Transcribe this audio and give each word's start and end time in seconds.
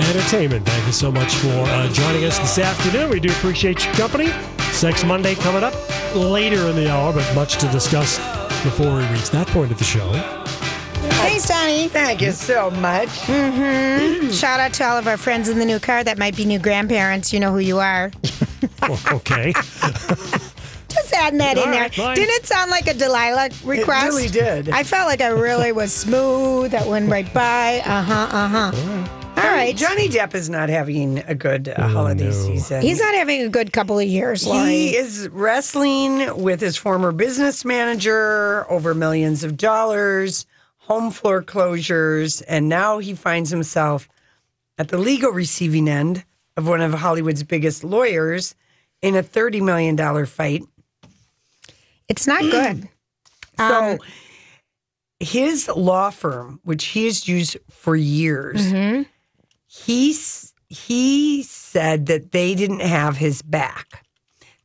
Entertainment. 0.00 0.66
Thank 0.66 0.86
you 0.86 0.92
so 0.92 1.10
much 1.10 1.34
for 1.36 1.48
uh, 1.48 1.88
joining 1.92 2.24
us 2.24 2.38
this 2.38 2.58
afternoon. 2.58 3.10
We 3.10 3.20
do 3.20 3.30
appreciate 3.30 3.84
your 3.84 3.94
company. 3.94 4.28
Sex 4.72 5.04
Monday 5.04 5.34
coming 5.34 5.64
up 5.64 5.74
later 6.14 6.66
in 6.68 6.76
the 6.76 6.90
hour, 6.90 7.12
but 7.12 7.34
much 7.34 7.56
to 7.58 7.68
discuss 7.68 8.18
before 8.62 8.94
we 8.96 9.04
reach 9.06 9.30
that 9.30 9.46
point 9.48 9.70
of 9.72 9.78
the 9.78 9.84
show. 9.84 10.10
Thanks, 11.18 11.46
Donnie. 11.48 11.88
Thank 11.88 12.20
you 12.20 12.32
so 12.32 12.70
much. 12.70 13.08
Mm-hmm. 13.08 14.30
Shout 14.30 14.60
out 14.60 14.72
to 14.74 14.84
all 14.84 14.98
of 14.98 15.06
our 15.06 15.16
friends 15.16 15.48
in 15.48 15.58
the 15.58 15.64
new 15.64 15.78
car 15.78 16.04
that 16.04 16.18
might 16.18 16.36
be 16.36 16.44
new 16.44 16.58
grandparents. 16.58 17.32
You 17.32 17.40
know 17.40 17.52
who 17.52 17.58
you 17.60 17.78
are. 17.78 18.10
Oh, 18.82 19.02
okay. 19.14 19.52
Just 20.88 21.12
adding 21.12 21.38
that 21.38 21.56
in 21.56 21.64
All 21.64 21.70
there. 21.70 21.88
fine. 21.90 22.14
Didn't 22.14 22.34
it 22.36 22.46
sound 22.46 22.70
like 22.70 22.86
a 22.86 22.94
Delilah 22.94 23.50
request? 23.64 24.06
really 24.08 24.28
did. 24.28 24.68
I 24.70 24.82
felt 24.82 25.06
like 25.08 25.20
I 25.20 25.28
really 25.28 25.72
was 25.72 25.92
smooth. 25.92 26.70
That 26.70 26.86
went 26.86 27.10
right 27.10 27.32
by. 27.34 27.80
Uh 27.84 28.02
huh. 28.02 28.28
Uh 28.30 28.48
huh. 28.72 29.25
All 29.36 29.42
right. 29.44 29.76
Johnny 29.76 30.08
Depp 30.08 30.34
is 30.34 30.48
not 30.48 30.68
having 30.68 31.18
a 31.18 31.34
good 31.34 31.68
uh, 31.68 31.88
holiday 31.88 32.26
no. 32.26 32.30
season. 32.30 32.80
He's 32.82 33.00
not 33.00 33.14
having 33.14 33.42
a 33.42 33.48
good 33.48 33.72
couple 33.72 33.98
of 33.98 34.06
years, 34.06 34.46
Lori. 34.46 34.66
He 34.70 34.96
is 34.96 35.28
wrestling 35.30 36.42
with 36.42 36.60
his 36.60 36.76
former 36.76 37.12
business 37.12 37.64
manager 37.64 38.70
over 38.70 38.94
millions 38.94 39.44
of 39.44 39.56
dollars, 39.56 40.46
home 40.78 41.10
floor 41.10 41.42
closures, 41.42 42.42
and 42.48 42.68
now 42.68 42.98
he 42.98 43.14
finds 43.14 43.50
himself 43.50 44.08
at 44.78 44.88
the 44.88 44.98
legal 44.98 45.30
receiving 45.32 45.88
end 45.88 46.24
of 46.56 46.66
one 46.66 46.80
of 46.80 46.94
Hollywood's 46.94 47.42
biggest 47.42 47.84
lawyers 47.84 48.54
in 49.02 49.14
a 49.14 49.22
$30 49.22 49.60
million 49.60 50.26
fight. 50.26 50.62
It's 52.08 52.26
not 52.26 52.40
good. 52.50 52.88
So 53.58 53.92
Um, 53.92 53.98
his 55.20 55.68
law 55.68 56.10
firm, 56.10 56.60
which 56.64 56.84
he 56.86 57.06
has 57.06 57.26
used 57.26 57.56
for 57.70 57.96
years, 57.96 58.70
he's 59.84 60.52
he 60.68 61.42
said 61.42 62.06
that 62.06 62.32
they 62.32 62.54
didn't 62.54 62.80
have 62.80 63.16
his 63.16 63.42
back, 63.42 64.04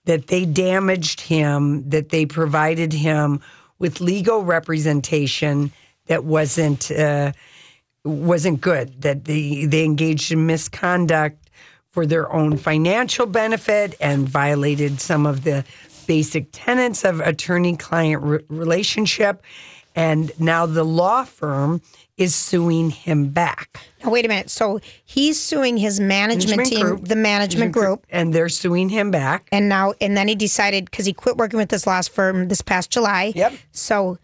that 0.06 0.28
they 0.28 0.46
damaged 0.46 1.22
him, 1.22 1.88
that 1.90 2.10
they 2.10 2.26
provided 2.26 2.92
him 2.92 3.40
with 3.78 4.02
legal 4.02 4.44
representation 4.44 5.72
that 6.08 6.24
wasn't 6.24 6.92
uh, 6.92 7.32
wasn't 8.04 8.62
good, 8.62 9.02
that 9.02 9.26
they 9.26 9.66
they 9.66 9.86
engaged 9.86 10.32
in 10.32 10.46
misconduct 10.46 11.50
for 11.92 12.06
their 12.06 12.32
own 12.32 12.58
financial 12.58 13.26
benefit 13.26 13.96
and 14.00 14.28
violated 14.28 15.02
some 15.02 15.26
of 15.26 15.44
the 15.44 15.64
basic 16.08 16.48
tenets 16.52 17.04
of 17.04 17.20
attorney 17.20 17.76
client 17.76 18.24
re- 18.24 18.40
relationship. 18.50 19.44
And 19.96 20.32
now 20.40 20.66
the 20.66 20.84
law 20.84 21.24
firm 21.26 21.82
is 22.18 22.36
suing 22.36 22.92
him 22.92 23.30
back. 23.30 23.80
now, 24.04 24.12
wait 24.12 24.26
a 24.26 24.28
minute. 24.28 24.50
So 24.50 24.80
he's 25.04 25.40
suing 25.40 25.76
his 25.78 26.00
management, 26.00 26.58
Management 26.58 26.70
team, 26.70 26.86
group. 26.98 27.08
the 27.08 27.16
management 27.16 27.72
group. 27.72 28.06
And 28.10 28.34
they're 28.34 28.50
suing 28.50 28.90
him 28.90 29.10
back. 29.12 29.50
And 29.52 29.68
now, 29.68 29.94
and 30.00 30.16
then 30.16 30.28
he 30.28 30.36
decided 30.36 30.86
because 30.86 31.06
he 31.06 31.14
quit 31.14 31.38
working 31.38 31.58
with 31.58 31.70
this 31.70 31.88
law 31.88 32.02
firm 32.04 32.48
this 32.48 32.62
past 32.62 32.92
July. 32.92 33.34
Yep. 33.36 33.54
So 33.72 34.18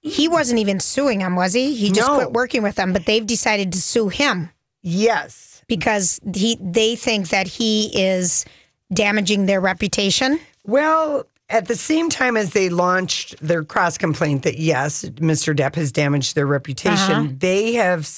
he 0.00 0.26
wasn't 0.26 0.58
even 0.58 0.80
suing 0.80 1.18
them, 1.20 1.36
was 1.36 1.52
he? 1.52 1.74
He 1.74 1.90
just 1.90 2.08
No. 2.08 2.16
quit 2.16 2.32
working 2.32 2.62
with 2.62 2.76
them, 2.76 2.92
but 2.92 3.04
they've 3.06 3.26
decided 3.26 3.72
to 3.72 3.80
sue 3.80 4.08
him 4.08 4.50
Yes. 4.82 5.62
because 5.68 6.18
he 6.34 6.56
they 6.60 6.96
think 6.96 7.28
that 7.28 7.46
he 7.46 7.90
is 7.94 8.44
damaging 8.92 9.46
their 9.46 9.60
reputation. 9.60 10.40
Well, 10.64 11.26
at 11.52 11.68
the 11.68 11.76
same 11.76 12.08
time 12.08 12.36
as 12.36 12.54
they 12.54 12.70
launched 12.70 13.36
their 13.46 13.62
cross 13.62 13.98
complaint 13.98 14.42
that 14.42 14.58
yes, 14.58 15.04
Mr. 15.04 15.54
Depp 15.54 15.74
has 15.74 15.92
damaged 15.92 16.34
their 16.34 16.46
reputation, 16.46 17.12
uh-huh. 17.12 17.32
they 17.38 17.74
have 17.74 18.10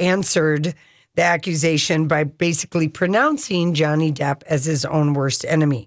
answered 0.00 0.74
the 1.14 1.22
accusation 1.22 2.08
by 2.08 2.24
basically 2.24 2.88
pronouncing 2.88 3.74
Johnny 3.74 4.10
Depp 4.10 4.42
as 4.44 4.64
his 4.64 4.86
own 4.86 5.12
worst 5.12 5.44
enemy. 5.44 5.86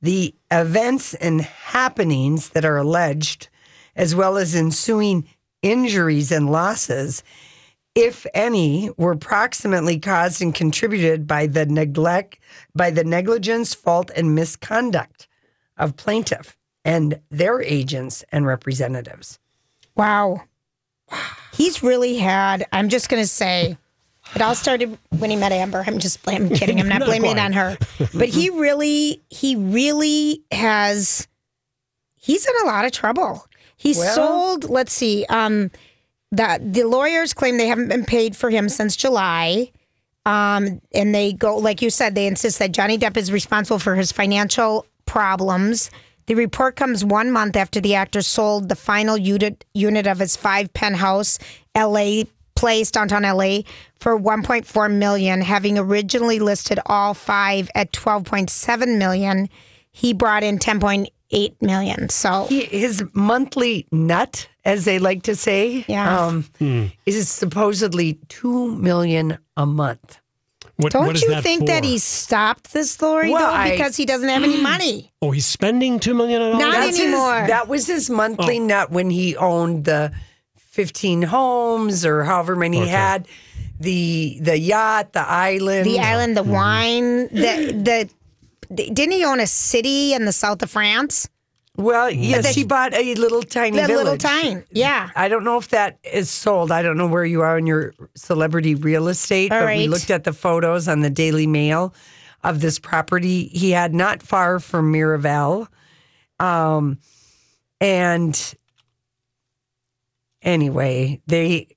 The 0.00 0.34
events 0.50 1.12
and 1.14 1.42
happenings 1.42 2.48
that 2.50 2.64
are 2.64 2.78
alleged, 2.78 3.48
as 3.94 4.14
well 4.14 4.38
as 4.38 4.54
ensuing 4.54 5.28
injuries 5.60 6.32
and 6.32 6.50
losses, 6.50 7.22
if 7.94 8.26
any, 8.32 8.88
were 8.96 9.16
proximately 9.16 9.98
caused 9.98 10.40
and 10.40 10.54
contributed 10.54 11.26
by 11.26 11.46
the 11.46 11.66
neglect, 11.66 12.38
by 12.74 12.90
the 12.90 13.04
negligence, 13.04 13.74
fault, 13.74 14.10
and 14.16 14.34
misconduct 14.34 15.25
of 15.76 15.96
plaintiff 15.96 16.56
and 16.84 17.20
their 17.30 17.60
agents 17.62 18.24
and 18.30 18.46
representatives. 18.46 19.38
Wow. 19.96 20.42
He's 21.52 21.82
really 21.82 22.16
had, 22.16 22.66
I'm 22.72 22.88
just 22.88 23.08
going 23.08 23.22
to 23.22 23.28
say, 23.28 23.76
it 24.34 24.42
all 24.42 24.54
started 24.54 24.98
when 25.10 25.30
he 25.30 25.36
met 25.36 25.52
Amber. 25.52 25.84
I'm 25.86 25.98
just 25.98 26.18
I'm 26.28 26.48
kidding. 26.50 26.80
I'm 26.80 26.88
not, 26.90 27.00
Not 27.00 27.06
blaming 27.06 27.32
it 27.32 27.38
on 27.38 27.52
her. 27.52 27.76
But 28.14 28.28
he 28.28 28.50
really, 28.54 29.22
he 29.30 29.56
really 29.56 30.42
has, 30.50 31.28
he's 32.16 32.46
in 32.46 32.54
a 32.62 32.66
lot 32.66 32.84
of 32.84 32.92
trouble. 32.92 33.46
He 33.76 33.94
Well- 33.96 34.14
sold, 34.14 34.64
let's 34.70 34.92
see, 34.92 35.24
um, 35.28 35.70
the, 36.32 36.58
the 36.60 36.82
lawyers 36.84 37.32
claim 37.32 37.56
they 37.56 37.68
haven't 37.68 37.88
been 37.88 38.04
paid 38.04 38.36
for 38.36 38.50
him 38.50 38.68
since 38.68 38.96
July. 38.96 39.70
Um, 40.24 40.80
and 40.92 41.14
they 41.14 41.32
go, 41.32 41.56
like 41.56 41.80
you 41.80 41.88
said, 41.88 42.16
they 42.16 42.26
insist 42.26 42.58
that 42.58 42.72
Johnny 42.72 42.98
Depp 42.98 43.16
is 43.16 43.30
responsible 43.30 43.78
for 43.78 43.94
his 43.94 44.10
financial 44.10 44.84
problems. 45.06 45.90
The 46.26 46.34
report 46.34 46.76
comes 46.76 47.04
one 47.04 47.30
month 47.30 47.56
after 47.56 47.80
the 47.80 47.94
actor 47.94 48.20
sold 48.22 48.68
the 48.68 48.76
final 48.76 49.16
unit 49.16 49.64
unit 49.74 50.06
of 50.06 50.18
his 50.18 50.36
five 50.36 50.72
penthouse 50.74 51.38
LA 51.76 52.24
place 52.56 52.90
downtown 52.90 53.22
LA 53.22 53.60
for 54.00 54.18
1.4 54.18 54.92
million, 54.92 55.40
having 55.40 55.78
originally 55.78 56.38
listed 56.38 56.80
all 56.86 57.14
five 57.14 57.70
at 57.74 57.92
12.7 57.92 58.98
million. 58.98 59.48
He 59.92 60.12
brought 60.14 60.42
in 60.42 60.58
10.8 60.58 61.08
million. 61.62 62.08
So 62.08 62.46
He, 62.48 62.62
his 62.64 63.04
monthly 63.12 63.86
nut, 63.92 64.48
as 64.64 64.84
they 64.84 64.98
like 64.98 65.22
to 65.24 65.36
say, 65.36 65.84
Yeah. 65.86 66.26
um, 66.26 66.46
is 67.04 67.28
supposedly 67.28 68.14
two 68.28 68.72
million 68.76 69.38
a 69.56 69.66
month. 69.66 70.18
What, 70.78 70.92
don't 70.92 71.06
what 71.06 71.16
is 71.16 71.22
you 71.22 71.30
that 71.30 71.42
think 71.42 71.60
for? 71.62 71.66
that 71.66 71.84
he 71.84 71.96
stopped 71.98 72.72
this 72.74 72.90
story 72.90 73.30
Well, 73.30 73.40
though 73.40 73.56
I- 73.56 73.70
because 73.70 73.96
he 73.96 74.04
doesn't 74.04 74.28
have 74.28 74.42
any 74.42 74.60
money? 74.60 75.10
Oh, 75.22 75.30
he's 75.30 75.46
spending 75.46 75.98
two 75.98 76.12
million 76.14 76.40
dollars. 76.40 76.58
Not 76.58 76.72
That's 76.72 76.96
his- 76.98 77.00
anymore. 77.06 77.46
that 77.48 77.68
was 77.68 77.86
his 77.86 78.10
monthly 78.10 78.58
Oh. 78.58 78.64
nut 78.64 78.90
when 78.90 79.08
he 79.10 79.36
owned 79.36 79.84
the 79.86 80.12
15 80.58 81.22
homes 81.22 82.04
or 82.04 82.24
however 82.24 82.54
many 82.56 82.80
he 82.80 82.88
had. 82.88 83.26
The 83.80 84.38
the 84.40 84.58
yacht, 84.58 85.12
the 85.12 85.26
island. 85.26 85.86
The 85.86 85.98
island, 86.00 86.36
the 86.36 86.42
Mm-hmm. 86.42 86.50
wine, 86.52 87.28
the 87.28 88.08
the 88.68 88.74
didn't 88.74 89.12
he 89.12 89.24
own 89.24 89.38
a 89.40 89.46
city 89.46 90.12
in 90.12 90.24
the 90.24 90.32
south 90.32 90.62
of 90.62 90.70
France? 90.70 91.28
Well, 91.76 92.10
yes, 92.10 92.44
the- 92.46 92.52
he 92.52 92.64
bought 92.64 92.94
a 92.94 93.14
little 93.14 93.42
tiny 93.42 93.76
That 93.76 93.88
village. 93.88 94.04
little 94.04 94.18
town. 94.18 94.64
Yeah. 94.70 95.10
I 95.14 95.28
don't 95.28 95.44
know 95.44 95.58
if 95.58 95.68
that 95.68 95.98
is 96.04 96.30
sold. 96.30 96.70
I 96.72 96.82
don't 96.82 96.96
know 96.96 97.06
where 97.06 97.24
you 97.24 97.42
are 97.42 97.58
in 97.58 97.66
your 97.66 97.92
celebrity 98.14 98.74
real 98.74 99.08
estate, 99.08 99.52
All 99.52 99.60
but 99.60 99.66
we 99.66 99.72
right. 99.82 99.88
looked 99.90 100.10
at 100.10 100.24
the 100.24 100.32
photos 100.32 100.88
on 100.88 101.00
the 101.00 101.10
Daily 101.10 101.46
Mail 101.46 101.92
of 102.44 102.60
this 102.60 102.78
property 102.78 103.48
he 103.48 103.70
had 103.72 103.92
not 103.94 104.22
far 104.22 104.58
from 104.60 104.92
Miraval. 104.92 105.66
Um, 106.38 106.98
and 107.80 108.54
anyway, 110.42 111.20
they 111.26 111.68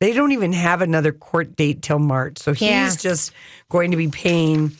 they 0.00 0.12
don't 0.12 0.32
even 0.32 0.52
have 0.52 0.82
another 0.82 1.12
court 1.12 1.56
date 1.56 1.80
till 1.82 1.98
March. 1.98 2.38
So 2.38 2.52
he's 2.52 2.68
Yeah. 2.68 2.94
just 2.96 3.32
going 3.70 3.90
to 3.92 3.96
be 3.96 4.08
paying 4.08 4.72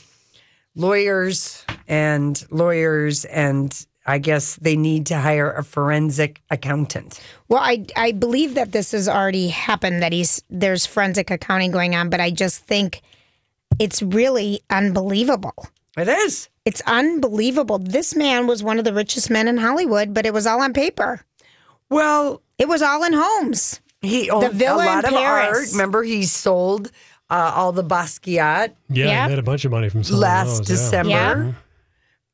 lawyers 0.74 1.64
and 1.88 2.42
lawyers 2.50 3.24
and 3.24 3.86
I 4.06 4.18
guess 4.18 4.56
they 4.56 4.76
need 4.76 5.06
to 5.06 5.18
hire 5.18 5.50
a 5.50 5.64
forensic 5.64 6.42
accountant. 6.50 7.20
Well, 7.48 7.60
I 7.62 7.86
I 7.96 8.12
believe 8.12 8.54
that 8.54 8.72
this 8.72 8.92
has 8.92 9.08
already 9.08 9.48
happened. 9.48 10.02
That 10.02 10.12
he's 10.12 10.42
there's 10.50 10.84
forensic 10.86 11.30
accounting 11.30 11.70
going 11.70 11.94
on, 11.94 12.10
but 12.10 12.20
I 12.20 12.30
just 12.30 12.64
think 12.66 13.00
it's 13.78 14.02
really 14.02 14.60
unbelievable. 14.70 15.68
It 15.96 16.08
is. 16.08 16.48
It's 16.64 16.82
unbelievable. 16.86 17.78
This 17.78 18.14
man 18.16 18.46
was 18.46 18.62
one 18.62 18.78
of 18.78 18.84
the 18.84 18.92
richest 18.92 19.30
men 19.30 19.48
in 19.48 19.56
Hollywood, 19.58 20.12
but 20.14 20.26
it 20.26 20.32
was 20.34 20.46
all 20.46 20.60
on 20.60 20.72
paper. 20.72 21.20
Well, 21.90 22.42
It 22.58 22.68
was 22.68 22.82
all 22.82 23.04
in 23.04 23.12
homes. 23.14 23.80
he 24.02 24.28
owned 24.30 24.44
a 24.46 24.50
villa 24.50 24.76
lot 24.84 25.04
in 25.04 25.14
of 25.14 25.20
art. 25.20 25.56
Remember, 25.72 26.02
he 26.02 26.24
sold 26.24 26.90
uh, 27.30 27.52
all 27.54 27.72
the 27.72 27.84
Basquiat 27.84 28.72
Yeah, 28.88 29.06
Yep. 29.06 29.22
he 29.22 29.28
made 29.30 29.38
a 29.38 29.42
bunch 29.42 29.64
of 29.64 29.70
money 29.72 29.88
from 29.88 30.02
selling 30.04 30.20
last 30.20 30.58
those, 30.66 30.70
yeah. 30.70 30.74
December. 30.74 31.56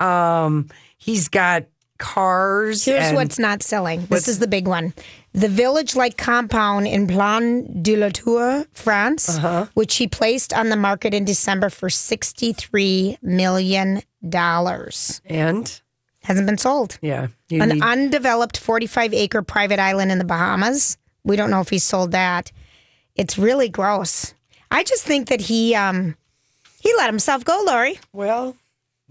Um, 0.01 0.69
he's 1.01 1.29
got 1.29 1.65
cars. 1.99 2.85
Here's 2.85 3.13
what's 3.13 3.39
not 3.39 3.63
selling. 3.63 4.01
what's- 4.03 4.25
This 4.27 4.29
is 4.29 4.39
the 4.39 4.47
big 4.47 4.67
one. 4.69 4.95
The 5.35 5.49
village 5.49 5.95
like 5.95 6.17
compound 6.17 6.87
in 6.87 7.07
Plan 7.07 7.83
de 7.83 7.95
la 7.97 8.09
Tour, 8.09 8.65
France, 8.73 9.29
Uh-huh. 9.29 9.67
which 9.75 9.97
he 9.97 10.07
placed 10.09 10.53
on 10.55 10.71
the 10.71 10.77
market 10.77 11.13
in 11.13 11.25
December 11.27 11.69
for 11.69 11.89
$63 11.91 13.19
million. 13.23 14.03
and 14.23 15.81
Hasn't 16.23 16.47
been 16.47 16.59
sold. 16.59 16.99
yeah, 17.01 17.29
An 17.51 17.69
need- 17.71 17.83
undeveloped 17.83 18.59
45 18.59 19.15
acre 19.15 19.43
private 19.43 19.79
island 19.79 20.13
in 20.13 20.19
the 20.19 20.25
Bahamas. 20.25 20.97
We 21.25 21.37
don't 21.37 21.51
know 21.51 21.61
if 21.61 21.71
he 21.71 21.79
sold 21.79 22.13
that. 22.13 22.53
It's 23.15 23.39
really 23.39 23.69
gross. 23.69 24.35
I 24.71 24.85
just 24.85 25.05
think 25.05 25.29
that 25.29 25.41
he 25.43 25.75
um 25.75 26.17
he 26.81 26.93
let 26.97 27.07
himself 27.09 27.45
go, 27.45 27.63
Lori. 27.67 27.99
well. 28.13 28.57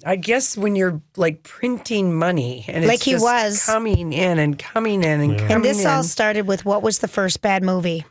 I 0.06 0.16
guess 0.16 0.57
when 0.57 0.75
you're 0.75 1.01
like 1.18 1.44
printing 1.44 2.13
money 2.16 2.66
and 2.68 2.86
Like 2.88 3.01
he 3.04 3.12
just 3.12 3.24
was. 3.24 3.66
coming 3.66 4.13
in 4.13 4.40
and 4.40 4.57
coming 4.57 5.04
in 5.04 5.19
and 5.22 5.31
coming 5.38 5.46
in. 5.50 5.51
And 5.51 5.66
this 5.66 5.81
in. 5.81 5.88
all 5.88 6.04
started 6.04 6.48
with 6.48 6.66
what 6.66 6.81
was 6.81 7.00
the 7.00 7.07
first 7.07 7.42
bad 7.42 7.63
movie? 7.63 8.06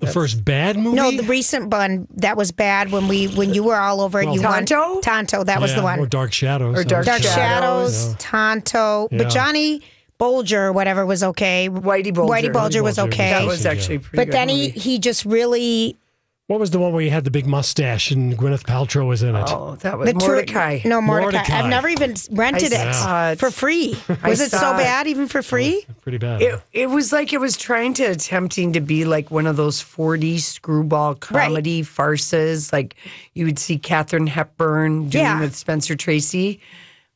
The 0.00 0.06
first 0.08 0.44
bad 0.44 0.76
movie? 0.76 0.96
No, 0.96 1.10
the 1.10 1.22
recent 1.22 1.70
one 1.72 2.06
that 2.16 2.36
was 2.36 2.52
bad 2.52 2.90
when 2.92 3.08
we 3.08 3.28
when 3.28 3.54
you 3.54 3.62
were 3.64 3.76
all 3.76 4.00
over 4.02 4.20
it. 4.20 4.26
Well, 4.26 4.34
you 4.34 4.42
won 4.42 4.66
Tonto? 4.66 5.00
Tonto, 5.00 5.44
that 5.44 5.60
was 5.60 5.74
the 5.74 5.82
one. 5.82 5.98
Or 5.98 6.06
Dark 6.06 6.32
Shadows. 6.32 6.78
Or 6.78 6.84
Dark 6.84 7.06
Dark 7.06 7.22
good. 7.22 7.28
Shadows, 7.30 8.08
Yeah. 8.08 8.14
Tonto, 8.18 9.08
Yeah. 9.10 9.18
but 9.18 9.28
Johnny 9.30 9.80
Bolger, 10.20 10.74
whatever, 10.74 11.06
was 11.06 11.22
okay. 11.22 11.68
Whitey 11.70 12.12
Bulger. 12.12 12.32
Whitey 12.34 12.52
Bulger 12.52 12.82
was 12.82 12.96
Bulger 12.96 13.08
was 13.08 13.14
okay. 13.14 13.30
That 13.30 13.46
was 13.46 13.64
actually 13.64 13.98
pretty 13.98 14.16
but 14.16 14.26
good 14.26 14.34
then 14.34 14.48
he 14.50 14.68
he 14.70 14.98
just 14.98 15.24
really 15.24 15.96
What 16.46 16.60
was 16.60 16.70
the 16.72 16.78
one 16.78 16.92
where 16.92 17.00
he 17.00 17.08
had 17.08 17.24
the 17.24 17.30
big 17.30 17.46
mustache 17.46 18.10
and 18.10 18.36
Gwyneth 18.36 18.64
Paltrow 18.64 19.08
was 19.08 19.22
in 19.22 19.34
it? 19.34 19.46
Oh, 19.48 19.76
that 19.76 19.96
was 19.98 20.12
the 20.12 20.20
tur- 20.20 20.42
Mortdecai. 20.42 20.84
no 20.84 21.00
Mortdecai. 21.00 21.32
Mortdecai. 21.32 21.50
I've 21.50 21.70
never 21.70 21.88
even 21.88 22.14
rented 22.32 22.74
I 22.74 22.90
it 22.90 22.92
saw 22.94 23.34
for 23.36 23.50
free. 23.50 23.96
I 24.22 24.28
Was 24.28 24.42
it 24.42 24.50
so 24.50 24.60
bad 24.74 25.06
even 25.06 25.26
for 25.26 25.40
free? 25.40 25.86
Pretty 26.02 26.18
bad. 26.18 26.42
It, 26.42 26.60
it 26.74 26.90
was 26.90 27.12
like 27.14 27.32
it 27.32 27.40
was 27.40 27.56
trying 27.56 27.94
to 27.94 28.04
attempting 28.04 28.74
to 28.74 28.82
be 28.82 29.06
like 29.06 29.30
one 29.30 29.46
of 29.46 29.56
those 29.56 29.80
40 29.80 30.36
screwball 30.36 31.14
comedy 31.14 31.82
farces 31.82 32.74
like 32.74 32.94
you 33.32 33.46
would 33.46 33.58
see 33.58 33.78
Katharine 33.78 34.26
Hepburn 34.26 35.08
doing 35.08 35.24
Yeah. 35.24 35.40
with 35.40 35.56
Spencer 35.56 35.96
Tracy, 35.96 36.60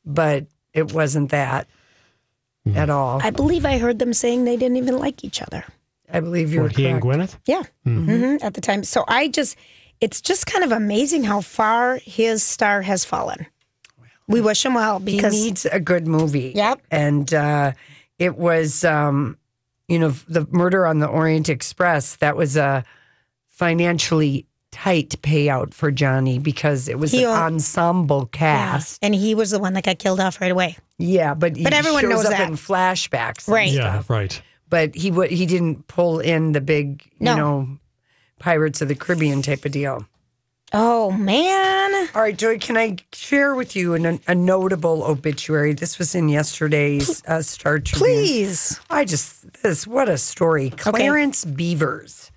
but 0.05 0.47
it 0.73 0.91
wasn't 0.93 1.29
that 1.29 1.67
Hmm. 2.65 2.75
at 2.75 2.89
all. 2.89 3.21
I 3.23 3.29
believe 3.29 3.63
I 3.63 3.77
heard 3.77 3.99
them 3.99 4.13
saying 4.13 4.43
they 4.45 4.57
didn't 4.57 4.77
even 4.77 4.97
like 4.97 5.23
each 5.23 5.41
other. 5.41 5.63
I 6.11 6.19
believe 6.21 6.51
you're 6.53 6.63
What, 6.63 6.75
he 6.75 6.85
and. 6.87 7.01
Gwyneth? 7.01 7.37
Yeah, 7.45 7.63
hmm 7.83 8.37
at 8.41 8.53
the 8.53 8.61
time. 8.61 8.83
So 8.83 9.05
I 9.07 9.27
just, 9.27 9.55
it's 10.01 10.21
just 10.21 10.45
kind 10.45 10.63
of 10.63 10.71
amazing 10.71 11.23
how 11.23 11.41
far 11.41 11.99
his 12.03 12.41
star 12.43 12.81
has 12.81 13.05
fallen. 13.05 13.45
We 14.27 14.41
wish 14.41 14.63
him 14.65 14.75
well 14.75 14.99
because 14.99 15.33
He 15.33 15.45
needs 15.45 15.65
a 15.65 15.79
good 15.79 16.07
movie. 16.07 16.51
Yep. 16.55 16.81
And 16.91 17.33
uh, 17.33 17.71
it 18.19 18.37
was, 18.37 18.83
um, 18.85 19.37
you 19.87 19.97
know, 19.99 20.09
the 20.27 20.45
murder 20.51 20.85
on 20.85 20.99
the 20.99 21.07
Orient 21.07 21.49
Express, 21.49 22.15
that 22.17 22.35
was 22.35 22.55
a 22.55 22.85
financially 23.47 24.45
tight 24.71 25.09
payout 25.23 25.73
for 25.73 25.89
Johnny 25.91 26.37
because 26.37 26.87
it 26.87 26.99
was 26.99 27.11
He 27.11 27.23
an 27.23 27.29
own- 27.31 27.37
ensemble 27.53 28.29
Yeah. 28.33 28.37
cast. 28.37 28.99
and 29.01 29.15
he 29.15 29.33
was 29.35 29.49
the 29.49 29.59
one 29.59 29.73
that 29.73 29.83
got 29.83 29.97
killed 29.99 30.19
off 30.19 30.39
right 30.41 30.51
away. 30.51 30.77
Yeah, 30.99 31.33
but 31.33 31.55
he 31.55 31.63
But 31.63 31.73
everyone 31.73 32.01
shows 32.03 32.09
knows 32.11 32.25
up 32.25 32.31
that. 32.33 32.49
in 32.49 32.55
flashbacks, 32.55 33.47
and 33.47 33.53
Right. 33.55 33.71
Yeah, 33.71 33.93
stuff. 33.93 34.09
right. 34.09 34.41
But 34.69 34.95
he 34.95 35.09
would 35.11 35.31
he 35.31 35.45
didn't 35.45 35.87
pull 35.87 36.19
in 36.19 36.51
the 36.51 36.61
big, 36.61 37.09
No. 37.19 37.31
you 37.31 37.37
know, 37.37 37.77
Pirates 38.39 38.81
of 38.81 38.87
the 38.87 38.95
Caribbean 38.95 39.41
type 39.41 39.65
of 39.65 39.71
deal. 39.71 40.05
Oh 40.71 41.09
man, 41.09 42.09
All 42.13 42.21
right, 42.21 42.37
Joy, 42.37 42.59
can 42.59 42.77
I 42.77 42.97
share 43.11 43.55
with 43.55 43.75
you 43.75 43.95
an, 43.95 44.19
a 44.27 44.35
notable 44.35 45.03
obituary? 45.03 45.73
This 45.73 45.97
was 45.97 46.13
in 46.13 46.29
yesterday's 46.29 47.23
uh, 47.25 47.41
Star 47.41 47.79
Tribune. 47.79 48.07
please. 48.23 48.79
I 48.87 49.03
just 49.05 49.51
this 49.63 49.87
what 49.87 50.07
a 50.09 50.17
story. 50.19 50.69
Clarence 50.69 51.43
Beavers, 51.43 52.29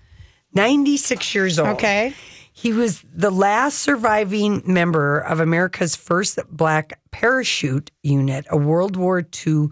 ninety 0.55 0.97
six 0.97 1.35
years 1.35 1.59
old. 1.59 1.69
Okay. 1.69 2.15
He 2.55 2.73
was 2.73 3.03
the 3.13 3.29
last 3.31 3.79
surviving 3.79 4.63
member 4.65 5.19
of 5.19 5.39
America's 5.39 5.95
first 5.95 6.39
black 6.49 6.99
parachute 7.11 7.91
unit, 8.01 8.45
a 8.49 8.57
World 8.57 8.95
War 8.95 9.23
II 9.45 9.67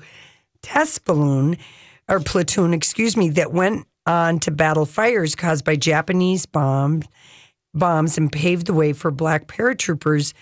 test 0.61 1.05
balloon 1.05 1.57
or 2.11 2.19
platoon, 2.19 2.73
excuse 2.73 3.17
me, 3.17 3.29
that 3.29 3.53
went 3.53 3.87
on 4.05 4.39
to 4.39 4.51
battle 4.51 4.85
fires 4.85 5.33
caused 5.33 5.63
by 5.63 5.75
Japanese 5.75 6.45
bombs 6.45 7.05
bombs 7.73 8.17
and 8.17 8.31
paved 8.31 8.67
the 8.67 8.73
way 8.73 8.93
for 8.93 9.11
black 9.11 9.47
paratroopers 9.47 10.33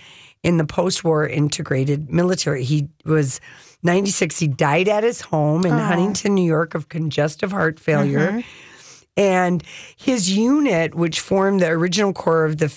in 0.42 0.58
the 0.58 0.66
post-war 0.66 1.28
integrated 1.28 2.10
military. 2.10 2.64
He 2.64 2.90
was 3.06 3.40
96. 3.84 4.40
He 4.40 4.48
died 4.48 4.88
at 4.88 5.04
his 5.04 5.22
home 5.22 5.66
in 5.66 5.72
Huntington, 5.72 6.34
New 6.34 6.46
York 6.46 6.76
of 6.76 6.90
congestive 6.90 7.52
heart 7.52 7.80
failure. 7.80 8.30
Uh-huh. 8.30 8.42
And 9.18 9.64
his 9.98 10.32
unit, 10.32 10.96
which 10.96 11.20
formed 11.20 11.60
the 11.60 11.68
original 11.68 12.14
core 12.14 12.46
of 12.46 12.58
the 12.58 12.70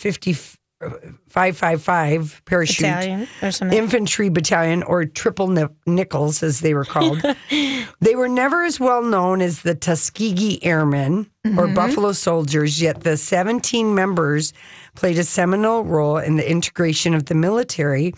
5555 1.28 2.42
parachute. 2.44 2.80
Italian 2.80 3.28
or 3.40 3.50
something. 3.50 3.78
infantry 3.78 4.28
battalion, 4.28 4.82
or 4.82 5.04
triple 5.04 5.48
Ni- 5.48 5.64
nickels 5.86 6.42
as 6.42 6.60
they 6.60 6.74
were 6.74 6.84
called, 6.84 7.22
they 8.00 8.14
were 8.14 8.28
never 8.28 8.64
as 8.64 8.80
well 8.80 9.02
known 9.02 9.40
as 9.40 9.62
the 9.62 9.74
Tuskegee 9.74 10.62
Airmen 10.64 11.30
or 11.44 11.50
mm-hmm. 11.50 11.74
Buffalo 11.74 12.12
Soldiers, 12.12 12.80
yet 12.82 13.02
the 13.02 13.16
17 13.16 13.94
members 13.94 14.52
played 14.94 15.18
a 15.18 15.24
seminal 15.24 15.84
role 15.84 16.18
in 16.18 16.36
the 16.36 16.48
integration 16.48 17.14
of 17.14 17.26
the 17.26 17.34
military 17.34 18.14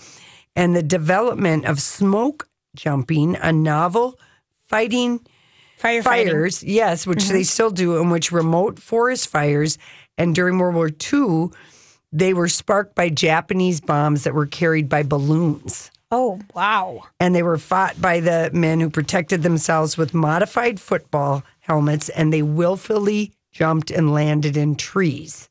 and 0.56 0.74
the 0.74 0.82
development 0.82 1.64
of 1.66 1.80
smoke 1.80 2.48
jumping, 2.74 3.36
a 3.36 3.52
novel 3.52 4.18
fighting 4.68 5.20
fires, 5.76 6.62
yes, 6.62 7.06
which 7.06 7.28
they 7.28 7.40
mm-hmm. 7.40 7.42
still 7.42 7.70
do, 7.70 7.98
in 7.98 8.10
which 8.10 8.32
remote 8.32 8.78
forest 8.78 9.28
fires 9.28 9.78
and 10.16 10.34
during 10.34 10.58
World 10.58 10.74
War 10.74 10.88
II, 10.88 11.50
they 12.14 12.32
were 12.32 12.48
sparked 12.48 12.94
by 12.94 13.08
Japanese 13.10 13.80
bombs 13.80 14.22
that 14.24 14.32
were 14.34 14.46
carried 14.46 14.88
by 14.88 15.02
balloons. 15.02 15.90
Oh 16.10 16.38
wow. 16.54 17.02
And 17.18 17.34
they 17.34 17.42
were 17.42 17.58
fought 17.58 18.00
by 18.00 18.20
the 18.20 18.50
men 18.54 18.78
who 18.80 18.88
protected 18.88 19.42
themselves 19.42 19.98
with 19.98 20.14
modified 20.14 20.78
football 20.78 21.42
helmets 21.60 22.08
and 22.10 22.32
they 22.32 22.42
willfully 22.42 23.32
jumped 23.52 23.90
and 23.90 24.12
landed 24.14 24.56
in 24.56 24.76
trees. 24.76 25.48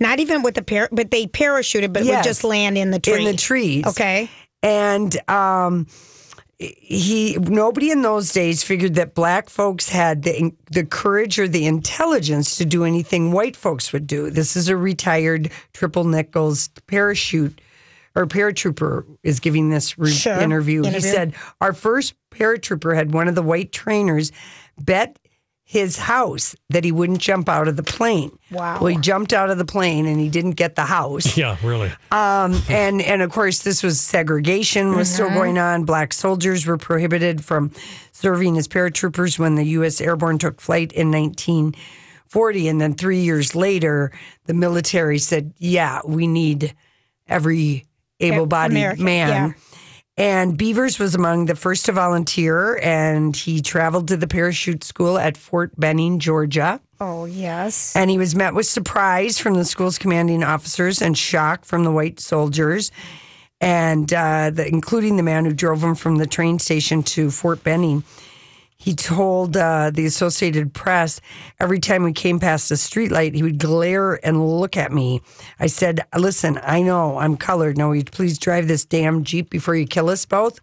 Not 0.00 0.20
even 0.20 0.42
with 0.42 0.56
the 0.56 0.62
par, 0.62 0.88
but 0.92 1.10
they 1.10 1.26
parachuted, 1.26 1.92
but 1.92 2.04
Yes. 2.04 2.16
would 2.18 2.28
just 2.28 2.44
land 2.44 2.76
in 2.76 2.90
the 2.90 2.98
tree. 2.98 3.24
In 3.24 3.24
the 3.24 3.36
trees. 3.36 3.86
Okay. 3.86 4.28
And 4.62 5.16
um, 5.30 5.86
he 6.58 7.36
nobody 7.40 7.90
in 7.90 8.02
those 8.02 8.32
days 8.32 8.62
figured 8.62 8.94
that 8.94 9.14
black 9.14 9.50
folks 9.50 9.88
had 9.88 10.22
the 10.22 10.52
the 10.70 10.84
courage 10.84 11.38
or 11.38 11.48
the 11.48 11.66
intelligence 11.66 12.56
to 12.56 12.64
do 12.64 12.84
anything 12.84 13.32
white 13.32 13.56
folks 13.56 13.92
would 13.92 14.06
do. 14.06 14.30
This 14.30 14.56
is 14.56 14.68
a 14.68 14.76
retired 14.76 15.50
triple 15.72 16.04
nickels 16.04 16.68
parachute 16.86 17.60
or 18.14 18.26
paratrooper 18.26 19.04
is 19.24 19.40
giving 19.40 19.70
this 19.70 19.98
re- 19.98 20.10
Sure. 20.12 20.38
interview. 20.40 20.84
He 20.84 21.00
said 21.00 21.34
our 21.60 21.72
first 21.72 22.14
paratrooper 22.30 22.94
had 22.94 23.12
one 23.12 23.26
of 23.26 23.34
the 23.34 23.42
white 23.42 23.72
trainers 23.72 24.30
bet 24.80 25.18
his 25.66 25.96
house 25.96 26.54
that 26.68 26.84
he 26.84 26.92
wouldn't 26.92 27.18
jump 27.20 27.48
out 27.48 27.68
of 27.68 27.76
the 27.76 27.82
plane. 27.82 28.38
Wow. 28.50 28.78
Well, 28.80 28.88
he 28.88 28.98
jumped 28.98 29.32
out 29.32 29.48
of 29.48 29.56
the 29.56 29.64
plane 29.64 30.06
and 30.06 30.20
he 30.20 30.28
didn't 30.28 30.52
get 30.52 30.76
the 30.76 30.84
house. 30.84 31.36
Yeah, 31.44 31.56
really. 31.64 31.90
Um, 32.12 32.60
and 32.68 33.02
and 33.02 33.22
of 33.22 33.32
course, 33.32 33.62
this 33.62 33.82
was 33.82 33.98
segregation 34.00 34.94
was 34.94 35.12
still 35.12 35.30
going 35.30 35.58
on. 35.58 35.84
Black 35.84 36.12
soldiers 36.12 36.66
were 36.66 36.76
prohibited 36.76 37.42
from 37.44 37.72
serving 38.12 38.56
as 38.56 38.68
paratroopers 38.68 39.38
when 39.38 39.56
the 39.56 39.64
U.S. 39.78 40.00
Airborne 40.00 40.38
took 40.38 40.60
flight 40.60 40.92
in 40.92 41.10
1940, 41.10 42.68
and 42.68 42.80
then 42.80 42.94
three 42.94 43.20
years 43.20 43.54
later, 43.54 44.12
the 44.44 44.54
military 44.54 45.18
said, 45.18 45.54
"Yeah, 45.58 46.00
we 46.06 46.26
need 46.26 46.74
every 47.26 47.86
able-bodied 48.20 48.76
American, 48.76 49.04
man." 49.04 49.28
yeah. 49.28 49.52
And 50.16 50.56
Beavers 50.56 51.00
was 51.00 51.16
among 51.16 51.46
the 51.46 51.56
first 51.56 51.86
to 51.86 51.92
volunteer, 51.92 52.78
and 52.80 53.36
he 53.36 53.60
traveled 53.60 54.06
to 54.08 54.16
the 54.16 54.28
parachute 54.28 54.84
school 54.84 55.18
at 55.18 55.36
Fort 55.36 55.72
Benning, 55.76 56.20
Georgia. 56.20 56.80
Oh, 57.00 57.24
yes. 57.24 57.96
And 57.96 58.10
he 58.10 58.18
was 58.18 58.36
met 58.36 58.54
with 58.54 58.66
surprise 58.66 59.38
from 59.38 59.54
the 59.54 59.64
school's 59.64 59.98
commanding 59.98 60.44
officers 60.44 61.02
and 61.02 61.18
shock 61.18 61.64
from 61.64 61.82
the 61.82 61.90
white 61.90 62.20
soldiers, 62.20 62.92
and 63.60 64.12
uh, 64.12 64.50
the, 64.50 64.68
including 64.68 65.16
the 65.16 65.24
man 65.24 65.46
who 65.46 65.52
drove 65.52 65.82
him 65.82 65.96
from 65.96 66.16
the 66.16 66.26
train 66.28 66.60
station 66.60 67.02
to 67.02 67.32
Fort 67.32 67.64
Benning. 67.64 68.04
He 68.76 68.94
told 68.94 69.56
uh, 69.56 69.90
the 69.94 70.04
Associated 70.04 70.74
Press 70.74 71.20
every 71.58 71.78
time 71.78 72.02
we 72.02 72.12
came 72.12 72.38
past 72.38 72.70
a 72.70 72.74
streetlight, 72.74 73.34
he 73.34 73.42
would 73.42 73.58
glare 73.58 74.24
and 74.26 74.46
look 74.58 74.76
at 74.76 74.92
me. 74.92 75.22
I 75.58 75.68
said, 75.68 76.04
Listen, 76.16 76.60
I 76.62 76.82
know 76.82 77.18
I'm 77.18 77.36
colored. 77.36 77.78
Now, 77.78 77.92
you 77.92 78.04
please 78.04 78.38
drive 78.38 78.68
this 78.68 78.84
damn 78.84 79.24
Jeep 79.24 79.48
before 79.48 79.74
you 79.74 79.86
kill 79.86 80.10
us 80.10 80.26
both? 80.26 80.60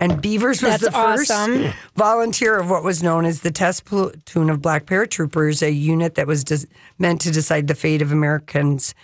And 0.00 0.20
Beavers 0.20 0.60
was 0.60 0.72
That's 0.72 0.84
the 0.84 0.90
first 0.90 1.30
awesome. 1.30 1.72
volunteer 1.96 2.58
of 2.58 2.68
what 2.68 2.82
was 2.82 3.02
known 3.02 3.24
as 3.24 3.40
the 3.40 3.52
test 3.52 3.84
platoon 3.84 4.50
of 4.50 4.60
black 4.60 4.86
paratroopers, 4.86 5.62
a 5.62 5.70
unit 5.70 6.16
that 6.16 6.26
was 6.26 6.42
des- 6.42 6.66
meant 6.98 7.20
to 7.22 7.30
decide 7.30 7.68
the 7.68 7.76
fate 7.76 8.02
of 8.02 8.10
Americans, 8.10 8.94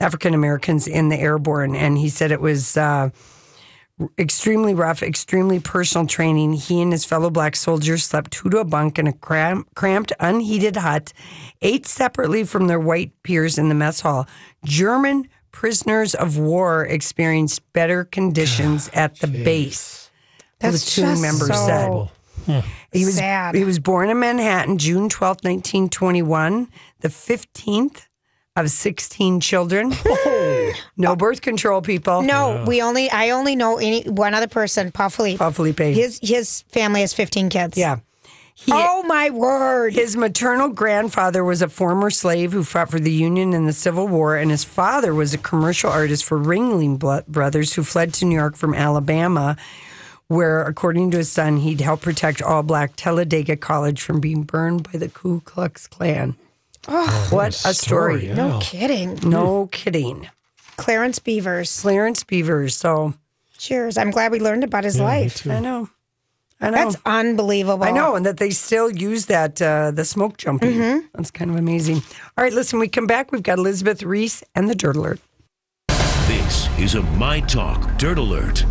African 0.00 0.34
Americans 0.34 0.88
in 0.88 1.08
the 1.08 1.16
airborne. 1.16 1.76
And 1.76 1.96
he 1.96 2.08
said 2.08 2.32
it 2.32 2.40
was 2.40 2.76
uh, 2.76 3.10
extremely 4.18 4.74
rough, 4.74 5.02
extremely 5.02 5.60
personal 5.60 6.06
training. 6.06 6.54
He 6.54 6.80
and 6.82 6.92
his 6.92 7.04
fellow 7.04 7.30
black 7.30 7.56
soldiers 7.56 8.04
slept 8.04 8.32
two 8.32 8.50
to 8.50 8.58
a 8.58 8.64
bunk 8.64 8.98
in 8.98 9.06
a 9.06 9.12
cram- 9.12 9.66
cramped, 9.74 10.12
unheated 10.20 10.76
hut, 10.76 11.12
ate 11.62 11.86
separately 11.86 12.44
from 12.44 12.66
their 12.66 12.80
white 12.80 13.12
peers 13.22 13.58
in 13.58 13.68
the 13.68 13.74
mess 13.74 14.00
hall. 14.00 14.26
German 14.64 15.28
prisoners 15.52 16.14
of 16.14 16.36
war 16.36 16.84
experienced 16.84 17.62
better 17.72 18.04
conditions 18.04 18.90
at 18.94 19.20
the 19.20 19.28
base. 19.28 20.10
That's 20.58 20.84
the 20.96 21.02
two 21.02 21.20
members 21.22 21.48
so 21.48 22.10
said. 22.46 22.64
He 22.92 23.04
was 23.04 23.16
sad. 23.16 23.54
he 23.54 23.64
was 23.64 23.78
born 23.78 24.10
in 24.10 24.18
Manhattan, 24.18 24.76
June 24.78 25.08
twelfth, 25.08 25.44
nineteen 25.44 25.88
twenty 25.88 26.20
one, 26.22 26.68
the 27.00 27.08
fifteenth 27.08 28.06
of 28.56 28.70
sixteen 28.70 29.40
children. 29.40 29.92
Oh. 30.26 30.72
no 30.96 31.14
birth 31.16 31.40
control, 31.42 31.82
people. 31.82 32.22
No, 32.22 32.64
we 32.66 32.80
only. 32.82 33.10
I 33.10 33.30
only 33.30 33.54
know 33.56 33.76
any 33.78 34.02
one 34.08 34.34
other 34.34 34.46
person, 34.48 34.90
Paul 34.90 35.10
Felipe. 35.10 35.38
Paul 35.38 35.50
Felipe. 35.52 35.78
His 35.78 36.18
his 36.22 36.62
family 36.68 37.00
has 37.02 37.12
15 37.12 37.48
kids. 37.50 37.76
yeah. 37.78 37.98
He, 38.54 38.72
Oh 38.72 39.02
my 39.04 39.30
word! 39.30 39.94
His 39.94 40.16
maternal 40.16 40.68
grandfather 40.68 41.44
was 41.44 41.60
a 41.62 41.68
former 41.68 42.08
slave 42.10 42.52
who 42.52 42.64
fought 42.64 42.90
for 42.90 42.98
the 43.00 43.10
Union 43.12 43.52
in 43.52 43.66
the 43.66 43.72
Civil 43.72 44.06
War, 44.08 44.36
and 44.36 44.50
his 44.50 44.64
father 44.64 45.14
was 45.14 45.34
a 45.34 45.38
commercial 45.38 45.90
artist 45.90 46.24
for 46.24 46.38
Ringling 46.38 46.98
Blo- 46.98 47.22
Brothers, 47.28 47.74
who 47.74 47.82
fled 47.82 48.14
to 48.14 48.24
New 48.24 48.36
York 48.36 48.56
from 48.56 48.72
Alabama, 48.74 49.56
where, 50.28 50.62
according 50.62 51.10
to 51.12 51.18
his 51.18 51.30
son, 51.30 51.58
he'd 51.58 51.80
help 51.80 52.00
protect 52.02 52.40
all 52.42 52.62
black 52.62 52.92
Talladega 52.96 53.56
College 53.56 54.00
from 54.00 54.20
being 54.20 54.42
burned 54.44 54.90
by 54.90 54.98
the 54.98 55.08
Ku 55.08 55.40
Klux 55.40 55.86
Klan. 55.86 56.36
Oh, 56.88 57.28
what 57.30 57.54
a 57.64 57.74
story! 57.74 58.26
yeah. 58.28 58.34
no 58.34 58.58
kidding. 58.60 59.18
No 59.22 59.68
kidding. 59.72 60.28
Clarence 60.76 61.18
Beavers. 61.18 61.80
Clarence 61.80 62.24
Beavers. 62.24 62.76
So 62.76 63.14
Cheers. 63.58 63.96
I'm 63.96 64.10
glad 64.10 64.32
we 64.32 64.40
learned 64.40 64.64
about 64.64 64.84
his 64.84 64.98
Yeah, 64.98 65.04
life. 65.04 65.46
I 65.48 65.60
know. 65.60 65.88
I 66.60 66.70
know. 66.70 66.76
That's 66.76 66.96
unbelievable. 67.06 67.84
I 67.84 67.90
know, 67.90 68.14
and 68.16 68.24
that 68.26 68.36
they 68.38 68.50
still 68.50 68.90
use 68.90 69.26
that 69.26 69.60
uh, 69.60 69.90
the 69.90 70.04
smoke 70.04 70.36
jumping. 70.36 70.72
Mm-hmm. 70.72 71.06
That's 71.14 71.30
kind 71.30 71.50
of 71.50 71.56
amazing. 71.56 71.96
All 72.36 72.44
right, 72.44 72.52
listen, 72.52 72.78
we 72.78 72.88
come 72.88 73.06
back. 73.06 73.32
We've 73.32 73.42
got 73.42 73.58
Elizabeth 73.58 74.02
Ries 74.02 74.42
and 74.54 74.68
the 74.68 74.74
Dirt 74.74 74.96
Alert. 74.96 75.20
This 76.26 76.68
is 76.78 76.94
a 76.94 77.02
My 77.02 77.40
Talk 77.40 77.98
Dirt 77.98 78.18
Alert. 78.18 78.64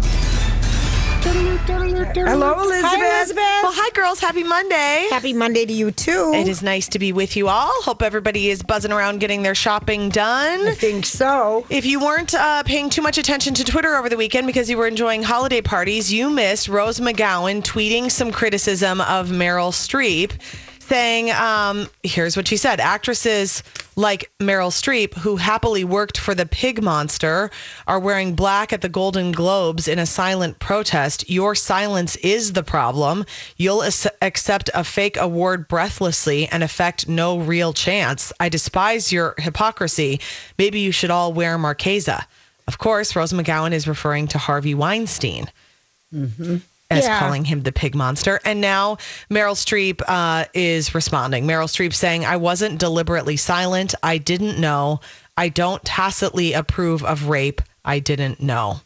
Hello, 2.06 2.54
Elizabeth. 2.60 2.86
Hi, 2.86 3.18
Elizabeth. 3.18 3.38
Well, 3.38 3.72
hi, 3.74 3.90
girls. 3.92 4.20
Happy 4.20 4.44
Monday. 4.44 5.08
Happy 5.10 5.32
Monday 5.34 5.66
to 5.66 5.72
you 5.74 5.92
too. 5.92 6.32
It 6.36 6.48
is 6.48 6.62
nice 6.62 6.90
to 6.90 7.00
be 7.00 7.14
with 7.14 7.38
you 7.38 7.48
all. 7.48 7.72
Hope 7.82 8.02
everybody 8.02 8.50
is 8.50 8.62
buzzing 8.62 8.92
around 8.92 9.20
getting 9.20 9.42
their 9.44 9.56
shopping 9.56 10.10
done. 10.10 10.68
I 10.68 10.74
think 10.76 11.06
so. 11.06 11.66
If 11.70 11.86
you 11.86 12.02
weren't 12.02 12.34
uh, 12.36 12.64
paying 12.64 12.90
too 12.90 13.02
much 13.02 13.18
attention 13.18 13.54
to 13.56 13.64
Twitter 13.64 13.96
over 13.96 14.10
the 14.10 14.18
weekend 14.18 14.48
because 14.48 14.70
you 14.70 14.78
were 14.78 14.88
enjoying 14.88 15.24
holiday 15.24 15.62
parties, 15.62 16.12
you 16.12 16.30
missed 16.30 16.68
Rose 16.68 17.00
McGowan 17.00 17.64
tweeting 17.64 18.12
some 18.12 18.32
criticism 18.32 19.00
of 19.02 19.30
Meryl 19.30 19.72
Streep, 19.72 20.34
saying, 20.84 21.32
um, 21.32 21.88
here's 22.04 22.36
what 22.36 22.48
she 22.48 22.58
said 22.58 22.80
actresses 22.80 23.64
like 23.96 24.32
Meryl 24.40 24.72
Streep, 24.72 25.14
who 25.16 25.36
happily 25.36 25.84
worked 25.84 26.18
for 26.18 26.34
the 26.34 26.46
pig 26.46 26.82
monster, 26.82 27.52
are 27.88 28.00
wearing 28.00 28.36
black 28.36 28.74
at 28.74 28.82
the 28.82 28.90
Golden 28.90 29.32
Globes 29.32 29.88
in 29.88 30.00
a 30.00 30.06
silent 30.06 30.60
protest. 30.60 31.30
Your 31.30 31.56
silence 31.56 32.16
is 32.18 32.54
the 32.54 32.64
problem. 32.64 33.26
You'll 33.58 33.84
ac- 33.84 34.10
accept 34.22 34.70
a 34.74 34.84
fake 34.84 35.18
award 35.18 35.68
breathlessly 35.68 36.48
and 36.48 36.64
affect 36.64 37.08
no 37.08 37.38
real 37.38 37.74
chance. 37.74 38.34
I 38.40 38.50
despise 38.50 39.12
your 39.12 39.36
hypocrisy. 39.38 40.20
Maybe 40.58 40.80
you 40.80 40.92
should 40.92 41.12
all 41.12 41.34
wear 41.34 41.58
Marchesa. 41.58 42.26
Of 42.68 42.78
course, 42.78 43.16
Rose 43.16 43.34
McGowan 43.34 43.72
is 43.74 43.88
referring 43.88 44.28
to 44.30 44.38
Harvey 44.38 44.74
Weinstein 44.74 45.50
as 46.94 47.06
Yeah. 47.06 47.20
calling 47.20 47.46
him 47.46 47.62
the 47.64 47.72
pig 47.72 47.96
monster. 47.96 48.40
And 48.46 48.62
now 48.62 48.98
Meryl 49.30 49.56
Streep 49.56 50.02
uh, 50.08 50.46
is 50.54 50.94
responding. 50.96 51.46
Meryl 51.46 51.68
Streep 51.68 51.94
saying, 51.94 52.26
I 52.26 52.38
wasn't 52.38 52.80
deliberately 52.80 53.38
silent. 53.38 53.94
I 54.04 54.18
didn't 54.18 54.60
know. 54.60 55.00
I 55.38 55.50
don't 55.50 55.84
tacitly 55.84 56.54
approve 56.54 57.04
of 57.04 57.28
rape. 57.28 57.62
I 57.86 58.00
didn't 58.00 58.42
know. 58.42 58.82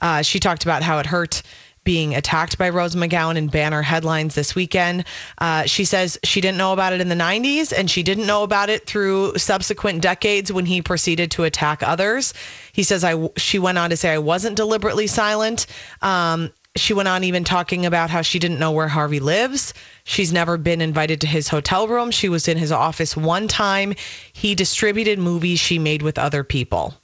Uh, 0.00 0.22
she 0.22 0.40
talked 0.40 0.64
about 0.64 0.82
how 0.82 0.98
it 0.98 1.06
hurt 1.06 1.42
being 1.82 2.14
attacked 2.14 2.58
by 2.58 2.68
Rose 2.68 2.94
McGowan 2.94 3.36
in 3.36 3.46
banner 3.48 3.80
headlines 3.80 4.34
this 4.34 4.54
weekend. 4.54 5.04
Uh, 5.38 5.64
she 5.64 5.84
says 5.86 6.18
she 6.24 6.40
didn't 6.42 6.58
know 6.58 6.74
about 6.74 6.92
it 6.92 7.00
in 7.00 7.08
the 7.08 7.14
90s 7.14 7.72
and 7.76 7.90
she 7.90 8.02
didn't 8.02 8.26
know 8.26 8.42
about 8.42 8.68
it 8.68 8.86
through 8.86 9.36
subsequent 9.38 10.02
decades 10.02 10.52
when 10.52 10.66
he 10.66 10.82
proceeded 10.82 11.30
to 11.32 11.44
attack 11.44 11.82
others. 11.82 12.34
He 12.72 12.82
says 12.82 13.02
I 13.02 13.28
she 13.38 13.58
went 13.58 13.78
on 13.78 13.90
to 13.90 13.96
say 13.96 14.10
I 14.10 14.18
wasn't 14.18 14.56
deliberately 14.56 15.06
silent. 15.06 15.66
Um, 16.02 16.50
she 16.80 16.94
went 16.94 17.08
on 17.08 17.24
even 17.24 17.44
talking 17.44 17.86
about 17.86 18.10
how 18.10 18.22
she 18.22 18.38
didn't 18.38 18.58
know 18.58 18.72
where 18.72 18.88
Harvey 18.88 19.20
lives. 19.20 19.74
She's 20.04 20.32
never 20.32 20.56
been 20.56 20.80
invited 20.80 21.20
to 21.20 21.26
his 21.26 21.48
hotel 21.48 21.86
room. 21.86 22.10
She 22.10 22.28
was 22.28 22.48
in 22.48 22.56
his 22.56 22.72
office 22.72 23.16
one 23.16 23.48
time. 23.48 23.94
He 24.32 24.54
distributed 24.54 25.18
movies 25.18 25.60
she 25.60 25.78
made 25.78 26.02
with 26.02 26.18
other 26.18 26.42
people. 26.42 26.99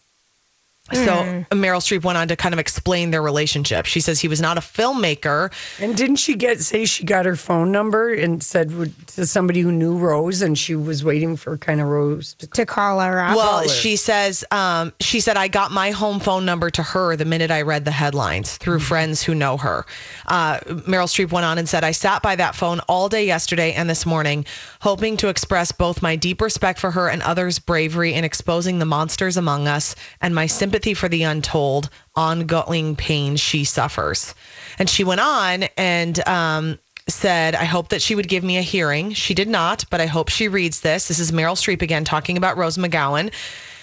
So 0.93 1.45
Meryl 1.51 1.81
Streep 1.81 2.05
went 2.05 2.17
on 2.17 2.29
to 2.29 2.37
kind 2.37 2.53
of 2.53 2.61
explain 2.61 3.11
their 3.11 3.23
relationship. 3.23 3.87
She 3.87 3.99
says 3.99 4.21
he 4.21 4.29
was 4.29 4.41
not 4.41 4.57
a 4.57 4.61
filmmaker. 4.61 5.53
And 5.81 5.97
didn't 5.97 6.17
she 6.17 6.37
get 6.37 6.61
say 6.61 6.85
she 6.85 7.03
got 7.05 7.27
her 7.27 7.35
phone 7.35 7.73
number 7.73 8.15
and 8.15 8.41
said 8.43 8.73
would- 8.77 8.95
to 9.09 9.27
somebody 9.27 9.61
who 9.61 9.73
knew 9.73 9.97
Rose 9.97 10.43
and 10.43 10.57
she 10.57 10.77
was 10.77 11.03
waiting 11.03 11.37
for 11.37 11.59
kind 11.59 11.81
of 11.81 11.89
Rose 11.89 12.35
to 12.35 12.47
to 12.47 12.65
call 12.67 13.01
her 13.01 13.21
up. 13.21 13.37
Well, 13.37 13.67
she 13.69 13.97
says 13.97 14.45
um, 14.53 14.93
she 15.01 15.19
said 15.19 15.37
I 15.37 15.49
got 15.49 15.73
my 15.73 15.91
home 15.91 16.21
phone 16.21 16.45
number 16.45 16.71
to 16.71 16.83
her 16.85 17.17
the 17.17 17.25
minute 17.25 17.51
I 17.51 17.63
read 17.63 17.85
the 17.85 17.91
headlines 17.91 18.57
through 18.57 18.79
friends 18.79 19.23
who 19.25 19.35
know 19.35 19.57
her. 19.57 19.85
Uh, 20.27 20.59
Meryl 20.61 21.09
Streep 21.09 21.33
went 21.33 21.47
on 21.47 21.59
and 21.59 21.69
said 21.69 21.83
I 21.83 21.91
sat 21.91 22.23
by 22.23 22.37
that 22.37 22.55
phone 22.55 22.79
all 22.89 23.09
day 23.09 23.27
yesterday 23.27 23.73
and 23.73 23.91
this 23.91 24.07
morning, 24.07 24.47
hoping 24.81 25.17
to 25.17 25.29
express 25.29 25.73
both 25.73 26.01
my 26.01 26.15
deep 26.15 26.41
respect 26.41 26.79
for 26.79 26.93
her 26.93 27.09
and 27.09 27.23
others' 27.23 27.59
bravery 27.59 28.15
in 28.15 28.23
exposing 28.23 28.79
the 28.79 28.85
monsters 28.87 29.37
among 29.37 29.67
us 29.67 29.97
and 30.21 30.33
my 30.33 30.47
sympathy 30.47 30.76
for 30.95 31.09
the 31.09 31.23
untold, 31.23 31.91
ongoing 32.15 32.97
pain 32.97 33.37
she 33.37 33.65
suffers. 33.65 34.35
And 34.79 34.89
she 34.89 35.05
went 35.05 35.21
on 35.21 35.65
and. 35.77 36.27
Um, 36.27 36.79
said, 37.09 37.55
I 37.55 37.65
hope 37.65 37.91
that 37.91 38.03
she 38.03 38.17
would 38.17 38.29
give 38.29 38.43
me 38.43 38.59
a 38.59 38.63
hearing. 38.63 39.13
She 39.13 39.33
did 39.33 39.49
not, 39.49 39.85
but 39.91 40.01
I 40.01 40.07
hope 40.07 40.29
she 40.29 40.49
reads 40.49 40.81
this. 40.81 41.07
This 41.07 41.21
is 41.21 41.31
Meryl 41.31 41.55
Streep 41.55 41.81
again 41.81 42.05
talking 42.05 42.37
about 42.37 42.57
Rose 42.57 42.77
McGowan. 42.77 43.33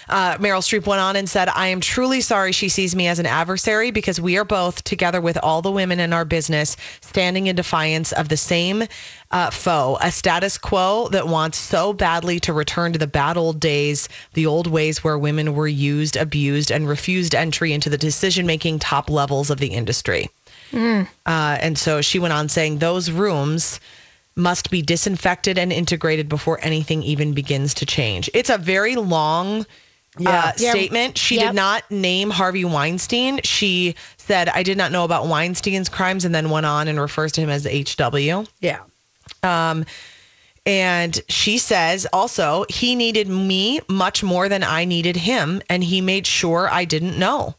Uh, 0.08 0.36
Meryl 0.38 0.60
Streep 0.60 0.86
went 0.86 1.00
on 1.00 1.16
and 1.16 1.28
said, 1.28 1.48
I 1.48 1.68
am 1.68 1.80
truly 1.80 2.20
sorry 2.20 2.52
she 2.52 2.68
sees 2.68 2.94
me 2.94 3.08
as 3.08 3.18
an 3.18 3.26
adversary 3.26 3.90
because 3.90 4.20
we 4.20 4.36
are 4.36 4.44
both, 4.44 4.84
together 4.84 5.20
with 5.20 5.38
all 5.42 5.62
the 5.62 5.70
women 5.70 6.00
in 6.00 6.12
our 6.12 6.24
business, 6.24 6.76
standing 7.00 7.46
in 7.46 7.56
defiance 7.56 8.12
of 8.12 8.28
the 8.28 8.36
same 8.36 8.84
uh, 9.30 9.50
foe, 9.50 9.98
a 10.00 10.10
status 10.12 10.58
quo 10.58 11.08
that 11.08 11.26
wants 11.26 11.58
so 11.58 11.92
badly 11.92 12.38
to 12.40 12.52
return 12.52 12.92
to 12.92 12.98
the 12.98 13.06
bad 13.06 13.36
old 13.36 13.60
days, 13.60 14.08
the 14.34 14.46
old 14.46 14.66
ways 14.66 15.02
where 15.02 15.18
women 15.18 15.54
were 15.54 15.68
used, 15.68 16.16
abused, 16.16 16.70
and 16.70 16.88
refused 16.88 17.34
entry 17.34 17.72
into 17.72 17.90
the 17.90 17.98
decision 17.98 18.46
making 18.46 18.78
top 18.78 19.10
levels 19.10 19.50
of 19.50 19.58
the 19.58 19.68
industry. 19.68 20.28
Uh, 21.26 21.56
and 21.60 21.78
so 21.78 22.00
she 22.00 22.18
went 22.18 22.32
on 22.32 22.48
saying 22.48 22.78
those 22.78 23.10
rooms 23.10 23.80
must 24.36 24.70
be 24.70 24.82
disinfected 24.82 25.56
and 25.56 25.72
integrated 25.72 26.28
before 26.28 26.58
anything 26.62 27.02
even 27.02 27.32
begins 27.32 27.74
to 27.74 27.86
change. 27.86 28.28
It's 28.34 28.50
a 28.50 28.58
very 28.58 28.96
long 28.96 29.64
uh, 30.18 30.52
Yeah. 30.56 30.70
statement. 30.72 31.18
She 31.18 31.36
Yep. 31.36 31.46
did 31.46 31.54
not 31.54 31.90
name 31.90 32.30
Harvey 32.30 32.64
Weinstein. 32.64 33.40
She 33.44 33.94
said, 34.16 34.48
I 34.48 34.62
did 34.62 34.78
not 34.78 34.92
know 34.92 35.04
about 35.04 35.26
Weinstein's 35.26 35.88
crimes, 35.88 36.24
and 36.24 36.34
then 36.34 36.50
went 36.50 36.66
on 36.66 36.88
and 36.88 37.00
refers 37.00 37.32
to 37.32 37.40
him 37.40 37.50
as 37.50 37.66
HW. 37.66 38.46
Yeah. 38.60 38.78
Um, 39.42 39.84
and 40.66 41.20
she 41.28 41.58
says 41.58 42.06
also, 42.12 42.64
he 42.70 42.94
needed 42.94 43.28
me 43.28 43.80
much 43.88 44.22
more 44.22 44.48
than 44.48 44.64
I 44.64 44.84
needed 44.86 45.16
him, 45.16 45.60
and 45.68 45.84
he 45.84 46.00
made 46.00 46.26
sure 46.26 46.68
I 46.70 46.84
didn't 46.86 47.18
know. 47.18 47.54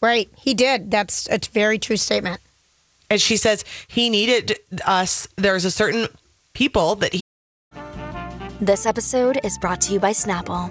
Right. 0.00 0.28
He 0.36 0.54
did. 0.54 0.90
That's 0.90 1.28
a 1.30 1.38
very 1.52 1.78
true 1.78 1.96
statement. 1.96 2.40
And 3.10 3.20
she 3.20 3.36
says 3.36 3.64
he 3.88 4.08
needed 4.10 4.58
us. 4.86 5.26
There's 5.36 5.64
a 5.64 5.70
certain 5.70 6.08
people 6.52 6.94
that 6.96 7.12
he 7.12 7.20
This 8.60 8.86
episode 8.86 9.40
is 9.42 9.58
brought 9.58 9.80
to 9.82 9.92
you 9.92 9.98
by 10.00 10.12
Snapple. 10.12 10.70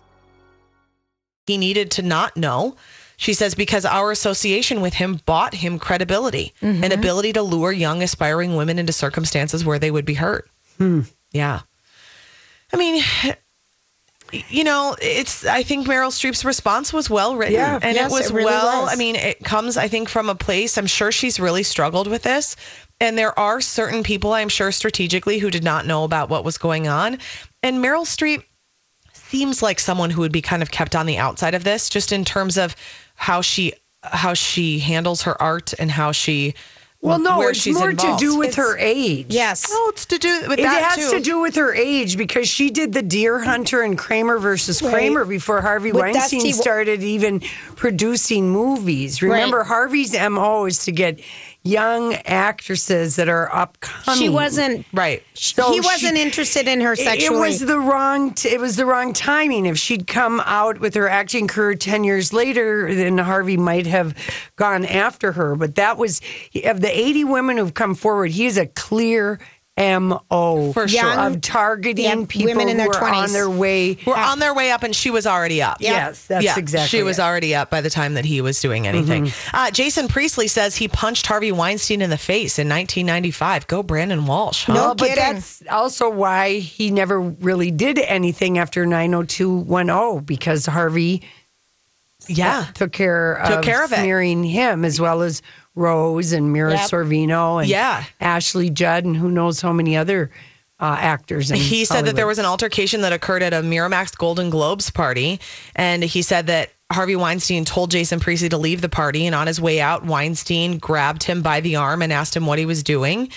He 1.51 1.57
needed 1.57 1.91
to 1.91 2.01
not 2.01 2.37
know. 2.37 2.77
She 3.17 3.33
says 3.33 3.53
because 3.53 3.85
our 3.85 4.09
association 4.09 4.81
with 4.81 4.93
him 4.93 5.19
bought 5.25 5.53
him 5.53 5.77
credibility, 5.77 6.53
and 6.61 6.81
mm-hmm. 6.81 6.91
ability 6.91 7.33
to 7.33 7.43
lure 7.43 7.71
young 7.71 8.01
aspiring 8.01 8.55
women 8.55 8.79
into 8.79 8.93
circumstances 8.93 9.63
where 9.63 9.77
they 9.77 9.91
would 9.91 10.05
be 10.05 10.15
hurt. 10.15 10.49
Hmm. 10.77 11.01
Yeah. 11.31 11.59
I 12.73 12.77
mean, 12.77 13.03
you 14.49 14.63
know, 14.63 14.95
it's. 15.01 15.45
I 15.45 15.61
think 15.61 15.87
Meryl 15.87 16.09
Streep's 16.09 16.45
response 16.45 16.93
was 16.93 17.09
well 17.09 17.35
written, 17.35 17.53
Yeah. 17.55 17.79
and 17.83 17.95
Yes, 17.95 18.11
it 18.11 18.13
was 18.13 18.29
it 18.31 18.33
really 18.33 18.45
well. 18.45 18.83
was. 18.83 18.93
I 18.93 18.95
mean, 18.95 19.15
it 19.15 19.43
comes, 19.43 19.77
I 19.77 19.87
think, 19.87 20.09
from 20.09 20.29
a 20.29 20.35
place. 20.35 20.77
I'm 20.77 20.87
sure 20.87 21.11
she's 21.11 21.39
really 21.39 21.63
struggled 21.63 22.07
with 22.07 22.23
this, 22.23 22.55
and 22.99 23.17
there 23.17 23.37
are 23.37 23.61
certain 23.61 24.03
people, 24.03 24.33
I'm 24.33 24.49
sure, 24.49 24.71
strategically, 24.71 25.37
who 25.37 25.51
did 25.51 25.63
not 25.63 25.85
know 25.85 26.05
about 26.05 26.29
what 26.29 26.45
was 26.45 26.57
going 26.57 26.87
on, 26.87 27.19
and 27.61 27.83
Meryl 27.83 28.05
Streep 28.05 28.45
seems 29.31 29.63
like 29.63 29.79
someone 29.79 30.09
who 30.09 30.21
would 30.21 30.31
be 30.31 30.41
kind 30.41 30.61
of 30.61 30.69
kept 30.71 30.95
on 30.95 31.05
the 31.05 31.17
outside 31.17 31.55
of 31.55 31.63
this, 31.63 31.89
just 31.89 32.11
in 32.11 32.25
terms 32.25 32.57
of 32.57 32.75
how 33.15 33.41
she 33.41 33.73
how 34.03 34.33
she 34.33 34.79
handles 34.79 35.21
her 35.23 35.41
art 35.41 35.73
and 35.79 35.89
how 35.91 36.11
she. 36.11 36.53
Well, 37.03 37.17
no, 37.17 37.39
where 37.39 37.49
it's 37.49 37.59
she's 37.59 37.75
more 37.75 37.89
involved. 37.89 38.19
to 38.19 38.25
do 38.25 38.37
with 38.37 38.53
her 38.55 38.77
age. 38.77 39.25
Yes. 39.29 39.65
Oh, 39.71 39.91
it's 39.91 40.05
to 40.05 40.19
do 40.19 40.41
with 40.47 40.59
that. 40.59 40.77
It 40.77 40.83
has 40.83 41.09
too. 41.09 41.17
to 41.17 41.23
do 41.23 41.39
with 41.41 41.55
her 41.55 41.73
age 41.73 42.15
because 42.15 42.47
she 42.47 42.69
did 42.69 42.93
the 42.93 43.01
Deer 43.01 43.39
Hunter 43.39 43.81
and 43.81 43.97
Kramer 43.97 44.37
versus 44.37 44.83
Right. 44.83 44.91
Kramer 44.93 45.25
before 45.25 45.61
Harvey 45.61 45.91
With 45.91 46.01
Weinstein 46.01 46.41
Dusty- 46.41 46.51
started 46.51 47.01
even 47.01 47.39
producing 47.75 48.49
movies. 48.51 49.23
Remember, 49.23 49.59
Right. 49.59 49.67
Harvey's 49.67 50.13
MO 50.13 50.65
is 50.65 50.85
to 50.85 50.91
get 50.91 51.19
young 51.63 52.15
actresses 52.25 53.15
that 53.17 53.29
are 53.29 53.53
upcoming. 53.53 54.19
She 54.19 54.29
wasn't. 54.29 54.85
right. 54.93 55.23
So 55.33 55.71
he 55.71 55.79
wasn't 55.79 56.17
she- 56.17 56.21
interested 56.23 56.67
in 56.67 56.81
her 56.81 56.95
sexually. 56.95 57.37
It 57.37 57.39
was 57.39 57.59
the 57.59 57.79
wrong. 57.79 58.33
T- 58.33 58.49
it 58.49 58.59
was 58.59 58.75
the 58.77 58.85
wrong 58.85 59.13
timing. 59.13 59.65
If 59.67 59.77
she'd 59.77 60.07
come 60.07 60.41
out 60.45 60.79
with 60.79 60.95
her 60.95 61.07
acting 61.07 61.47
career 61.47 61.75
ten 61.75 62.03
years 62.03 62.33
later, 62.33 62.93
then 62.93 63.17
Harvey 63.17 63.57
might 63.57 63.85
have 63.87 64.15
gone 64.55 64.85
after 64.85 65.31
her. 65.33 65.55
But 65.55 65.75
that 65.75 65.97
was 65.97 66.19
of 66.65 66.81
the 66.81 66.99
eighty 66.99 67.23
women 67.23 67.57
who've 67.57 67.73
come 67.73 67.93
forward. 67.95 68.31
He's 68.31 68.57
a 68.57 68.65
clear 68.65 69.39
mo 69.77 70.71
For 70.73 70.87
sure. 70.87 71.19
of 71.19 71.41
targeting 71.41 72.03
Yeah, 72.05 72.25
people 72.27 72.47
women 72.47 72.69
in 72.69 72.77
who 72.77 72.91
their 72.91 73.01
20s. 73.01 73.23
on 73.23 73.33
their 73.33 73.49
way. 73.49 73.97
We're 74.05 74.15
on 74.15 74.39
their 74.39 74.53
way 74.53 74.71
up, 74.71 74.83
and 74.83 74.95
she 74.95 75.09
was 75.09 75.25
already 75.25 75.61
up. 75.61 75.77
Yes, 75.79 76.25
that's 76.27 76.43
yeah, 76.45 76.57
exactly 76.59 76.99
She 76.99 77.03
was 77.03 77.19
it. 77.19 77.21
already 77.21 77.55
up 77.55 77.69
by 77.69 77.81
the 77.81 77.89
time 77.89 78.13
that 78.15 78.25
he 78.25 78.41
was 78.41 78.59
doing 78.61 78.85
anything. 78.85 79.25
Mm-hmm. 79.27 79.55
Uh, 79.55 79.71
Jason 79.71 80.07
Priestley 80.07 80.47
says 80.47 80.75
he 80.75 80.87
punched 80.87 81.25
Harvey 81.25 81.51
Weinstein 81.51 82.01
in 82.01 82.09
the 82.09 82.17
face 82.17 82.59
in 82.59 82.67
1995. 82.67 83.67
Go 83.67 83.81
Brandon 83.81 84.25
Walsh. 84.25 84.65
Huh? 84.65 84.73
No 84.73 84.95
but 84.95 85.07
kidding. 85.09 85.15
that's 85.15 85.63
also 85.71 86.09
why 86.09 86.55
he 86.59 86.91
never 86.91 87.19
really 87.19 87.71
did 87.71 87.97
anything 87.99 88.57
after 88.57 88.85
90210 88.85 90.25
because 90.25 90.65
Harvey 90.65 91.21
Yeah. 92.27 92.65
took 92.75 92.91
care 92.91 93.41
Took 93.45 93.59
of 93.59 93.63
care 93.63 93.83
of 93.83 93.91
it. 93.91 93.97
smearing 93.99 94.43
him 94.43 94.85
as 94.85 94.99
well 95.01 95.21
as 95.23 95.41
Rose 95.75 96.33
and 96.33 96.51
Mira 96.51 96.71
Yep. 96.71 96.89
Sorvino 96.89 97.61
and 97.61 97.69
Yeah. 97.69 98.03
Ashley 98.19 98.69
Judd 98.69 99.05
and 99.05 99.15
who 99.15 99.31
knows 99.31 99.61
how 99.61 99.71
many 99.71 99.95
other 99.95 100.31
uh, 100.79 100.97
actors. 100.99 101.49
He 101.49 101.85
said 101.85 102.05
that 102.05 102.15
there 102.15 102.27
was 102.27 102.39
an 102.39 102.45
altercation 102.45 103.01
that 103.01 103.13
occurred 103.13 103.43
at 103.43 103.53
a 103.53 103.61
Miramax 103.61 104.17
Golden 104.17 104.49
Globes 104.49 104.89
party. 104.89 105.39
And 105.75 106.03
he 106.03 106.23
said 106.23 106.47
that 106.47 106.71
Harvey 106.91 107.15
Weinstein 107.15 107.65
told 107.65 107.91
Jason 107.91 108.19
Priestley 108.19 108.49
to 108.49 108.57
leave 108.57 108.81
the 108.81 108.89
party. 108.89 109.27
And 109.27 109.35
on 109.35 109.47
his 109.47 109.61
way 109.61 109.79
out, 109.79 110.03
Weinstein 110.05 110.79
grabbed 110.79 111.23
him 111.23 111.41
by 111.43 111.61
the 111.61 111.75
arm 111.75 112.01
and 112.01 112.11
asked 112.11 112.35
him 112.35 112.47
what 112.47 112.57
he 112.57 112.65
was 112.65 112.81
doing. 112.83 113.29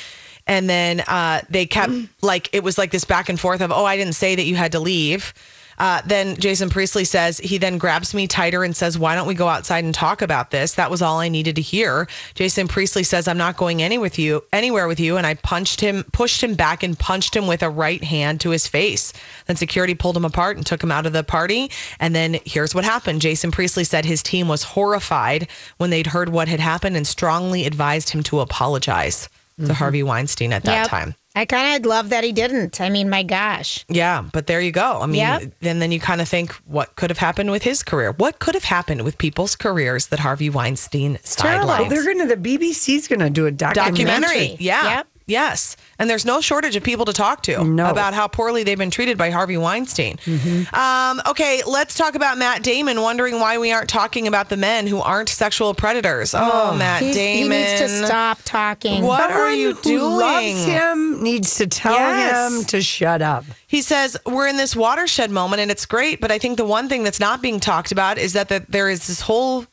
And 0.46 0.68
then 0.68 1.00
uh, 1.06 1.42
they 1.48 1.66
kept, 1.66 1.92
like, 2.22 2.48
it 2.52 2.62
was 2.62 2.76
like 2.78 2.90
this 2.90 3.04
back 3.04 3.28
and 3.28 3.38
forth 3.38 3.60
of, 3.60 3.70
oh, 3.70 3.84
I 3.84 3.96
didn't 3.96 4.14
say 4.14 4.34
that 4.34 4.44
you 4.44 4.56
had 4.56 4.72
to 4.72 4.80
leave. 4.80 5.32
Uh, 5.78 6.00
then 6.06 6.36
Jason 6.36 6.70
Priestley 6.70 7.04
says 7.04 7.38
he 7.38 7.58
then 7.58 7.78
grabs 7.78 8.14
me 8.14 8.26
tighter 8.26 8.62
and 8.64 8.76
says, 8.76 8.98
"Why 8.98 9.14
don't 9.14 9.26
we 9.26 9.34
go 9.34 9.48
outside 9.48 9.84
and 9.84 9.94
talk 9.94 10.22
about 10.22 10.50
this?" 10.50 10.74
That 10.74 10.90
was 10.90 11.02
all 11.02 11.18
I 11.20 11.28
needed 11.28 11.56
to 11.56 11.62
hear. 11.62 12.08
Jason 12.34 12.68
Priestley 12.68 13.02
says, 13.04 13.26
"I'm 13.28 13.38
not 13.38 13.56
going 13.56 13.82
any 13.82 13.98
with 13.98 14.18
you, 14.18 14.44
anywhere 14.52 14.86
with 14.86 15.00
you," 15.00 15.16
and 15.16 15.26
I 15.26 15.34
punched 15.34 15.80
him, 15.80 16.04
pushed 16.12 16.42
him 16.42 16.54
back, 16.54 16.82
and 16.82 16.98
punched 16.98 17.34
him 17.34 17.46
with 17.46 17.62
a 17.62 17.70
right 17.70 18.02
hand 18.04 18.40
to 18.42 18.50
his 18.50 18.66
face. 18.66 19.12
Then 19.46 19.56
security 19.56 19.94
pulled 19.94 20.16
him 20.16 20.24
apart 20.24 20.56
and 20.56 20.64
took 20.64 20.82
him 20.82 20.92
out 20.92 21.06
of 21.06 21.12
the 21.12 21.24
party. 21.24 21.70
And 21.98 22.14
then 22.14 22.38
here's 22.44 22.74
what 22.74 22.84
happened: 22.84 23.20
Jason 23.20 23.50
Priestley 23.50 23.84
said 23.84 24.04
his 24.04 24.22
team 24.22 24.48
was 24.48 24.62
horrified 24.62 25.48
when 25.78 25.90
they'd 25.90 26.06
heard 26.08 26.28
what 26.28 26.48
had 26.48 26.60
happened 26.60 26.96
and 26.96 27.06
strongly 27.06 27.66
advised 27.66 28.10
him 28.10 28.22
to 28.24 28.40
apologize 28.40 29.28
to 29.66 29.72
Harvey 29.74 30.02
Weinstein 30.02 30.52
at 30.52 30.64
that 30.64 30.82
Yep. 30.82 30.88
time. 30.90 31.14
I 31.36 31.44
kind 31.46 31.76
of 31.84 31.88
love 31.88 32.10
that 32.10 32.22
he 32.22 32.32
didn't. 32.32 32.80
I 32.80 32.90
mean, 32.90 33.10
my 33.10 33.24
gosh. 33.24 33.84
Yeah, 33.88 34.24
but 34.32 34.46
there 34.46 34.60
you 34.60 34.70
go. 34.70 35.00
I 35.00 35.06
mean, 35.06 35.16
Yep. 35.16 35.52
and 35.62 35.82
then 35.82 35.90
you 35.90 35.98
kind 35.98 36.20
of 36.20 36.28
think, 36.28 36.52
what 36.66 36.94
could 36.94 37.10
have 37.10 37.18
happened 37.18 37.50
with 37.50 37.62
his 37.64 37.82
career? 37.82 38.12
What 38.12 38.38
could 38.38 38.54
have 38.54 38.62
happened 38.64 39.02
with 39.02 39.18
people's 39.18 39.56
careers 39.56 40.06
that 40.08 40.20
Harvey 40.20 40.48
Weinstein 40.48 41.18
terrible. 41.24 41.66
Well, 41.66 41.84
sidelined? 41.84 41.88
they're 41.90 42.04
going 42.04 42.28
to 42.28 42.36
the 42.36 42.36
BBC's 42.58 43.08
going 43.08 43.18
to 43.20 43.30
do 43.30 43.46
a 43.46 43.50
documentary. 43.50 44.04
Documentary, 44.04 44.56
yeah, 44.60 44.96
Yep. 44.98 45.06
Yes, 45.26 45.76
and 45.98 46.08
there's 46.10 46.24
no 46.24 46.40
shortage 46.40 46.76
of 46.76 46.82
people 46.82 47.04
to 47.06 47.12
talk 47.12 47.42
to 47.44 47.64
No. 47.64 47.88
about 47.90 48.14
how 48.14 48.28
poorly 48.28 48.62
they've 48.64 48.76
been 48.78 48.90
treated 48.90 49.16
by 49.16 49.30
Harvey 49.30 49.56
Weinstein. 49.56 50.18
Um, 50.72 51.20
okay, 51.26 51.62
let's 51.66 51.94
talk 51.94 52.14
about 52.14 52.38
Matt 52.38 52.62
Damon. 52.62 53.00
Wondering 53.00 53.40
why 53.40 53.58
we 53.58 53.72
aren't 53.72 53.88
talking 53.88 54.26
about 54.26 54.48
the 54.48 54.56
men 54.56 54.86
who 54.86 55.00
aren't 55.00 55.28
sexual 55.28 55.74
predators. 55.74 56.34
Oh, 56.36 56.74
Matt 56.76 57.00
Damon, 57.00 57.16
he 57.16 57.48
needs 57.48 57.80
to 57.80 58.06
stop 58.06 58.38
talking. 58.44 59.02
What 59.02 59.30
are 59.30 59.32
Someone 59.50 59.58
you 59.58 59.74
who 59.74 59.82
doing? 59.82 60.02
Loves 60.18 60.64
him 60.64 61.22
needs 61.22 61.54
to 61.56 61.66
tell 61.66 61.94
Yes. 61.94 62.52
him 62.60 62.64
to 62.66 62.82
shut 62.82 63.22
up. 63.22 63.44
He 63.66 63.82
says 63.82 64.16
we're 64.26 64.46
in 64.48 64.56
this 64.56 64.76
watershed 64.76 65.30
moment 65.30 65.60
and 65.60 65.70
it's 65.70 65.86
great, 65.86 66.20
but 66.20 66.30
I 66.30 66.38
think 66.38 66.56
the 66.56 66.64
one 66.64 66.88
thing 66.88 67.02
that's 67.04 67.20
not 67.20 67.42
being 67.42 67.60
talked 67.60 67.92
about 67.92 68.18
is 68.18 68.32
that, 68.34 68.48
that 68.48 68.70
there 68.70 68.88
is 68.90 69.06
this 69.06 69.20
whole 69.20 69.66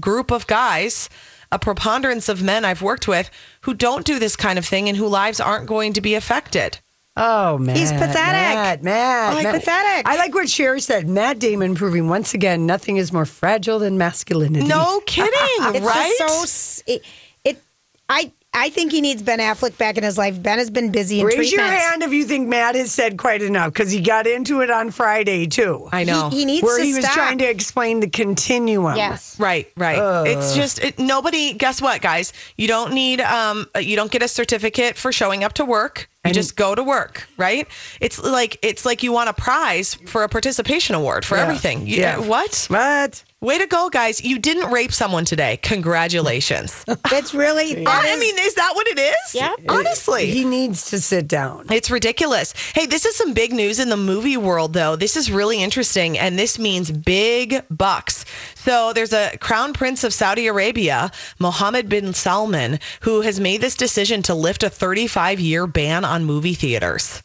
group 0.00 0.30
of 0.32 0.46
guys, 0.46 1.08
a 1.54 1.58
preponderance 1.58 2.28
of 2.28 2.42
men 2.42 2.64
I've 2.64 2.82
worked 2.82 3.06
with 3.06 3.30
who 3.62 3.74
don't 3.74 4.04
do 4.04 4.18
this 4.18 4.34
kind 4.34 4.58
of 4.58 4.66
thing 4.66 4.88
and 4.88 4.96
whose 4.98 5.10
lives 5.10 5.38
aren't 5.40 5.66
going 5.66 5.92
to 5.92 6.00
be 6.00 6.14
affected. 6.16 6.78
Oh, 7.16 7.58
man. 7.58 7.76
He's 7.76 7.92
pathetic. 7.92 8.12
Matt, 8.56 8.82
Matt, 8.82 9.34
Like, 9.34 9.44
Matt. 9.44 9.54
pathetic. 9.54 10.08
I 10.08 10.16
like 10.16 10.34
what 10.34 10.48
Cher 10.48 10.80
said. 10.80 11.08
Matt 11.08 11.38
Damon 11.38 11.76
proving 11.76 12.08
once 12.08 12.34
again 12.34 12.66
nothing 12.66 12.96
is 12.96 13.12
more 13.12 13.24
fragile 13.24 13.78
than 13.78 13.96
masculinity. 13.96 14.66
No 14.66 15.00
kidding, 15.06 15.30
It's 15.76 15.86
right? 15.86 16.14
just 16.18 16.52
so 16.78 16.82
it, 16.88 17.04
it. 17.44 17.62
I 18.08 18.32
I 18.56 18.70
think 18.70 18.92
he 18.92 19.00
needs 19.00 19.20
Ben 19.20 19.40
Affleck 19.40 19.76
back 19.76 19.98
in 19.98 20.04
his 20.04 20.16
life. 20.16 20.40
Ben 20.40 20.58
has 20.58 20.70
been 20.70 20.92
busy 20.92 21.20
in 21.20 21.26
Raise 21.26 21.50
your 21.52 21.60
treatments. 21.60 21.84
hand 21.84 22.02
if 22.02 22.12
you 22.12 22.24
think 22.24 22.48
Matt 22.48 22.76
has 22.76 22.92
said 22.92 23.18
quite 23.18 23.42
enough 23.42 23.72
because 23.72 23.90
he 23.90 24.00
got 24.00 24.28
into 24.28 24.60
it 24.60 24.70
on 24.70 24.92
Friday 24.92 25.46
too. 25.46 25.88
I 25.90 26.04
know. 26.04 26.30
He, 26.30 26.38
he 26.38 26.44
needs 26.44 26.62
where 26.62 26.78
to 26.78 26.84
he 26.84 26.94
was 26.94 27.04
trying 27.06 27.38
to 27.38 27.50
explain 27.50 27.98
the 27.98 28.08
continuum. 28.08 28.96
Yes. 28.96 29.38
Right, 29.40 29.70
right. 29.76 30.26
It's 30.26 30.54
just 30.54 30.78
it, 30.78 30.98
nobody. 30.98 31.52
Guess 31.54 31.82
what, 31.82 32.00
guys? 32.00 32.32
You 32.56 32.68
don't 32.68 32.94
need 32.94 33.20
um, 33.20 33.66
you 33.80 33.96
don't 33.96 34.10
get 34.10 34.22
a 34.22 34.28
certificate 34.28 34.96
for 34.96 35.10
showing 35.10 35.42
up 35.42 35.54
to 35.54 35.64
work 35.64 36.08
You 36.24 36.32
just 36.32 36.56
go 36.56 36.74
to 36.74 36.82
work, 36.82 37.26
right? 37.36 37.68
It's 38.00 38.18
like 38.22 38.58
it's 38.62 38.84
like 38.86 39.02
you 39.02 39.12
want 39.12 39.28
a 39.28 39.34
prize 39.34 39.94
for 40.06 40.22
a 40.22 40.28
participation 40.28 40.94
award 40.94 41.24
for 41.24 41.36
everything. 41.36 41.86
You- 41.86 41.98
Yeah. 42.00 42.18
What? 42.18 42.66
What? 42.70 43.22
Way 43.40 43.58
to 43.58 43.66
go, 43.66 43.90
guys! 43.90 44.24
You 44.24 44.38
didn't 44.38 44.70
rape 44.72 44.90
someone 44.90 45.26
today. 45.26 45.58
Congratulations. 45.62 46.84
It's 47.12 47.34
really. 47.34 47.74
that 47.84 48.04
I 48.04 48.08
is- 48.14 48.20
mean, 48.20 48.34
is 48.38 48.54
that 48.54 48.72
what 48.74 48.86
it 48.88 48.98
is? 48.98 49.34
Yeah. 49.34 49.54
Honestly. 49.68 50.26
He 50.30 50.44
needs 50.44 50.90
to 50.90 51.00
sit 51.00 51.28
down. 51.28 51.66
It's 51.70 51.90
ridiculous. 51.90 52.54
Hey, 52.74 52.86
this 52.86 53.04
is 53.04 53.14
some 53.16 53.34
big 53.34 53.52
news 53.52 53.78
in 53.78 53.90
the 53.90 53.96
movie 53.96 54.36
world, 54.38 54.72
though. 54.72 54.96
This 54.96 55.16
is 55.16 55.30
really 55.30 55.62
interesting, 55.62 56.18
and 56.18 56.38
this 56.38 56.58
means 56.58 56.90
big 56.90 57.62
bucks. 57.70 58.24
So, 58.64 58.92
there's 58.94 59.12
a 59.12 59.36
crown 59.38 59.74
prince 59.74 60.04
of 60.04 60.14
Saudi 60.14 60.46
Arabia, 60.46 61.10
Mohammed 61.38 61.88
bin 61.88 62.14
Salman, 62.14 62.78
who 63.00 63.20
has 63.20 63.38
made 63.38 63.60
this 63.60 63.76
decision 63.76 64.22
to 64.22 64.34
lift 64.34 64.62
a 64.62 64.70
35 64.70 65.38
year 65.38 65.66
ban 65.66 66.04
on 66.04 66.24
movie 66.24 66.54
theaters. 66.54 67.22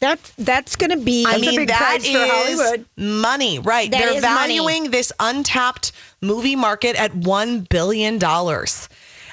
That's 0.00 0.30
that's 0.38 0.76
going 0.76 0.90
to 0.90 1.04
be. 1.04 1.26
I 1.26 1.38
mean, 1.38 1.56
big 1.56 1.68
that 1.68 2.00
Hollywood. 2.02 2.86
money, 2.96 3.58
right? 3.58 3.90
That 3.90 3.98
They're 4.00 4.14
is 4.14 4.22
money. 4.22 4.56
valuing 4.56 4.90
this 4.90 5.12
untapped 5.18 5.92
movie 6.20 6.56
market 6.56 6.96
at 6.96 7.14
one 7.14 7.62
billion 7.62 8.18
dollars. 8.18 8.88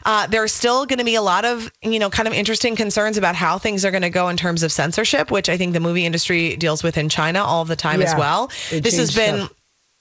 Uh, 0.06 0.28
there's 0.28 0.52
still 0.52 0.86
going 0.86 1.00
to 1.00 1.06
be 1.06 1.16
a 1.16 1.22
lot 1.22 1.46
of, 1.46 1.72
you 1.82 1.98
know, 1.98 2.12
kind 2.12 2.28
of 2.28 2.34
interesting 2.34 2.76
concerns 2.76 3.18
about 3.18 3.34
how 3.34 3.58
things 3.58 3.84
are 3.84 3.90
going 3.92 4.04
to 4.04 4.10
go 4.10 4.28
in 4.30 4.38
terms 4.38 4.62
of 4.62 4.72
censorship, 4.72 5.32
which 5.32 5.50
I 5.50 5.58
think 5.58 5.74
the 5.74 5.80
movie 5.80 6.06
industry 6.06 6.56
deals 6.58 6.84
with 6.84 6.98
in 6.98 7.10
China 7.10 7.44
all 7.44 7.66
the 7.66 7.76
time 7.76 8.02
as 8.04 8.14
well. 8.16 8.52
This 8.70 8.98
has 8.98 9.16
been. 9.16 9.46
stuff. 9.46 9.54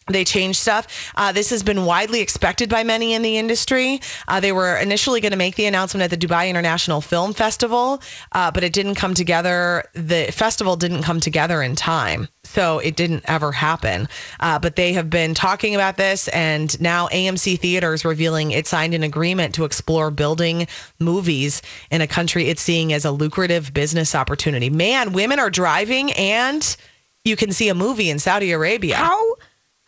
They 0.07 0.25
changed 0.25 0.59
stuff. 0.59 1.13
Uh, 1.17 1.33
this 1.33 1.49
has 1.49 1.63
been 1.63 1.87
widely 1.87 2.21
expected 2.21 2.69
by 2.69 2.85
many 2.85 3.15
in 3.15 3.23
the 3.23 3.39
industry. 3.39 4.01
Uh, 4.29 4.39
they 4.39 4.53
were 4.53 4.77
initially 4.77 5.21
going 5.21 5.33
to 5.33 5.39
make 5.39 5.57
the 5.57 5.65
announcement 5.65 6.03
at 6.03 6.11
the 6.11 6.27
Dubai 6.27 6.51
International 6.51 7.01
Film 7.01 7.33
Festival, 7.33 8.03
uh, 8.33 8.51
but 8.51 8.63
it 8.63 8.75
didn't 8.75 8.97
come 8.97 9.15
together. 9.15 9.85
The 9.95 10.31
festival 10.31 10.77
didn't 10.77 11.05
come 11.05 11.21
together 11.21 11.63
in 11.63 11.75
time. 11.75 12.29
So 12.45 12.81
it 12.81 12.97
didn't 12.97 13.25
ever 13.27 13.51
happen. 13.51 14.09
Uh, 14.41 14.59
but 14.59 14.77
they 14.77 14.93
have 14.93 15.09
been 15.09 15.33
talking 15.33 15.75
about 15.75 15.97
this, 15.97 16.29
and 16.29 16.79
now 16.81 17.09
AMC 17.09 17.59
Theaters 17.59 18.05
revealing 18.05 18.51
it 18.51 18.67
signed 18.67 18.93
an 18.93 19.03
agreement 19.03 19.55
to 19.55 19.65
explore 19.65 20.11
building 20.11 20.67
movies 21.01 21.63
in 21.91 22.03
a 22.03 22.07
country 22.07 22.49
it's 22.49 22.61
seeing 22.61 22.93
as 22.93 23.07
a 23.07 23.11
lucrative 23.11 23.73
business 23.73 24.15
opportunity. 24.15 24.69
Man, 24.69 25.15
women 25.15 25.39
are 25.39 25.51
driving, 25.51 26.13
and 26.13 26.77
you 27.25 27.37
can 27.37 27.53
see 27.53 27.71
a 27.71 27.75
movie 27.75 28.11
in 28.11 28.19
Saudi 28.19 28.53
Arabia. 28.53 28.97
how 28.97 29.35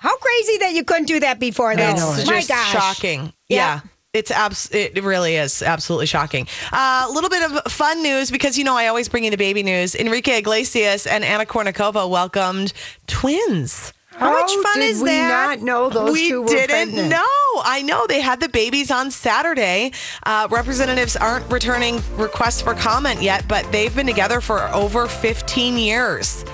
how 0.07 0.16
crazy 0.16 0.59
that 0.59 0.73
you 0.75 0.85
couldn't 0.85 1.07
do 1.07 1.21
that 1.21 1.38
before. 1.40 1.73
It's 1.77 2.27
My 2.27 2.42
gosh. 2.47 2.73
shocking. 2.73 3.33
Yeah. 3.49 3.57
Yeah. 3.59 3.81
It's 4.12 4.31
abs- 4.31 4.71
it 4.73 5.03
really 5.05 5.37
is 5.37 5.62
absolutely 5.62 6.07
shocking. 6.07 6.47
Uh, 6.73 7.07
A 7.09 7.12
little 7.12 7.29
bit 7.29 7.42
of 7.51 7.71
fun 7.71 8.03
news 8.03 8.31
because 8.31 8.57
you 8.57 8.64
know 8.64 8.75
I 8.77 8.87
always 8.87 9.09
bring 9.11 9.25
you 9.25 9.31
the 9.31 9.37
baby 9.37 9.62
news. 9.62 9.95
Enrique 9.95 10.38
Iglesias 10.38 11.07
and 11.07 11.23
Anna 11.23 11.45
Kournikova 11.45 12.09
welcomed 12.09 12.73
twins. 13.07 13.92
How 14.16 14.33
much 14.33 14.51
fun 14.62 14.77
did 14.81 14.85
is 14.90 15.03
we 15.03 15.11
that? 15.11 15.59
not 15.59 15.61
know 15.61 15.90
those 15.90 16.12
we 16.12 16.31
two 16.31 16.40
were 16.40 16.49
didn't 16.49 16.71
pregnant? 16.71 17.11
know. 17.11 17.27
I 17.62 17.83
know 17.85 18.07
they 18.07 18.23
had 18.23 18.40
the 18.40 18.49
babies 18.49 18.90
on 18.90 19.11
Saturday. 19.11 19.92
Uh, 20.25 20.49
representatives 20.51 21.16
aren't 21.16 21.51
returning 21.53 22.01
requests 22.16 22.62
for 22.62 22.73
comment 22.75 23.21
yet, 23.21 23.47
but 23.47 23.71
they've 23.73 23.95
been 23.95 24.07
together 24.07 24.40
for 24.40 24.69
over 24.73 25.07
15 25.07 25.77
years, 25.77 26.47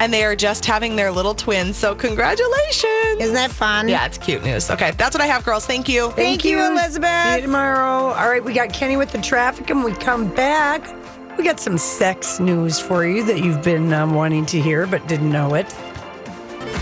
and 0.00 0.12
they 0.12 0.24
are 0.24 0.36
just 0.36 0.64
having 0.64 0.96
their 0.96 1.10
little 1.10 1.34
twins. 1.34 1.76
So 1.76 1.94
congratulations! 1.94 3.20
Isn't 3.20 3.34
that 3.34 3.50
fun? 3.50 3.88
Yeah, 3.88 4.06
it's 4.06 4.18
cute 4.18 4.42
news. 4.44 4.70
Okay, 4.70 4.92
that's 4.92 5.14
what 5.14 5.22
I 5.22 5.26
have, 5.26 5.44
girls. 5.44 5.66
Thank 5.66 5.88
you. 5.88 6.10
Thank 6.12 6.44
you, 6.44 6.58
Elizabeth. 6.64 7.26
See 7.26 7.36
you 7.36 7.42
tomorrow. 7.42 8.12
All 8.14 8.28
right, 8.28 8.44
we 8.44 8.52
got 8.52 8.72
Kenny 8.72 8.96
with 8.96 9.12
the 9.12 9.20
traffic, 9.20 9.70
and 9.70 9.84
we 9.84 9.92
come 9.92 10.32
back. 10.34 10.82
We 11.36 11.44
got 11.44 11.60
some 11.60 11.78
sex 11.78 12.40
news 12.40 12.80
for 12.80 13.06
you 13.06 13.24
that 13.24 13.38
you've 13.38 13.62
been 13.62 13.92
um, 13.92 14.14
wanting 14.14 14.44
to 14.46 14.60
hear 14.60 14.86
but 14.86 15.06
didn't 15.06 15.30
know 15.30 15.54
it. 15.54 15.72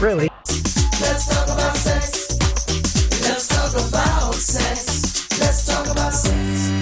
Really. 0.01 0.31
Let's 0.49 1.29
talk 1.29 1.45
about 1.45 1.77
sex. 1.77 2.39
Let's 3.23 3.49
talk 3.49 3.73
about 3.89 4.35
sex. 4.35 5.39
Let's 5.39 5.67
talk 5.67 5.87
about 5.87 6.13
sex. 6.13 6.73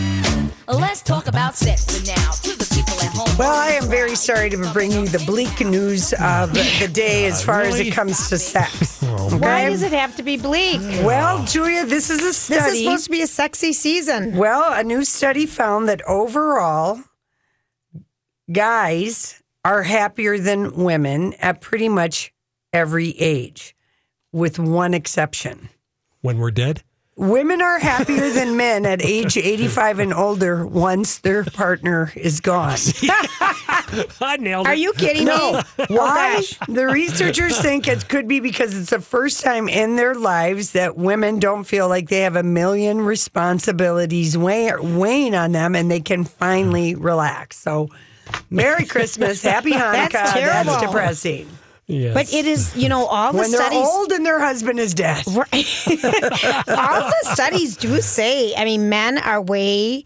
Let's 0.68 1.02
talk 1.02 1.26
about 1.26 1.56
sex 1.56 1.84
for 1.84 2.06
now. 2.06 2.30
To 2.30 2.56
the 2.56 2.58
people 2.58 2.64
at 2.64 2.68
home. 2.68 2.73
Well, 3.36 3.52
I 3.52 3.70
am 3.70 3.88
very 3.90 4.14
sorry 4.14 4.48
to 4.50 4.56
bring 4.72 4.92
you 4.92 5.08
the 5.08 5.18
bleak 5.26 5.58
news 5.60 6.12
of 6.20 6.54
the 6.54 6.88
day 6.92 7.26
as 7.26 7.44
far 7.44 7.62
as 7.62 7.80
it 7.80 7.92
comes 7.92 8.28
to 8.28 8.38
sex. 8.38 9.02
Oh, 9.02 9.38
Why 9.38 9.68
does 9.68 9.82
it 9.82 9.90
have 9.92 10.14
to 10.16 10.22
be 10.22 10.36
bleak? 10.36 10.80
Well, 11.04 11.44
Julia, 11.44 11.84
this 11.84 12.10
is 12.10 12.22
a 12.22 12.32
study. 12.32 12.60
This 12.60 12.72
is 12.74 12.84
supposed 12.84 13.04
to 13.06 13.10
be 13.10 13.22
a 13.22 13.26
sexy 13.26 13.72
season. 13.72 14.36
Well, 14.36 14.72
a 14.72 14.84
new 14.84 15.04
study 15.04 15.46
found 15.46 15.88
that 15.88 16.00
overall, 16.02 17.00
guys 18.52 19.42
are 19.64 19.82
happier 19.82 20.38
than 20.38 20.76
women 20.84 21.32
at 21.40 21.60
pretty 21.60 21.88
much 21.88 22.32
every 22.72 23.10
age, 23.18 23.74
with 24.30 24.60
one 24.60 24.94
exception. 24.94 25.70
When 26.20 26.38
we're 26.38 26.52
dead? 26.52 26.84
Women 27.16 27.62
are 27.62 27.78
happier 27.78 28.28
than 28.30 28.56
men 28.56 28.84
at 28.84 29.00
age 29.00 29.36
85 29.36 30.00
and 30.00 30.12
older 30.12 30.66
once 30.66 31.18
their 31.18 31.44
partner 31.44 32.12
is 32.16 32.40
gone. 32.40 32.76
I 34.20 34.36
nailed 34.40 34.66
it. 34.66 34.70
Are 34.70 34.74
you 34.74 34.92
kidding 34.94 35.26
No. 35.26 35.62
me? 35.78 35.84
Why? 35.88 36.42
Oh, 36.68 36.72
the 36.72 36.86
researchers 36.88 37.56
think 37.60 37.86
it 37.86 38.08
could 38.08 38.26
be 38.26 38.40
because 38.40 38.76
it's 38.76 38.90
the 38.90 39.00
first 39.00 39.44
time 39.44 39.68
in 39.68 39.94
their 39.94 40.16
lives 40.16 40.72
that 40.72 40.96
women 40.96 41.38
don't 41.38 41.62
feel 41.62 41.88
like 41.88 42.08
they 42.08 42.22
have 42.22 42.34
a 42.34 42.42
million 42.42 43.00
responsibilities 43.00 44.36
weigh- 44.36 44.74
weighing 44.80 45.36
on 45.36 45.52
them 45.52 45.76
and 45.76 45.88
they 45.88 46.00
can 46.00 46.24
finally 46.24 46.96
relax. 46.96 47.56
So, 47.58 47.90
Merry 48.50 48.86
Christmas, 48.86 49.40
Happy 49.42 49.70
Hanukkah. 49.70 50.10
That's 50.12 50.32
terrible. 50.32 50.80
depressing. 50.80 51.48
Yes. 51.86 52.14
But 52.14 52.32
it 52.32 52.46
is, 52.46 52.74
you 52.74 52.88
know, 52.88 53.04
all 53.06 53.32
the 53.32 53.38
When 53.38 53.50
they're 53.50 53.60
studies. 53.60 53.86
old 53.86 54.10
and 54.12 54.24
their 54.24 54.40
husband 54.40 54.80
is 54.80 54.94
dead. 54.94 55.24
Right. 55.28 55.66
all 56.68 57.00
the 57.10 57.30
studies 57.34 57.76
do 57.76 58.00
say, 58.00 58.54
I 58.54 58.64
mean, 58.64 58.88
men 58.88 59.18
are 59.18 59.42
way, 59.42 60.04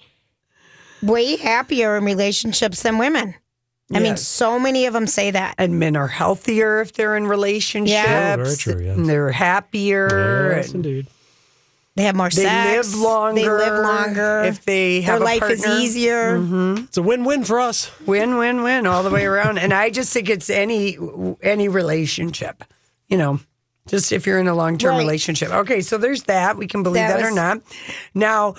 way 1.02 1.36
happier 1.36 1.96
in 1.96 2.04
relationships 2.04 2.82
than 2.82 2.98
women. 2.98 3.34
I 3.94 4.00
mean, 4.00 4.18
so 4.18 4.58
many 4.58 4.84
of 4.84 4.92
them 4.92 5.06
say 5.06 5.30
that. 5.30 5.54
And 5.56 5.78
men 5.78 5.96
are 5.96 6.08
healthier 6.08 6.80
if 6.82 6.92
they're 6.92 7.16
in 7.16 7.26
relationships. 7.26 7.90
Yeah. 7.90 8.36
Oh, 8.38 8.42
very 8.44 8.56
true, 8.56 8.82
yes. 8.84 8.96
And 8.98 9.08
they're 9.08 9.30
happier. 9.30 10.52
Yes, 10.56 10.66
and 10.74 10.84
indeed. 10.84 11.06
They 11.98 12.04
have 12.04 12.14
more 12.14 12.28
they 12.30 12.42
sex. 12.44 12.92
live 12.94 13.00
longer. 13.00 13.40
They 13.40 13.48
live 13.48 13.82
longer. 13.84 14.42
If 14.44 14.64
they 14.64 15.00
Their 15.00 15.10
have 15.14 15.20
a 15.20 15.24
life 15.24 15.42
is 15.50 15.62
partner. 15.64 15.80
easier. 15.82 16.74
It's 16.84 16.96
a 16.96 17.02
win-win 17.02 17.42
for 17.42 17.58
us. 17.58 17.90
Win, 18.06 18.36
win, 18.36 18.62
win 18.62 18.86
all 18.86 19.02
the 19.02 19.10
way 19.10 19.24
around. 19.26 19.58
and 19.58 19.74
I 19.74 19.90
just 19.90 20.12
think 20.12 20.30
it's 20.30 20.48
any 20.48 20.96
any 21.42 21.66
relationship, 21.68 22.62
you 23.08 23.18
know, 23.18 23.40
just 23.88 24.12
if 24.12 24.28
you're 24.28 24.38
in 24.38 24.46
a 24.46 24.54
long 24.54 24.78
term 24.78 24.92
Right. 24.92 24.98
relationship. 25.00 25.50
Okay, 25.50 25.80
so 25.80 25.98
there's 25.98 26.22
that. 26.24 26.56
We 26.56 26.68
can 26.68 26.84
believe 26.84 27.02
That 27.08 27.18
that, 27.18 27.26
or 27.26 27.32
not. 27.32 27.62
Now, 28.14 28.54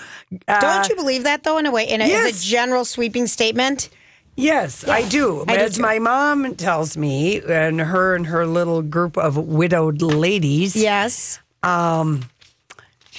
uh, 0.49 0.59
Don't 0.59 0.89
you 0.89 0.97
believe 0.97 1.23
that, 1.23 1.43
though, 1.43 1.59
in 1.59 1.65
a 1.65 1.71
way? 1.71 1.87
In 1.87 2.01
a, 2.01 2.11
As 2.11 2.43
a 2.43 2.45
general 2.45 2.83
sweeping 2.83 3.25
statement? 3.27 3.87
Yes, 4.35 4.85
I 4.85 5.03
do. 5.07 5.45
I 5.47 5.55
do 5.55 5.63
As 5.63 5.75
too. 5.77 5.81
my 5.81 5.99
mom 5.99 6.55
tells 6.55 6.97
me, 6.97 7.41
and 7.41 7.79
her 7.79 8.15
and 8.15 8.25
her 8.27 8.45
little 8.45 8.81
group 8.81 9.17
of 9.17 9.37
widowed 9.37 10.01
ladies, 10.01 10.75
Yes. 10.75 11.39
um, 11.63 12.21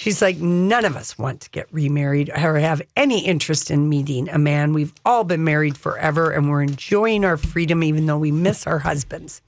she's 0.01 0.23
like, 0.23 0.39
none 0.39 0.87
of 0.87 0.97
us 0.97 1.19
want 1.19 1.43
to 1.43 1.51
get 1.51 1.67
remarried 1.73 2.31
or 2.31 2.59
have 2.59 2.81
any 2.97 3.25
interest 3.25 3.71
in 3.71 3.89
meeting 3.89 4.31
a 4.31 4.39
man. 4.39 4.73
We've 4.73 4.95
all 5.05 5.25
been 5.25 5.45
married 5.45 5.77
forever, 5.77 6.31
and 6.31 6.49
we're 6.49 6.63
enjoying 6.63 7.25
our 7.25 7.37
freedom, 7.37 7.83
even 7.85 8.07
though 8.07 8.19
we 8.19 8.33
miss 8.33 8.67
our 8.67 8.79
husbands. 8.79 9.43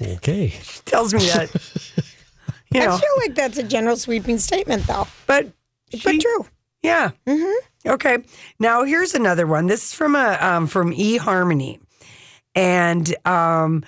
Okay. 0.00 0.48
She 0.62 0.80
tells 0.84 1.14
me 1.14 1.20
that. 1.20 1.50
You 2.70 2.80
know, 2.80 2.92
I 2.92 2.98
feel 2.98 3.16
like 3.16 3.34
that's 3.34 3.56
a 3.56 3.62
general 3.62 3.96
sweeping 3.96 4.36
statement, 4.36 4.86
though. 4.86 5.08
but 5.26 5.50
But 6.04 6.20
true. 6.20 6.46
Yeah. 6.82 7.12
Mm-hmm. 7.26 7.88
Okay. 7.92 8.18
Now 8.58 8.84
here's 8.84 9.14
another 9.14 9.46
one. 9.46 9.68
This 9.68 9.84
is 9.84 9.94
from 9.94 10.14
a 10.14 10.36
um, 10.38 10.66
from 10.66 10.92
eHarmony, 10.92 11.80
and 12.54 13.16
um, 13.26 13.84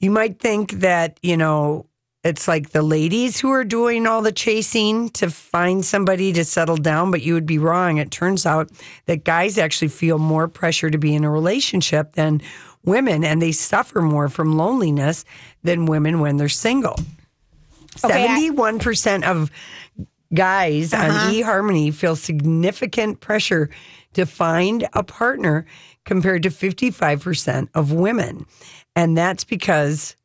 you 0.00 0.10
might 0.10 0.40
think 0.40 0.72
that 0.80 1.20
you 1.22 1.36
know 1.36 1.86
it's 2.26 2.48
like 2.48 2.70
the 2.70 2.82
ladies 2.82 3.38
who 3.38 3.50
are 3.50 3.64
doing 3.64 4.06
all 4.06 4.20
the 4.20 4.32
chasing 4.32 5.08
to 5.10 5.30
find 5.30 5.84
somebody 5.84 6.32
to 6.32 6.44
settle 6.44 6.76
down, 6.76 7.10
but 7.10 7.22
you 7.22 7.34
would 7.34 7.46
be 7.46 7.58
wrong. 7.58 7.98
It 7.98 8.10
turns 8.10 8.44
out 8.44 8.70
that 9.06 9.24
guys 9.24 9.58
actually 9.58 9.88
feel 9.88 10.18
more 10.18 10.48
pressure 10.48 10.90
to 10.90 10.98
be 10.98 11.14
in 11.14 11.24
a 11.24 11.30
relationship 11.30 12.14
than 12.14 12.42
women, 12.84 13.24
and 13.24 13.40
they 13.40 13.52
suffer 13.52 14.02
more 14.02 14.28
from 14.28 14.56
loneliness 14.56 15.24
than 15.62 15.86
women 15.86 16.20
when 16.20 16.36
they're 16.36 16.48
single. 16.48 16.98
Okay, 18.04 18.26
Seventy-one 18.26 18.78
percent 18.78 19.24
of 19.24 19.50
guys 20.34 20.92
on 20.92 21.10
uh-huh. 21.10 21.30
eHarmony 21.30 21.94
feel 21.94 22.16
significant 22.16 23.20
pressure 23.20 23.70
to 24.14 24.26
find 24.26 24.88
a 24.92 25.04
partner 25.04 25.66
compared 26.04 26.42
to 26.42 26.50
55% 26.50 27.68
of 27.74 27.92
women. 27.92 28.46
And 28.94 29.16
that's 29.16 29.44
because 29.44 30.16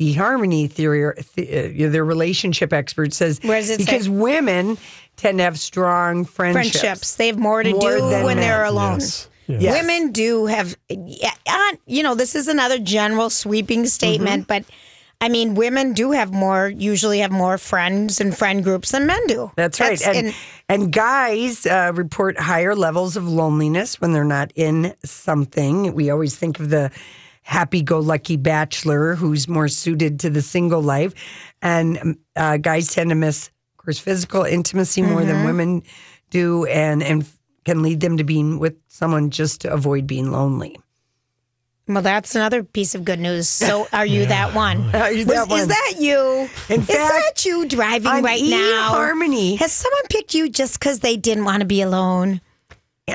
eHarmony 0.00 0.70
theory, 0.70 1.12
th- 1.36 1.82
uh, 1.86 1.90
their 1.90 2.04
relationship 2.04 2.72
expert 2.72 3.12
says, 3.12 3.40
Where 3.42 3.60
does 3.60 3.70
it 3.70 3.80
say? 3.80 3.84
because 3.84 4.08
women 4.08 4.78
tend 5.16 5.38
to 5.38 5.44
have 5.44 5.58
strong 5.58 6.24
friendships. 6.24 6.80
Friendships. 6.80 7.14
They 7.16 7.26
have 7.28 7.38
more 7.38 7.62
to 7.62 7.70
More 7.72 7.80
do 7.80 8.08
than 8.10 8.24
when 8.24 8.36
men. 8.36 8.46
they're 8.46 8.64
alone. 8.64 9.00
Yes. 9.00 9.28
Yes. 9.46 9.80
Women 9.82 10.12
do 10.12 10.44
have, 10.46 10.76
yeah, 10.90 11.30
uh, 11.48 11.72
you 11.86 12.02
know, 12.02 12.14
this 12.14 12.34
is 12.34 12.48
another 12.48 12.78
general 12.78 13.30
sweeping 13.30 13.86
statement, 13.86 14.42
Mm-hmm. 14.46 14.64
but 14.64 14.64
I 15.20 15.28
mean, 15.30 15.54
women 15.56 15.94
do 15.94 16.12
have 16.12 16.32
more, 16.32 16.68
usually 16.68 17.18
have 17.20 17.32
more 17.32 17.58
friends 17.58 18.20
and 18.20 18.36
friend 18.36 18.62
groups 18.62 18.92
than 18.92 19.06
men 19.06 19.26
do. 19.26 19.50
That's 19.56 19.80
right. 19.80 20.00
And, 20.06 20.32
and 20.68 20.92
guys 20.92 21.66
uh, 21.66 21.90
report 21.94 22.38
higher 22.38 22.76
levels 22.76 23.16
of 23.16 23.26
loneliness 23.26 24.00
when 24.00 24.12
they're 24.12 24.22
not 24.22 24.52
in 24.54 24.94
something. 25.04 25.92
We 25.94 26.10
always 26.10 26.36
think 26.36 26.60
of 26.60 26.68
the 26.70 26.92
happy 27.48 27.80
go 27.80 27.98
lucky 27.98 28.36
bachelor 28.36 29.14
who's 29.14 29.48
more 29.48 29.68
suited 29.68 30.20
to 30.20 30.28
the 30.28 30.42
single 30.42 30.82
life. 30.82 31.14
And 31.62 31.96
um, 31.98 32.18
uh, 32.36 32.58
guys 32.58 32.88
tend 32.88 33.08
to 33.08 33.16
miss, 33.16 33.48
of 33.48 33.84
course, 33.84 33.98
physical 33.98 34.44
intimacy 34.44 35.00
more 35.00 35.24
than 35.24 35.46
women 35.46 35.82
do 36.28 36.66
and, 36.66 37.02
and 37.02 37.24
can 37.64 37.82
lead 37.82 38.00
them 38.00 38.18
to 38.18 38.24
being 38.24 38.58
with 38.58 38.74
someone 38.88 39.30
just 39.30 39.62
to 39.62 39.72
avoid 39.72 40.06
being 40.06 40.30
lonely. 40.30 40.76
well, 41.86 42.02
that's 42.02 42.34
another 42.34 42.62
piece 42.62 42.94
of 42.94 43.02
good 43.02 43.18
news. 43.18 43.48
So, 43.48 43.88
are 43.94 44.04
you 44.04 44.26
that 44.26 44.54
one? 44.54 44.82
Are 44.94 45.10
you 45.10 45.24
Was- 45.24 45.48
one? 45.48 45.60
Is 45.60 45.68
that 45.68 45.94
you? 45.98 46.50
In 46.68 46.82
is 46.82 46.86
fact, 46.86 47.14
that 47.36 47.46
you 47.46 47.64
driving 47.66 48.12
on 48.12 48.22
right 48.22 48.42
now? 48.44 48.90
Harmony. 48.90 49.56
Has 49.56 49.72
someone 49.72 50.02
picked 50.10 50.34
you 50.34 50.50
just 50.50 50.78
because 50.78 51.00
they 51.00 51.16
didn't 51.16 51.46
want 51.46 51.60
to 51.60 51.66
be 51.66 51.80
alone? 51.80 52.42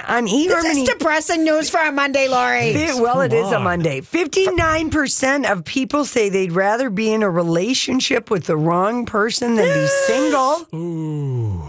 On 0.08 0.26
This 0.26 0.34
is 0.34 0.52
eHarmony. 0.52 0.86
depressing 0.86 1.44
news 1.44 1.70
for 1.70 1.80
a 1.80 1.92
Monday, 1.92 2.28
Lori. 2.28 2.74
Well, 3.02 3.22
it 3.22 3.32
is 3.34 3.52
a. 3.52 3.60
Monday. 3.60 4.02
59% 4.02 5.50
of 5.52 5.64
people 5.66 6.06
say 6.06 6.30
they'd 6.30 6.52
rather 6.52 6.90
be 6.90 7.12
in 7.14 7.24
a 7.24 7.30
relationship 7.30 8.30
with 8.32 8.46
the 8.46 8.58
wrong 8.58 9.06
person 9.06 9.56
than 9.56 9.66
be 9.66 9.88
single. 10.08 10.68
Ooh. 10.74 11.64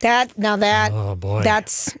That 0.00 0.36
now 0.38 0.56
that 0.56 0.92
Oh, 0.92 1.14
boy. 1.14 1.42
that's 1.42 1.96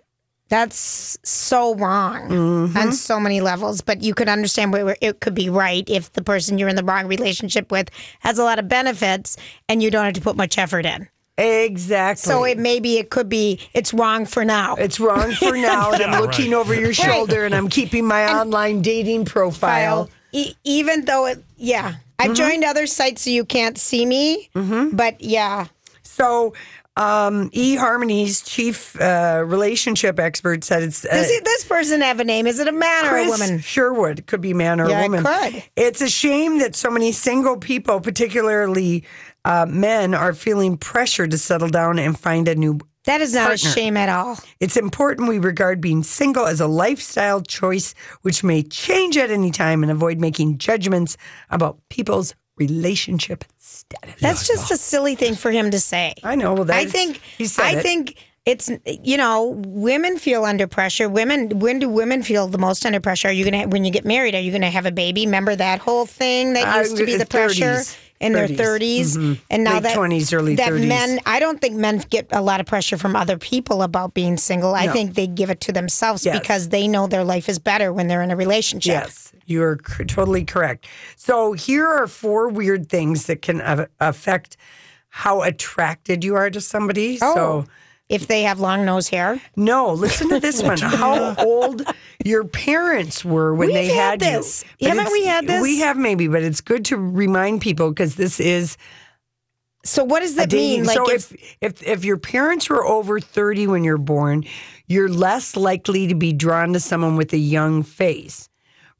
that's 0.48 1.18
so 1.24 1.74
wrong 1.74 2.28
Mm-hmm. 2.28 2.76
on 2.78 2.92
so 2.92 3.18
many 3.18 3.40
levels. 3.40 3.80
But 3.80 4.02
you 4.02 4.14
could 4.14 4.28
understand 4.28 4.72
where 4.72 4.96
it 5.00 5.20
could 5.20 5.34
be 5.34 5.48
right 5.50 5.84
if 5.88 6.12
the 6.12 6.22
person 6.22 6.56
you're 6.58 6.68
in 6.68 6.76
the 6.76 6.84
wrong 6.84 7.06
relationship 7.08 7.70
with 7.72 7.90
has 8.20 8.38
a 8.38 8.44
lot 8.44 8.58
of 8.58 8.68
benefits 8.68 9.36
and 9.68 9.82
you 9.82 9.90
don't 9.90 10.04
have 10.04 10.14
to 10.14 10.20
put 10.20 10.36
much 10.36 10.56
effort 10.58 10.86
in. 10.86 11.08
Exactly. 11.38 12.28
So 12.30 12.44
it 12.44 12.58
maybe 12.58 12.96
it 12.98 13.10
could 13.10 13.28
be 13.28 13.60
it's 13.74 13.92
wrong 13.92 14.24
for 14.26 14.44
now. 14.44 14.74
it's 14.76 14.98
wrong 14.98 15.32
for 15.32 15.56
now, 15.56 15.92
and 15.92 16.00
Yeah, 16.00 16.12
I'm 16.12 16.22
looking 16.22 16.52
right. 16.52 16.58
over 16.58 16.74
your 16.74 16.94
shoulder, 16.94 17.44
and 17.44 17.54
I'm 17.54 17.68
keeping 17.68 18.06
my 18.06 18.26
online 18.40 18.82
dating 18.82 19.26
profile. 19.26 20.08
E- 20.32 20.54
even 20.64 21.04
though 21.04 21.26
it 21.26 21.42
yeah. 21.56 21.94
I've 22.18 22.28
Mm-hmm. 22.30 22.34
joined 22.34 22.64
other 22.64 22.86
sites 22.86 23.22
so 23.22 23.30
you 23.30 23.44
can't 23.44 23.76
see 23.76 24.06
me. 24.06 24.48
But 24.54 25.20
yeah. 25.20 25.66
So, 26.02 26.54
um, 26.96 27.50
eHarmony's 27.50 28.40
chief 28.40 28.98
uh, 28.98 29.42
relationship 29.46 30.18
expert 30.18 30.64
said 30.64 30.82
it's. 30.82 31.04
Uh, 31.04 31.08
Does 31.10 31.30
it, 31.30 31.44
this 31.44 31.64
person 31.66 32.00
have 32.00 32.18
a 32.18 32.24
name? 32.24 32.46
Is 32.46 32.58
it 32.58 32.68
a 32.68 32.72
man 32.72 33.04
or 33.04 33.08
a 33.08 33.10
Chris 33.24 33.38
woman? 33.38 33.60
Sherwood 33.60 34.26
could 34.26 34.40
be 34.40 34.54
man 34.54 34.80
or 34.80 34.88
Yeah, 34.88 35.00
it 35.00 35.10
woman. 35.10 35.24
could. 35.24 35.62
It's 35.76 36.00
a 36.00 36.08
shame 36.08 36.58
that 36.60 36.74
so 36.74 36.90
many 36.90 37.12
single 37.12 37.58
people, 37.58 38.00
particularly 38.00 39.04
uh, 39.46 39.64
men, 39.68 40.12
are 40.14 40.34
feeling 40.34 40.76
pressure 40.76 41.26
to 41.26 41.38
settle 41.38 41.68
down 41.68 41.98
and 41.98 42.18
find 42.18 42.48
a 42.48 42.54
new. 42.54 42.78
That 43.04 43.20
is 43.20 43.32
not 43.34 43.48
Partner. 43.48 43.70
a 43.70 43.72
shame 43.72 43.96
at 43.96 44.08
all. 44.08 44.36
It's 44.58 44.76
important 44.76 45.28
we 45.28 45.38
regard 45.38 45.80
being 45.80 46.02
single 46.02 46.44
as 46.46 46.60
a 46.60 46.66
lifestyle 46.66 47.40
choice, 47.40 47.94
which 48.22 48.42
may 48.42 48.62
change 48.64 49.16
at 49.16 49.30
any 49.30 49.52
time, 49.52 49.84
and 49.84 49.92
avoid 49.92 50.18
making 50.18 50.58
judgments 50.58 51.16
about 51.48 51.78
people's 51.88 52.34
relationship 52.56 53.44
status. 53.58 54.14
That's 54.20 54.48
just 54.48 54.70
a 54.72 54.76
silly 54.76 55.14
thing 55.14 55.34
for 55.36 55.50
him 55.52 55.70
to 55.70 55.78
say. 55.78 56.14
I 56.24 56.34
know. 56.34 56.54
Well, 56.54 56.70
I 56.72 56.86
think 56.86 57.20
he 57.38 57.46
said 57.46 57.64
I 57.64 57.72
it. 57.78 57.82
think 57.82 58.16
it's 58.44 58.70
you 59.04 59.16
know 59.16 59.54
women 59.66 60.18
feel 60.18 60.44
under 60.44 60.66
pressure. 60.66 61.08
Women 61.08 61.58
when 61.60 61.78
do 61.78 61.88
women 61.88 62.22
feel 62.22 62.48
the 62.48 62.58
most 62.58 62.84
under 62.86 63.00
pressure? 63.00 63.28
Are 63.28 63.32
you 63.32 63.44
gonna 63.44 63.68
when 63.68 63.84
you 63.84 63.92
get 63.92 64.04
married? 64.04 64.34
Are 64.34 64.40
you 64.40 64.50
gonna 64.52 64.70
have 64.70 64.86
a 64.86 64.92
baby? 64.92 65.26
Remember 65.26 65.54
that 65.54 65.78
whole 65.80 66.06
thing 66.06 66.54
that 66.54 66.66
Uh, 66.66 66.80
used 66.80 66.96
to 66.96 67.06
be 67.06 67.16
the 67.16 67.26
pressure 67.26 67.82
30s. 68.20 68.26
in 68.26 68.32
their 68.32 68.48
30s. 68.48 68.56
30s 68.56 69.16
Mhm. 69.16 69.40
and 69.50 69.64
now 69.64 69.74
Late 69.74 69.82
that 69.84 69.96
20s, 69.96 70.32
early 70.32 70.54
that 70.56 70.68
30s. 70.70 70.86
men 70.88 71.20
I 71.26 71.38
don't 71.40 71.60
think 71.60 71.76
men 71.76 72.02
get 72.10 72.26
a 72.32 72.40
lot 72.42 72.60
of 72.60 72.66
pressure 72.66 72.96
from 72.96 73.14
other 73.16 73.36
people 73.38 73.82
about 73.82 74.14
being 74.14 74.36
single. 74.36 74.74
I 74.74 74.88
think 74.88 75.14
they 75.14 75.26
give 75.26 75.50
it 75.50 75.60
to 75.62 75.72
themselves 75.72 76.24
Yes. 76.24 76.38
because 76.38 76.68
they 76.70 76.88
know 76.88 77.06
their 77.06 77.24
life 77.24 77.48
is 77.48 77.58
better 77.58 77.92
when 77.92 78.08
they're 78.08 78.22
in 78.22 78.30
a 78.30 78.36
relationship. 78.36 78.92
Yes, 79.04 79.32
you 79.46 79.62
are 79.62 79.78
c- 79.86 80.04
totally 80.04 80.44
correct. 80.44 80.86
So 81.16 81.52
here 81.52 81.86
are 81.86 82.06
four 82.06 82.48
weird 82.48 82.88
things 82.88 83.26
that 83.26 83.42
can 83.42 83.60
a- 83.60 83.88
affect 84.00 84.56
how 85.08 85.42
attracted 85.42 86.24
you 86.24 86.34
are 86.36 86.50
to 86.50 86.60
somebody. 86.60 87.18
Oh. 87.22 87.34
So 87.34 87.66
If 88.08 88.28
they 88.28 88.42
have 88.42 88.60
long 88.60 88.84
nose 88.84 89.08
hair. 89.08 89.40
no, 89.56 89.92
listen 89.92 90.28
to 90.28 90.38
this 90.38 90.62
one. 90.62 90.78
How 90.78 91.34
old 91.38 91.82
your 92.24 92.44
parents 92.44 93.24
were 93.24 93.52
when 93.54 93.68
We've 93.68 93.74
they 93.74 93.86
had 93.88 94.22
had, 94.22 94.38
this. 94.38 94.64
you. 94.78 94.88
But 94.88 94.96
Haven't 94.96 95.12
we 95.12 95.24
had 95.26 95.46
this? 95.46 95.62
We 95.62 95.78
have 95.80 95.96
maybe, 95.96 96.28
but 96.28 96.42
it's 96.42 96.60
good 96.60 96.84
to 96.86 96.96
remind 96.96 97.60
people 97.62 97.88
because 97.90 98.14
this 98.14 98.38
is 98.38 98.76
So 99.84 100.04
what 100.04 100.20
does 100.20 100.34
a 100.34 100.36
that 100.36 100.50
dating. 100.50 100.82
mean? 100.82 100.84
Like 100.86 100.96
so 100.96 101.10
if, 101.10 101.32
if, 101.32 101.56
if 101.60 101.82
if 101.82 102.04
your 102.04 102.16
parents 102.16 102.70
were 102.70 102.84
over 102.86 103.18
thirty 103.18 103.66
when 103.66 103.82
you're 103.82 103.98
born, 103.98 104.44
you're 104.86 105.08
less 105.08 105.56
likely 105.56 106.06
to 106.06 106.14
be 106.14 106.32
drawn 106.32 106.72
to 106.74 106.80
someone 106.80 107.16
with 107.16 107.32
a 107.32 107.38
young 107.38 107.82
face. 107.82 108.48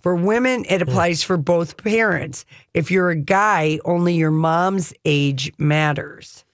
For 0.01 0.15
women, 0.15 0.65
it 0.69 0.83
hmm. 0.83 0.89
applies 0.89 1.23
for 1.23 1.37
both 1.37 1.77
parents. 1.77 2.45
If 2.75 2.91
you're 2.91 3.11
a 3.11 3.17
guy, 3.17 3.79
only 3.85 4.15
your 4.15 4.31
mom's 4.31 4.93
age 5.05 5.53
matters. 5.59 6.45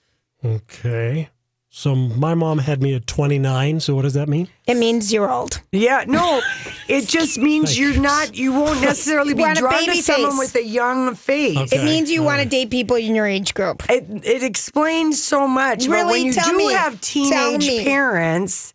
Okay. 0.45 1.29
So 1.75 1.95
my 1.95 2.35
mom 2.35 2.59
had 2.59 2.83
me 2.83 2.93
at 2.93 3.07
29. 3.07 3.79
So 3.79 3.95
what 3.95 4.03
does 4.03 4.13
that 4.13 4.29
mean? 4.29 4.47
it 4.67 4.77
means 4.77 5.11
you're 5.11 5.29
old. 5.29 5.59
Yeah, 5.71 6.05
no, 6.07 6.39
it 6.87 7.07
just 7.07 7.37
means 7.39 7.77
you're 7.77 7.99
not. 7.99 8.35
You 8.35 8.53
won't 8.53 8.79
necessarily 8.79 9.33
be 9.33 9.41
Want 9.41 9.57
a 9.57 9.61
drawn 9.61 9.73
to 9.79 9.85
baby 9.87 10.01
someone 10.01 10.31
face. 10.31 10.39
with 10.39 10.55
a 10.55 10.63
young 10.65 11.15
face. 11.15 11.57
Okay. 11.57 11.77
It 11.81 11.83
means 11.83 12.09
you 12.11 12.19
all 12.21 12.27
want 12.27 12.43
to 12.43 12.47
date 12.47 12.69
people 12.69 12.95
in 12.95 13.15
your 13.15 13.25
age 13.25 13.55
group. 13.55 13.83
It 13.89 14.05
it 14.23 14.43
explains 14.43 15.21
so 15.21 15.47
much. 15.47 15.79
but 15.79 15.89
when 15.89 16.05
Really? 16.05 16.21
you 16.27 16.33
Tell 16.33 16.51
do 16.51 16.57
me. 16.57 16.71
have 16.73 17.01
Tell 17.01 17.25
teenage 17.57 17.67
me. 17.67 17.83
parents, 17.83 18.72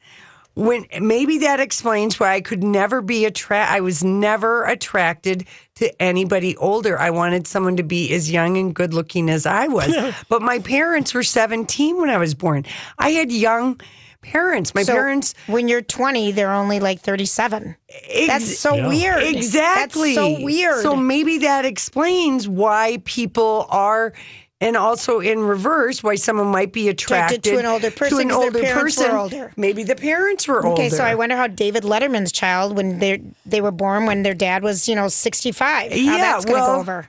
when 0.59 0.87
maybe 1.01 1.39
that 1.39 1.61
explains 1.61 2.19
why 2.19 2.35
I 2.35 2.41
could 2.41 2.65
never 2.65 3.01
be 3.01 3.25
attract. 3.25 3.71
I 3.73 3.81
was 3.81 4.03
never 4.03 4.65
attracted 4.65 5.47
to 5.77 6.03
anybody 6.03 6.57
older. 6.57 6.99
I 6.99 7.11
wanted 7.11 7.47
someone 7.47 7.77
to 7.77 7.85
be 7.85 8.13
as 8.13 8.31
young 8.31 8.57
and 8.59 8.75
good 8.75 8.93
looking 8.93 9.31
as 9.31 9.47
I 9.47 9.69
was. 9.69 9.95
but 10.29 10.43
my 10.43 10.59
parents 10.59 11.15
were 11.15 11.23
seventeen 11.23 12.01
when 12.01 12.11
I 12.11 12.19
was 12.19 12.35
born. 12.35 12.65
I 12.99 13.11
had 13.11 13.31
young 13.31 13.81
parents. 14.21 14.75
My 14.75 14.83
So 14.83 14.95
parents. 14.95 15.33
when 15.47 15.69
you're 15.69 15.81
20, 15.81 16.33
they're 16.33 16.51
only 16.53 16.81
like 16.81 17.01
37. 17.01 17.77
ex- 17.89 18.27
That's 18.27 18.59
so 18.59 18.75
Yeah. 18.75 18.89
weird. 18.89 19.23
Exactly. 19.23 20.17
That's 20.17 20.39
so 20.39 20.45
weird. 20.45 20.83
So 20.83 20.97
maybe 20.97 21.39
that 21.39 21.65
explains 21.65 22.49
why 22.49 22.99
people 23.05 23.67
are, 23.71 24.13
and 24.61 24.77
also 24.77 25.21
in 25.21 25.39
reverse, 25.41 26.03
why 26.03 26.17
someone 26.17 26.49
might 26.49 26.73
be 26.73 26.89
attracted, 26.89 27.45
to 27.45 27.59
an 27.59 27.67
older 27.67 27.91
person 27.93 28.23
an 28.23 28.29
'cause 28.31 28.53
their 28.53 28.63
older 28.75 28.81
person. 28.81 29.11
older. 29.13 29.53
Maybe 29.57 29.85
the 29.85 29.95
parents 29.95 30.49
were 30.49 30.65
older. 30.67 30.83
okay, 30.83 30.89
so 30.89 31.05
I 31.05 31.15
wonder 31.15 31.37
how 31.37 31.47
David 31.47 31.85
Letterman's 31.85 32.33
child, 32.33 32.77
when 32.77 32.99
they 32.99 33.23
they 33.47 33.61
were 33.61 33.71
born, 33.71 34.07
when 34.07 34.23
their 34.25 34.35
dad 34.35 34.63
was, 34.65 34.89
you 34.89 34.95
know, 34.97 35.09
65. 35.09 35.93
How 35.93 35.97
yeah, 35.97 36.17
that's 36.19 36.45
going 36.45 36.57
to 36.57 36.61
well, 36.63 36.75
go 36.75 36.81
over. 36.81 37.09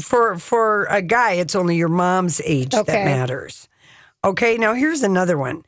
for 0.00 0.36
for 0.38 0.84
a 0.90 1.00
guy, 1.00 1.32
it's 1.32 1.54
only 1.54 1.76
your 1.76 1.88
mom's 1.88 2.40
age 2.44 2.70
that 2.72 2.86
matters. 2.86 3.68
Okay, 4.22 4.56
now 4.58 4.74
here's 4.74 5.02
another 5.02 5.36
one. 5.38 5.64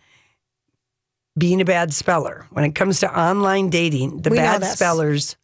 Being 1.39 1.61
a 1.61 1.67
bad 1.67 1.93
speller. 1.93 2.47
When 2.51 2.65
it 2.65 2.75
comes 2.75 3.01
to 3.01 3.19
online 3.19 3.69
dating, 3.69 4.23
the 4.23 4.31
We 4.31 4.39
bad 4.39 4.65
spellers 4.65 5.37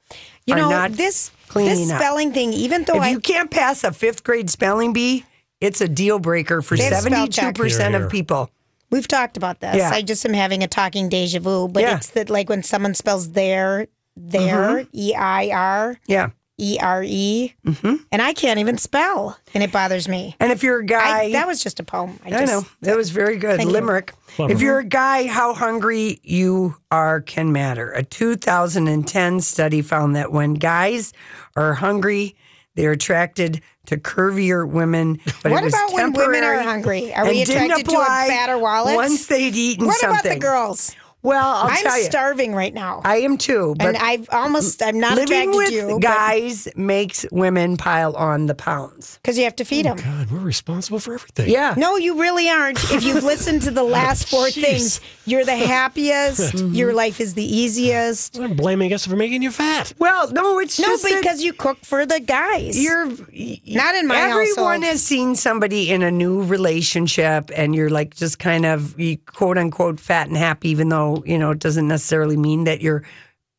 You 0.46 0.54
are 0.54 0.58
know, 0.58 0.70
not 0.70 0.92
this 0.92 1.30
this 1.54 1.90
up. 1.90 1.98
spelling 1.98 2.32
thing, 2.32 2.52
even 2.54 2.84
though 2.84 2.96
if 2.96 3.02
I 3.02 3.10
you 3.10 3.20
can't 3.20 3.50
pass 3.50 3.84
a 3.84 3.92
fifth 3.92 4.24
grade 4.24 4.48
spelling 4.48 4.94
bee, 4.94 5.24
it's 5.62 5.80
a 5.80 5.88
deal 5.88 6.18
breaker 6.18 6.60
for 6.62 6.76
They 6.76 6.84
have 6.84 7.00
spell 7.00 7.10
seventy 7.12 7.30
check. 7.30 7.54
two 7.54 7.62
percent 7.62 7.94
of 7.94 8.10
people. 8.10 8.50
We've 8.90 9.08
talked 9.08 9.38
about 9.38 9.60
this. 9.60 9.76
Yeah. 9.76 9.90
I 9.90 10.02
just 10.02 10.24
am 10.26 10.34
having 10.34 10.62
a 10.62 10.68
talking 10.68 11.08
deja 11.08 11.40
vu, 11.40 11.68
but 11.68 11.82
Yeah. 11.82 11.96
it's 11.96 12.10
that 12.10 12.28
like 12.28 12.50
when 12.50 12.62
someone 12.62 12.92
spells 12.94 13.30
there, 13.30 13.86
there, 14.16 14.84
mm-hmm. 14.84 14.88
E 14.92 15.14
I 15.14 15.48
R, 15.50 15.98
Yeah, 16.06 16.30
E 16.58 16.76
R 16.78 17.02
E, 17.02 17.54
mm-hmm. 17.66 17.94
and 18.12 18.20
I 18.20 18.34
can't 18.34 18.58
even 18.60 18.76
spell, 18.76 19.38
and 19.54 19.62
it 19.64 19.72
bothers 19.72 20.08
me. 20.08 20.36
and 20.38 20.52
if 20.52 20.62
you're 20.62 20.80
a 20.80 20.84
guy, 20.84 21.20
I, 21.22 21.32
that 21.32 21.46
was 21.46 21.62
just 21.62 21.80
a 21.80 21.82
poem. 21.82 22.18
I, 22.22 22.28
I 22.28 22.30
just, 22.40 22.52
know 22.52 22.66
that 22.82 22.96
was 22.98 23.08
very 23.08 23.38
good 23.38 23.56
Thank 23.56 23.68
you. 23.68 23.72
limerick. 23.72 24.12
If 24.38 24.60
you're 24.60 24.80
a 24.80 24.84
guy, 24.84 25.26
how 25.26 25.54
hungry 25.54 26.20
you 26.22 26.76
are 26.90 27.22
can 27.22 27.50
matter. 27.52 27.92
A 27.92 28.02
2010 28.02 29.40
study 29.40 29.80
found 29.80 30.14
that 30.16 30.32
when 30.32 30.54
guys 30.54 31.14
are 31.56 31.72
hungry, 31.74 32.36
they're 32.74 32.92
attracted 32.92 33.62
to 33.86 33.96
curvier 33.96 34.68
women. 34.68 35.18
But 35.42 35.52
What 35.52 35.62
it 35.62 35.64
was 35.66 35.74
about 35.74 35.92
when 35.92 36.12
women 36.12 36.44
are 36.44 36.60
hungry? 36.62 37.12
Are 37.14 37.26
we 37.26 37.42
attracted 37.42 37.88
to 37.88 37.96
a 37.96 38.04
fatter 38.04 38.58
wallet? 38.58 38.94
Once 38.94 39.26
they'd 39.26 39.54
eaten 39.54 39.86
What 39.86 39.96
something. 39.98 40.20
about 40.20 40.34
the 40.34 40.38
girls? 40.38 40.94
Well, 41.22 41.54
I'll 41.56 41.68
I'm 41.70 41.82
tell 41.82 41.98
you, 41.98 42.04
starving 42.04 42.52
right 42.54 42.74
now. 42.74 43.00
I 43.04 43.18
am 43.18 43.38
too. 43.38 43.74
But 43.78 43.88
and 43.88 43.96
I've 43.96 44.28
almost, 44.32 44.82
I'm 44.82 44.98
not 44.98 45.14
living 45.16 45.50
attracted 45.50 45.56
with 45.56 45.68
to 45.68 45.74
you. 45.74 46.00
guys 46.00 46.68
makes 46.74 47.24
women 47.30 47.76
pile 47.76 48.14
on 48.16 48.46
the 48.46 48.54
pounds. 48.56 49.18
Because 49.22 49.38
you 49.38 49.44
have 49.44 49.54
to 49.56 49.64
feed 49.64 49.86
oh 49.86 49.94
them. 49.94 50.04
God, 50.04 50.30
we're 50.32 50.40
responsible 50.40 50.98
for 50.98 51.14
everything. 51.14 51.48
Yeah. 51.48 51.74
No, 51.76 51.96
you 51.96 52.20
really 52.20 52.48
aren't. 52.48 52.82
If 52.90 53.04
you've 53.04 53.22
listened 53.32 53.62
to 53.62 53.70
the 53.70 53.84
last 53.84 54.28
four 54.28 54.46
Jeez. 54.46 54.62
things, 54.62 55.00
you're 55.24 55.44
the 55.44 55.56
happiest. 55.56 56.52
Mm-hmm. 56.62 56.74
Your 56.74 56.92
life 56.92 57.20
is 57.20 57.34
the 57.34 57.44
easiest. 57.44 58.38
I'm 58.38 58.54
blaming 58.56 58.92
us 58.92 59.06
for 59.06 59.16
making 59.16 59.42
you 59.42 59.50
fat. 59.50 59.92
Well, 59.98 60.30
no, 60.32 60.58
it's 60.58 60.78
No, 60.78 60.88
just 60.88 61.02
that 61.04 61.20
because 61.20 61.42
you 61.42 61.52
cook 61.52 61.78
for 61.84 62.04
the 62.04 62.20
guys. 62.20 62.82
you're 62.82 63.06
Not 63.06 63.94
in 63.94 64.06
my 64.06 64.16
house. 64.16 64.30
Everyone 64.32 64.82
household. 64.82 64.84
has 64.84 65.02
seen 65.02 65.34
somebody 65.36 65.90
in 65.90 66.02
a 66.02 66.10
new 66.10 66.42
relationship, 66.42 67.50
and 67.56 67.74
you're 67.74 67.90
like 67.90 68.14
just 68.14 68.38
kind 68.38 68.66
of 68.66 68.98
you 68.98 69.18
quote 69.18 69.56
unquote 69.58 70.00
fat 70.00 70.28
and 70.28 70.36
happy, 70.36 70.70
even 70.70 70.88
though 70.88 71.11
you 71.26 71.38
know 71.38 71.50
it 71.50 71.58
doesn't 71.58 71.88
necessarily 71.88 72.36
mean 72.36 72.64
that 72.64 72.80
you're 72.80 73.02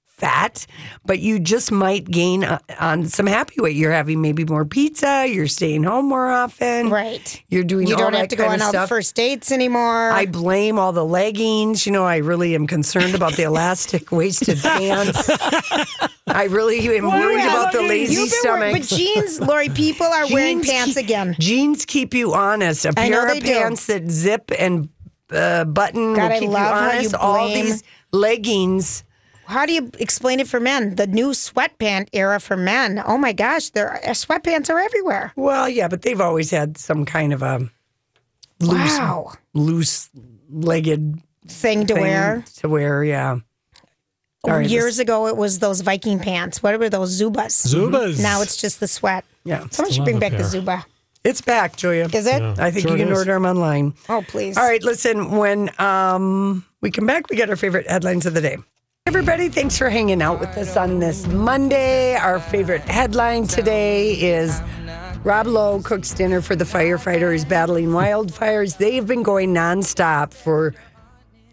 fat, 0.05 0.65
but 1.05 1.19
you 1.19 1.39
just 1.39 1.71
might 1.71 2.05
gain 2.05 2.43
uh, 2.43 2.59
on 2.79 3.05
some 3.07 3.25
happy 3.25 3.55
weight. 3.59 3.75
You're 3.75 3.91
having 3.91 4.21
maybe 4.21 4.45
more 4.45 4.63
pizza. 4.63 5.25
You're 5.27 5.47
staying 5.47 5.83
home 5.83 6.05
more 6.07 6.29
often. 6.29 6.89
right. 6.89 7.43
You're 7.49 7.63
doing. 7.63 7.87
You 7.87 7.97
don't 7.97 8.13
have 8.13 8.27
to 8.29 8.35
go 8.35 8.47
on 8.47 8.61
all 8.61 8.71
the 8.71 8.87
first 8.87 9.15
dates 9.15 9.51
anymore. 9.51 10.11
I 10.11 10.25
blame 10.27 10.77
all 10.79 10.93
the 10.93 11.03
leggings. 11.03 11.85
You 11.85 11.91
know, 11.91 12.05
I 12.05 12.17
really 12.17 12.53
am 12.55 12.67
concerned 12.67 13.15
about 13.15 13.33
the 13.33 13.43
elastic 13.43 14.11
waisted 14.19 14.59
pants. 14.59 15.29
I 16.27 16.45
really 16.45 16.79
am 16.97 17.05
worried 17.05 17.37
Yeah, 17.39 17.49
about 17.61 17.73
the 17.73 17.81
you've 17.81 17.89
lazy 17.89 18.31
wearing- 18.45 18.73
But 18.75 18.83
jeans, 18.87 19.41
Lori, 19.41 19.67
people 19.69 20.05
are 20.07 20.25
wearing 20.31 20.63
pants 20.63 20.93
keep- 20.95 21.03
again. 21.03 21.35
Jeans 21.37 21.85
keep 21.85 22.13
you 22.13 22.33
honest. 22.33 22.85
A 22.85 22.89
I 22.95 23.09
pair 23.09 23.27
of 23.27 23.39
do. 23.39 23.41
pants 23.41 23.87
that 23.87 24.09
zip 24.09 24.49
and 24.57 24.87
uh, 25.33 25.65
button 25.65 26.13
God, 26.13 26.31
will 26.31 26.31
I 26.31 26.39
love 26.39 26.41
you 26.41 26.57
how 26.57 26.91
you 26.91 26.97
honest. 26.99 27.15
all 27.15 27.47
blame- 27.47 27.65
these 27.65 27.83
leggings. 28.11 29.03
How 29.45 29.65
do 29.65 29.73
you 29.73 29.91
explain 29.99 30.39
it 30.39 30.47
for 30.47 30.59
men? 30.61 30.95
The 30.95 31.05
new 31.05 31.31
sweatpant 31.31 32.07
era 32.13 32.39
for 32.39 32.55
men. 32.55 33.03
Oh 33.05 33.17
my 33.17 33.33
gosh, 33.33 33.71
there 33.71 33.99
sweatpants 34.05 34.69
are 34.69 34.79
everywhere. 34.79 35.33
Well, 35.35 35.67
yeah, 35.67 35.89
but 35.89 36.01
they've 36.01 36.21
always 36.21 36.49
had 36.49 36.77
some 36.77 37.03
kind 37.03 37.33
of 37.33 37.41
a 37.41 37.69
loose, 38.61 38.97
Wow. 38.97 39.33
loose 39.53 40.09
legged 40.49 41.21
Thing 41.45 41.85
to 41.87 41.93
thing 41.93 42.03
wear. 42.03 42.45
To 42.57 42.69
wear, 42.69 43.03
yeah. 43.03 43.39
All 44.45 44.51
right, 44.53 44.69
Years 44.69 44.99
ago, 44.99 45.27
it 45.27 45.35
was 45.37 45.59
those 45.59 45.81
Viking 45.81 46.19
pants. 46.19 46.63
What 46.63 46.77
were 46.79 46.89
those 46.89 47.21
Zubaz? 47.21 47.65
Zubaz. 47.67 48.21
Now 48.21 48.41
it's 48.41 48.55
just 48.57 48.79
the 48.79 48.87
sweat. 48.87 49.25
Yeah. 49.43 49.65
Someone 49.71 49.91
should 49.91 50.03
bring 50.05 50.17
a 50.17 50.19
back 50.21 50.31
the. 50.33 50.43
Zuba. 50.45 50.85
It's 51.23 51.39
back, 51.41 51.77
Julia. 51.77 52.09
Is 52.11 52.27
it? 52.27 52.41
I 52.59 52.69
think 52.69 52.87
Sure 52.87 52.91
you 52.97 53.03
can 53.03 53.11
is. 53.13 53.17
order 53.17 53.33
them 53.33 53.45
online. 53.45 53.93
Oh, 54.09 54.23
please. 54.27 54.57
All 54.57 54.67
right, 54.67 54.83
listen, 54.83 55.31
when 55.31 55.69
um, 55.79 56.65
we 56.81 56.91
come 56.91 57.05
back, 57.05 57.29
we 57.29 57.37
get 57.37 57.49
our 57.49 57.55
favorite 57.55 57.89
headlines 57.89 58.25
of 58.25 58.33
the 58.33 58.41
day. 58.41 58.57
Everybody, 59.05 59.47
thanks 59.49 59.77
for 59.77 59.89
hanging 59.89 60.21
out 60.21 60.39
with 60.39 60.57
us 60.57 60.75
on 60.75 60.99
this 60.99 61.25
Monday. 61.27 62.15
Our 62.15 62.39
favorite 62.39 62.81
headline 62.81 63.47
today 63.47 64.13
is 64.13 64.61
Rob 65.23 65.47
Lowe 65.47 65.81
cooks 65.81 66.13
dinner 66.13 66.41
for 66.41 66.55
the 66.55 66.65
firefighters 66.65 67.47
battling 67.47 67.89
wildfires. 67.89 68.77
They've 68.77 69.05
been 69.05 69.23
going 69.23 69.53
nonstop 69.53 70.33
for 70.33 70.73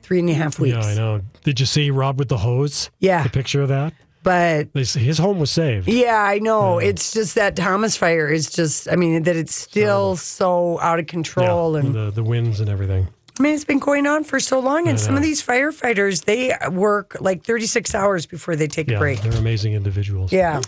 three 0.02 0.18
and 0.20 0.30
a 0.30 0.35
half 0.35 0.59
weeks. 0.59 0.76
Yeah, 0.76 0.83
I 0.85 0.94
know. 0.94 1.20
Did 1.44 1.61
you 1.61 1.66
see 1.66 1.90
Rob 1.90 2.18
with 2.18 2.28
the 2.28 2.38
hose? 2.38 2.90
Yeah. 2.98 3.22
The 3.22 3.30
picture 3.30 3.62
of 3.62 3.68
that? 3.68 3.94
But 4.22 4.68
his 4.74 5.16
home 5.18 5.38
was 5.38 5.50
saved. 5.50 5.88
yeah, 5.88 6.22
I 6.22 6.38
know. 6.40 6.78
It's 6.78 7.12
just 7.12 7.37
that 7.37 7.56
Thomas 7.56 7.96
fire 7.96 8.28
is 8.28 8.50
just, 8.50 8.87
I 8.90 8.96
mean, 8.96 9.22
that 9.22 9.35
it's 9.35 9.54
still 9.54 10.16
so 10.16 10.78
out 10.80 10.98
of 10.98 11.06
control. 11.06 11.72
Yeah, 11.74 11.80
and 11.80 11.94
the, 11.94 12.11
the 12.11 12.22
winds 12.22 12.61
and 12.61 12.68
everything. 12.68 13.09
I 13.38 13.42
mean, 13.42 13.54
it's 13.54 13.64
been 13.64 13.78
going 13.78 14.06
on 14.06 14.24
for 14.24 14.38
so 14.38 14.61
long, 14.61 14.87
and 14.87 15.00
some 15.00 15.16
of 15.16 15.22
these 15.22 15.42
firefighters 15.42 16.26
they 16.26 16.54
work 16.70 17.16
like 17.20 17.42
36 17.44 17.94
hours 17.94 18.26
before 18.26 18.54
they 18.56 18.66
take 18.66 18.90
a 18.90 18.98
break. 18.98 19.22
they're 19.22 19.33
amazing 19.33 19.72
individuals. 19.72 20.30
Yeah. 20.30 20.61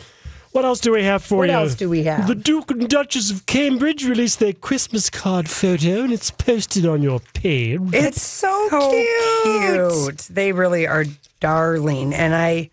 What 0.53 0.65
else 0.65 0.81
do 0.81 0.93
we 0.93 1.03
have 1.03 1.23
for 1.23 1.39
What 1.39 1.49
you? 1.49 1.55
What 1.55 1.63
else 1.63 1.75
do 1.75 1.91
we 1.91 2.05
have? 2.05 2.27
The 2.27 2.35
Duke 2.35 2.71
and 2.71 2.89
Duchess 2.89 3.31
of 3.31 3.45
Cambridge 3.47 4.07
released 4.07 4.39
their 4.39 4.53
Christmas 4.55 5.11
card 5.11 5.49
photo, 5.51 6.03
and 6.05 6.13
it's 6.13 6.31
posted 6.31 6.87
on 6.87 7.03
your 7.03 7.21
page. 7.35 7.81
It's 7.93 8.23
so 8.23 8.69
cute. 8.71 10.19
They 10.31 10.53
really 10.53 10.87
are 10.87 11.05
darling, 11.41 12.15
and 12.15 12.35
I 12.35 12.71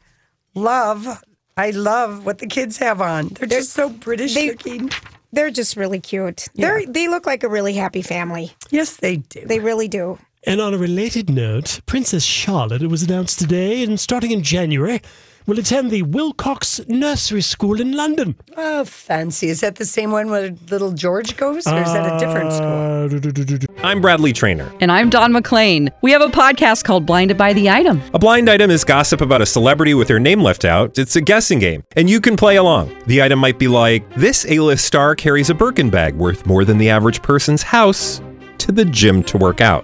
love, 0.56 1.22
I 1.58 1.72
love 1.72 2.26
what 2.26 2.40
the 2.40 2.48
kids 2.48 2.78
have 2.78 3.02
on. 3.02 3.30
They're 3.30 3.48
just 3.48 3.74
so 3.74 3.90
British 3.90 4.34
they- 4.34 4.50
looking. 4.50 4.90
They're 5.32 5.52
just 5.52 5.76
really 5.78 6.00
cute. 6.00 6.46
They're 6.56 6.84
they 6.88 7.08
look 7.08 7.28
like 7.28 7.44
a 7.44 7.50
really 7.50 7.74
happy 7.74 8.02
family. 8.02 8.52
Yes, 8.72 8.96
they 8.96 9.18
do. 9.18 9.46
They 9.46 9.60
really 9.60 9.88
do. 9.88 10.18
And 10.46 10.60
on 10.60 10.74
a 10.74 10.78
related 10.78 11.30
note, 11.30 11.82
Princess 11.86 12.24
Charlotte, 12.24 12.82
it 12.82 12.88
was 12.88 13.04
announced 13.04 13.38
today, 13.38 13.84
and 13.84 14.00
starting 14.00 14.32
in 14.32 14.42
January, 14.42 15.02
will 15.50 15.58
attend 15.58 15.90
the 15.90 16.04
Willcocks 16.04 16.88
Nursery 16.88 17.42
School 17.42 17.82
in 17.82 17.94
London. 17.94 18.36
Oh, 18.56 18.86
fancy. 18.86 19.50
Is 19.50 19.62
that 19.62 19.78
the 19.78 19.86
same 19.86 20.12
one 20.12 20.30
where 20.30 20.52
little 20.70 20.92
George 20.92 21.36
goes, 21.38 21.66
or 21.66 21.82
is 21.82 21.92
that 21.92 22.06
a 22.06 22.20
different 22.20 22.54
school? 22.54 22.68
Uh, 22.68 23.08
do, 23.08 23.20
do, 23.20 23.32
do, 23.32 23.44
do, 23.44 23.58
do. 23.58 23.68
I'm 23.80 24.00
Bradley 24.00 24.32
Trainer. 24.32 24.72
And 24.80 24.92
I'm 24.92 25.10
Don 25.10 25.34
McClain. 25.34 25.90
We 26.04 26.12
have 26.12 26.22
a 26.22 26.28
podcast 26.28 26.84
called 26.84 27.08
Blinded 27.08 27.36
by 27.36 27.54
the 27.54 27.68
Item. 27.68 28.00
A 28.14 28.20
blind 28.20 28.48
item 28.48 28.70
is 28.70 28.84
gossip 28.84 29.22
about 29.22 29.42
a 29.42 29.46
celebrity 29.48 29.96
with 29.96 30.08
their 30.08 30.20
name 30.20 30.40
left 30.40 30.66
out. 30.66 31.00
It's 31.00 31.16
a 31.16 31.22
guessing 31.22 31.58
game, 31.58 31.84
and 31.96 32.08
you 32.08 32.22
can 32.22 32.38
play 32.38 32.58
along. 32.58 32.96
The 33.08 33.24
item 33.24 33.40
might 33.40 33.58
be 33.58 33.68
like 33.68 34.08
this: 34.14 34.46
A-list 34.48 34.86
star 34.86 35.16
carries 35.16 35.50
a 35.50 35.56
Birkin 35.56 35.90
bag 35.90 36.14
worth 36.14 36.46
more 36.46 36.64
than 36.64 36.78
the 36.78 36.92
average 36.92 37.24
person's 37.24 37.64
house 37.64 38.22
to 38.60 38.72
the 38.72 38.86
gym 38.86 39.24
to 39.24 39.38
work 39.40 39.62
out. 39.62 39.84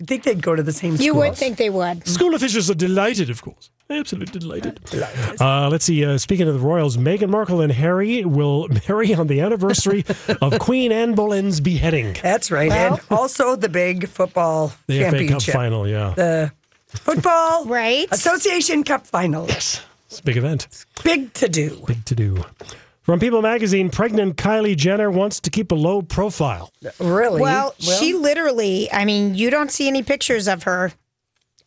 I 0.00 0.04
think 0.04 0.22
they'd 0.22 0.40
go 0.40 0.54
to 0.54 0.62
the 0.62 0.72
same 0.72 0.94
school. 0.94 1.04
You 1.04 1.14
would 1.14 1.34
think 1.36 1.56
they 1.58 1.70
would. 1.70 2.06
School 2.06 2.34
officials 2.34 2.70
are 2.70 2.74
delighted, 2.74 3.30
of 3.30 3.42
course. 3.42 3.70
Absolutely 3.90 4.38
delighted. 4.38 4.78
Uh, 5.40 5.68
let's 5.70 5.86
see. 5.86 6.04
Uh, 6.04 6.18
speaking 6.18 6.46
of 6.46 6.54
the 6.54 6.60
royals, 6.60 6.96
Meghan 6.96 7.30
Markle 7.30 7.60
and 7.60 7.72
Harry 7.72 8.24
will 8.24 8.68
marry 8.88 9.12
on 9.14 9.26
the 9.26 9.40
anniversary 9.40 10.04
of 10.40 10.58
Queen 10.60 10.92
Anne 10.92 11.14
Boleyn's 11.14 11.60
beheading. 11.60 12.14
That's 12.22 12.50
right. 12.50 12.70
and 12.70 13.00
also 13.10 13.56
the 13.56 13.68
big 13.68 14.06
football 14.08 14.72
The 14.86 14.98
FA 14.98 15.04
Cup 15.04 15.10
championship. 15.18 15.54
final, 15.54 15.88
yeah. 15.88 16.12
The 16.16 16.52
Football 16.88 17.64
right 17.66 18.06
Association 18.12 18.84
Cup 18.84 19.06
final. 19.06 19.46
It's 19.48 19.80
a 20.18 20.22
big 20.22 20.36
event. 20.36 20.68
Big 21.02 21.32
to 21.34 21.48
do. 21.48 21.82
Big 21.86 22.04
to 22.04 22.14
do. 22.14 22.44
From 23.08 23.20
People 23.20 23.40
magazine, 23.40 23.88
pregnant 23.88 24.36
Kylie 24.36 24.76
Jenner 24.76 25.10
wants 25.10 25.40
to 25.40 25.48
keep 25.48 25.72
a 25.72 25.74
low 25.74 26.02
profile. 26.02 26.70
Really? 27.00 27.40
Well, 27.40 27.74
she 27.78 28.12
literally. 28.12 28.92
I 28.92 29.06
mean, 29.06 29.34
you 29.34 29.48
don't 29.48 29.70
see 29.70 29.88
any 29.88 30.02
pictures 30.02 30.46
of 30.46 30.64
her 30.64 30.92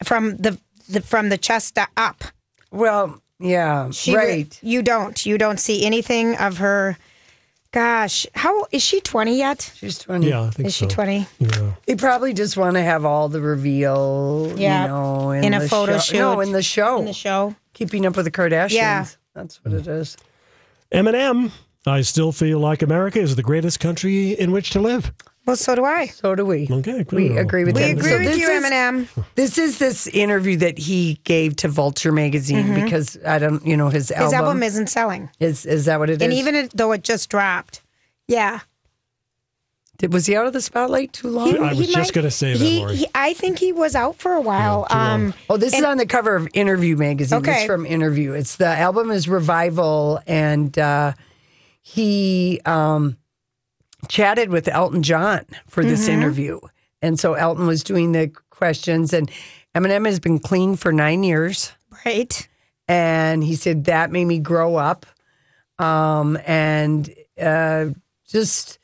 from 0.04 0.38
the, 0.38 0.60
the 0.88 1.02
from 1.02 1.30
the 1.30 1.40
chest 1.40 1.80
up. 1.98 2.24
Well, 2.70 3.20
yeah, 3.40 3.90
She, 3.90 4.16
right. 4.16 4.56
You 4.62 4.84
don't. 4.84 5.26
You 5.26 5.40
don't 5.40 5.60
see 5.60 5.84
anything 5.84 6.36
of 6.36 6.60
her. 6.60 6.96
Gosh, 7.72 8.28
how 8.36 8.68
is 8.72 8.84
she 8.84 9.02
twenty 9.02 9.40
yet? 9.40 9.72
She's 9.76 9.98
twenty. 9.98 10.30
Yeah, 10.30 10.44
I 10.44 10.50
think 10.52 10.68
Is 10.68 10.76
so. 10.76 10.86
she 10.88 10.94
twenty? 10.94 11.26
Yeah. 11.40 11.72
They 11.88 11.96
probably 11.96 12.36
just 12.36 12.56
want 12.56 12.76
to 12.76 12.84
have 12.84 13.04
all 13.04 13.30
the 13.30 13.42
reveal, 13.42 14.54
Yeah. 14.58 14.84
you 14.84 14.88
know, 14.90 15.32
in, 15.32 15.46
In 15.46 15.54
a 15.56 15.62
the 15.62 15.68
photo 15.68 15.98
show. 15.98 16.36
No, 16.36 16.40
in 16.42 16.52
the 16.52 16.62
show. 16.62 17.00
In 17.00 17.06
the 17.06 17.14
show. 17.14 17.56
Keeping 17.74 18.06
up 18.06 18.16
with 18.16 18.26
the 18.26 18.32
Kardashians. 18.32 18.74
Yeah. 18.74 19.08
That's 19.34 19.60
what 19.66 19.74
it 19.74 19.88
is. 19.88 20.18
Eminem, 20.92 21.52
I 21.86 22.02
still 22.02 22.32
feel 22.32 22.60
like 22.60 22.82
America 22.82 23.20
is 23.20 23.36
the 23.36 23.44
greatest 23.44 23.80
country 23.80 24.32
in 24.34 24.52
which 24.52 24.72
to 24.72 24.80
live. 24.80 25.14
Well, 25.48 25.56
so 25.56 25.74
do 25.74 25.84
I. 25.86 26.06
So 26.08 26.36
do 26.36 26.46
we. 26.46 26.68
Okay, 26.70 27.04
We 27.12 27.36
agree 27.38 27.64
with 27.64 27.76
We 27.76 27.82
that. 27.82 27.92
agree 27.98 28.10
So 28.12 28.18
with 28.20 28.28
this 28.28 28.38
you, 28.38 28.52
is- 28.52 28.64
Eminem. 28.64 29.26
This 29.36 29.58
is 29.58 29.80
this 29.80 30.06
interview 30.08 30.58
that 30.58 30.78
he 30.78 31.20
gave 31.24 31.56
to 31.58 31.68
Vulture 31.68 32.12
magazine 32.12 32.76
because 32.76 33.18
I 33.26 33.40
don't, 33.40 33.66
you 33.66 33.76
know, 33.76 33.90
his, 33.90 34.10
Mm-hmm. 34.12 34.24
His 34.24 34.34
album, 34.34 34.48
album 34.48 34.64
isn't 34.64 34.88
selling, 34.88 35.30
is 35.40 35.66
is 35.66 35.86
that 35.86 35.98
what 36.00 36.10
it 36.12 36.18
is? 36.18 36.22
and 36.22 36.34
even 36.34 36.54
it- 36.56 36.78
though 36.78 36.92
it 36.92 37.04
just 37.04 37.30
dropped, 37.30 37.82
yeah. 38.28 38.60
Did, 40.02 40.12
was 40.14 40.26
he 40.26 40.36
out 40.36 40.48
of 40.48 40.54
the 40.54 40.62
spotlight 40.62 41.14
too 41.14 41.28
long? 41.30 41.56
I 41.64 41.74
was 41.74 41.88
just 41.94 42.12
gonna 42.14 42.32
say 42.32 42.54
that, 42.54 42.60
he, 42.66 42.80
Lori. 42.80 42.96
he- 42.96 43.08
I 43.14 43.34
think 43.34 43.60
he 43.60 43.72
was 43.72 43.96
out 43.96 44.16
for 44.18 44.34
a 44.34 44.42
while. 44.42 44.88
um, 44.90 45.32
Oh, 45.48 45.58
this 45.58 45.76
is 45.76 45.84
on 45.84 45.98
the 45.98 46.08
cover 46.08 46.36
of 46.36 46.48
Interview 46.56 46.98
magazine. 46.98 47.40
This 47.44 47.50
Okay. 47.50 47.62
is 47.62 47.68
from 47.68 47.86
Interview. 47.86 48.34
It's 48.34 48.56
the 48.56 48.66
album 48.66 49.12
is 49.12 49.30
Revival, 49.30 50.20
and 50.26 50.76
uh, 50.80 51.14
he 51.84 52.60
um, 52.66 53.16
chatted 54.08 54.50
with 54.50 54.68
Elton 54.68 55.04
John 55.04 55.46
for 55.68 55.84
this 55.86 56.06
Mm-hmm. 56.10 56.14
interview, 56.22 56.60
and 57.04 57.20
so 57.20 57.36
Elton 57.36 57.68
was 57.68 57.84
doing 57.84 58.12
the 58.12 58.32
questions, 58.50 59.14
and 59.14 59.30
Eminem 59.76 60.08
has 60.08 60.20
been 60.20 60.40
clean 60.40 60.76
for 60.78 60.92
nine 60.92 61.22
years, 61.22 61.74
right. 62.08 62.48
and 62.88 63.44
he 63.44 63.56
said 63.56 63.86
that 63.86 64.10
made 64.12 64.26
me 64.26 64.40
grow 64.40 64.78
up, 64.78 65.06
um, 65.78 66.40
and 66.48 67.14
uh, 67.40 67.86
just 68.28 68.80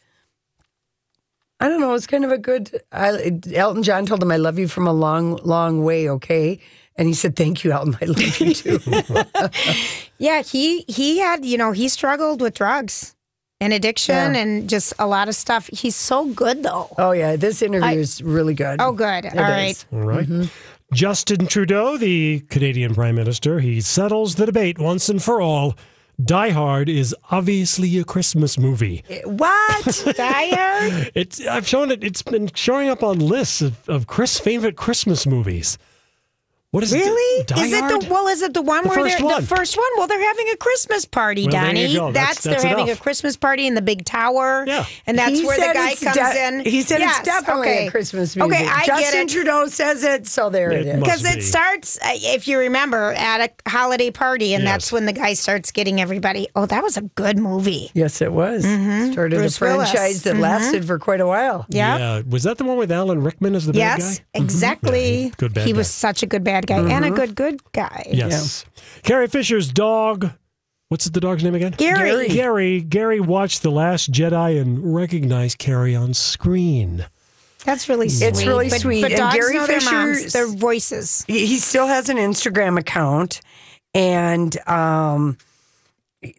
I 1.60 1.68
don't 1.68 1.82
know. 1.82 1.94
It's 1.96 2.08
kind 2.08 2.24
of 2.24 2.32
a 2.32 2.38
good. 2.38 2.82
I, 2.92 3.40
Elton 3.54 3.84
John 3.84 4.06
told 4.06 4.22
him, 4.22 4.32
"I 4.32 4.38
love 4.38 4.60
you 4.60 4.68
from 4.68 4.88
a 4.88 4.94
long, 4.94 5.38
long 5.44 5.84
way." 5.84 6.08
Okay, 6.10 6.60
and 6.96 7.08
he 7.08 7.14
said, 7.14 7.36
"Thank 7.36 7.64
you, 7.64 7.72
Elton. 7.72 7.98
I 8.02 8.06
love 8.06 8.40
you 8.40 8.54
too." 8.54 8.80
Yeah, 10.20 10.42
he 10.42 10.84
he 10.88 11.20
had 11.20 11.46
you 11.46 11.58
know 11.58 11.72
he 11.72 11.90
struggled 11.90 12.42
with 12.42 12.56
drugs 12.56 13.16
and 13.62 13.72
addiction 13.74 14.16
Yeah. 14.34 14.40
and 14.42 14.70
just 14.70 14.94
a 15.00 15.06
lot 15.08 15.28
of 15.30 15.36
stuff. 15.36 15.68
He's 15.72 15.96
so 15.96 16.26
good 16.26 16.64
though. 16.64 16.90
oh 16.98 17.12
yeah, 17.12 17.36
this 17.36 17.62
interview 17.62 17.88
I- 17.88 17.94
is 17.94 18.22
really 18.24 18.54
good. 18.56 18.82
Oh, 18.82 18.92
good. 18.92 19.26
It 19.26 19.36
All 19.38 19.42
right. 19.44 19.72
is. 19.72 19.86
All 19.94 20.00
right. 20.00 20.28
Mm-hmm. 20.28 20.46
Justin 20.94 21.48
Trudeau, 21.48 21.98
the 21.98 22.40
Canadian 22.50 22.96
Prime 22.96 23.16
Minister, 23.16 23.60
he 23.60 23.82
settles 23.82 24.36
the 24.36 24.46
debate 24.46 24.80
once 24.80 25.10
and 25.10 25.22
for 25.22 25.42
all. 25.42 25.76
Die 26.24 26.50
Hard 26.50 26.90
is 26.90 27.16
obviously 27.30 28.00
a 28.00 28.04
Christmas 28.04 28.58
movie. 28.58 29.04
What? 29.24 30.04
Die 30.18 30.48
Hard? 30.50 31.12
It's 31.14 31.46
I've 31.46 31.68
shown 31.68 31.92
it. 31.92 32.04
It's 32.04 32.24
been 32.24 32.50
showing 32.56 32.90
up 32.90 33.04
on 33.04 33.20
lists 33.20 33.62
of, 33.62 33.88
of 33.88 34.08
Chris 34.08 34.40
favorite 34.40 34.78
Christmas 34.78 35.28
movies. 35.28 35.78
What 36.78 36.84
is 36.84 36.94
Really? 36.94 37.42
it? 37.42 37.48
Die 37.48 37.66
is 37.66 37.74
it 37.74 37.88
the 37.90 38.08
well? 38.08 38.28
Is 38.28 38.44
it 38.44 38.54
the 38.54 38.62
one 38.62 38.84
The 38.84 38.90
where 38.90 39.04
they're 39.10 39.26
one. 39.26 39.42
the 39.42 39.48
first 39.48 39.76
one? 39.76 39.88
Well, 39.98 40.06
they're 40.06 40.22
having 40.24 40.48
a 40.54 40.58
Christmas 40.58 41.06
party, 41.06 41.44
Well, 41.46 41.52
there 41.54 41.62
Donnie. 41.66 41.86
you 41.88 41.98
go. 41.98 42.12
That's- 42.12 42.36
That's, 42.36 42.44
that's 42.44 42.62
they're 42.62 42.70
having 42.70 42.92
a 42.92 42.96
Christmas 42.96 43.36
party 43.36 43.66
in 43.66 43.74
the 43.74 43.82
big 43.82 44.06
tower. 44.06 44.64
Yeah. 44.68 44.86
and 45.08 45.18
that's 45.18 45.40
He 45.40 45.46
where 45.48 45.58
the 45.58 45.74
guy 45.74 45.96
comes 45.96 46.16
de- 46.16 46.48
in. 46.48 46.60
He 46.66 46.84
said 46.84 47.00
Yes, 47.00 47.18
it's 47.18 47.26
definitely 47.26 47.68
okay. 47.70 47.88
a 47.88 47.92
Christmas 47.92 48.36
movie. 48.36 48.54
Okay, 48.54 48.68
I 48.68 48.86
Justin 48.86 49.12
get 49.12 49.16
it. 49.16 49.30
Trudeau 49.34 49.66
says 49.70 50.04
it, 50.04 50.28
so 50.28 50.52
there 50.52 50.72
it, 50.72 50.82
It 50.86 50.88
is. 50.96 51.00
Because 51.00 51.24
be. 51.24 51.30
it 51.30 51.42
starts, 51.42 51.98
uh, 52.00 52.10
if 52.14 52.48
you 52.48 52.60
remember, 52.60 53.14
at 53.14 53.50
a 53.66 53.70
holiday 53.70 54.12
party, 54.12 54.54
and 54.54 54.64
Yes. 54.64 54.72
that's 54.74 54.92
when 54.92 55.08
the 55.08 55.14
guy 55.14 55.34
starts 55.34 55.72
getting 55.72 56.00
everybody. 56.00 56.48
Oh, 56.56 56.68
that 56.68 56.84
was 56.84 56.96
a 56.96 57.02
good 57.02 57.40
movie. 57.40 57.90
Yes, 57.96 58.22
it 58.22 58.32
was. 58.32 58.62
Started 58.64 59.16
Mm-hmm. 59.16 59.30
Bruce 59.30 59.56
a 59.56 59.58
franchise 59.58 59.94
Willis. 59.96 60.22
that 60.22 60.36
Mhm. 60.36 60.40
lasted 60.42 60.86
for 60.86 61.00
quite 61.00 61.22
a 61.22 61.26
while. 61.28 61.66
Yeah. 61.70 61.98
Yeah. 61.98 62.22
Was 62.30 62.44
that 62.44 62.60
the 62.60 62.66
one 62.66 62.78
with 62.78 62.92
Alan 62.92 63.24
Rickman 63.24 63.56
as 63.56 63.66
the 63.66 63.74
bad 63.74 63.80
Yes, 63.80 64.20
guy? 64.20 64.42
exactly. 64.42 65.34
Good 65.38 65.54
bad 65.56 65.66
he 65.66 65.74
was 65.74 65.90
such 65.90 66.22
a 66.22 66.26
good 66.28 66.44
bad 66.44 66.67
guy 66.68 66.78
and 66.92 67.06
a 67.06 67.12
good 67.12 67.36
good 67.36 67.62
guy. 67.72 68.06
Yes. 68.12 68.66
Carrie 69.04 69.28
Fisher's 69.28 69.72
dog. 69.72 70.32
What's 70.90 71.06
the 71.06 71.20
dog's 71.20 71.44
name 71.44 71.56
again? 71.56 71.74
Gary. 71.78 71.98
Gary. 72.10 72.28
Gary. 72.30 72.82
Gary 72.82 73.20
watched 73.20 73.62
The 73.62 73.72
Last 73.72 74.12
Jedi 74.12 74.62
and 74.62 74.96
recognized 74.96 75.58
Carrie 75.58 75.96
on 75.96 76.14
screen. 76.14 77.06
That's 77.66 77.90
really 77.90 78.08
sweet. 78.08 78.28
It's 78.28 78.46
really 78.46 78.70
But- 78.70 78.80
sweet. 78.80 79.02
But 79.02 79.12
And 79.12 79.18
dogs 79.20 79.36
Gary 79.36 79.54
know 79.56 79.68
their 79.68 79.82
moms, 79.82 80.18
Fisher's- 80.18 80.34
their 80.34 80.48
voices. 80.48 81.26
He, 81.28 81.46
he 81.46 81.58
still 81.58 81.88
has 81.88 82.08
an 82.08 82.16
Instagram 82.16 82.80
account, 82.80 83.42
and 83.94 84.58
um, 84.70 85.38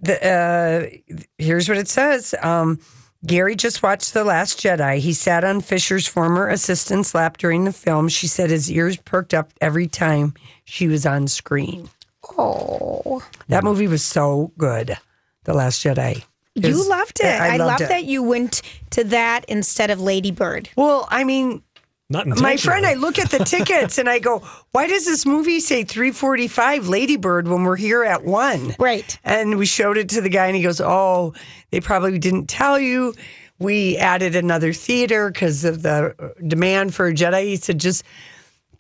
the 0.01 0.27
uh, 0.27 1.21
here's 1.37 1.69
what 1.69 1.77
it 1.77 1.89
says. 1.89 2.35
Um, 2.43 2.81
Gary 3.27 3.57
just 3.57 3.83
watched 3.83 4.15
The 4.15 4.25
Last 4.25 4.61
Jedi. 4.61 4.99
He 4.99 5.13
sat 5.13 5.43
on 5.45 5.61
Fisher's 5.61 6.07
former 6.07 6.49
assistant's 6.49 7.15
lap 7.15 7.37
during 7.37 7.65
the 7.65 7.73
film. 7.73 8.09
She 8.09 8.27
said 8.29 8.51
his 8.51 8.71
ears 8.71 8.97
perked 8.97 9.35
up 9.35 9.53
every 9.61 9.89
time 9.89 10.35
she 10.65 10.87
was 10.87 11.05
on 11.05 11.27
screen. 11.27 11.91
Oh, 12.39 13.23
That 13.49 13.65
movie 13.65 13.89
was 13.89 14.05
so 14.05 14.53
good. 14.57 14.97
The 15.45 15.55
Last 15.55 15.83
Jedi. 15.83 16.25
you 16.55 16.89
loved 16.89 17.21
it. 17.21 17.27
I 17.41 17.55
I, 17.55 17.57
loved 17.57 17.61
love 17.61 17.81
it. 17.83 17.89
that 17.89 18.05
you 18.05 18.23
went 18.23 18.63
to 18.91 19.03
that 19.05 19.45
instead 19.49 19.91
of 19.91 20.01
Lady 20.01 20.31
Bird. 20.31 20.69
Well, 20.77 21.09
I 21.11 21.25
mean, 21.25 21.63
Not 22.11 22.27
my 22.27 22.57
friend, 22.57 22.87
I 22.87 22.95
look 22.95 23.19
at 23.19 23.31
the 23.31 23.41
tickets 23.41 23.99
and 23.99 24.09
I 24.09 24.19
go, 24.19 24.39
"Why 24.73 24.87
does 24.87 25.05
this 25.05 25.27
movie 25.27 25.61
say 25.61 25.85
3:45 25.85 26.89
Ladybird 26.89 27.49
when 27.49 27.65
we're 27.65 27.77
here 27.77 28.03
at 28.03 28.25
1?" 28.25 28.77
Right. 28.79 29.19
And 29.25 29.59
we 29.59 29.67
showed 29.67 29.99
it 29.99 30.09
to 30.11 30.23
the 30.23 30.31
guy 30.31 30.47
and 30.47 30.57
he 30.57 30.63
goes, 30.63 30.81
"Oh, 30.81 31.35
they 31.71 31.81
probably 31.81 32.19
didn't 32.19 32.47
tell 32.47 32.79
you. 32.79 33.15
We 33.59 33.99
added 33.99 34.37
another 34.37 34.73
theater 34.73 35.31
because 35.31 35.65
of 35.65 35.83
the 35.83 36.15
uh, 36.19 36.29
demand 36.47 36.95
for 36.95 37.09
a 37.09 37.13
Jedi." 37.13 37.43
He 37.45 37.57
said, 37.57 37.79
"Just 37.79 38.05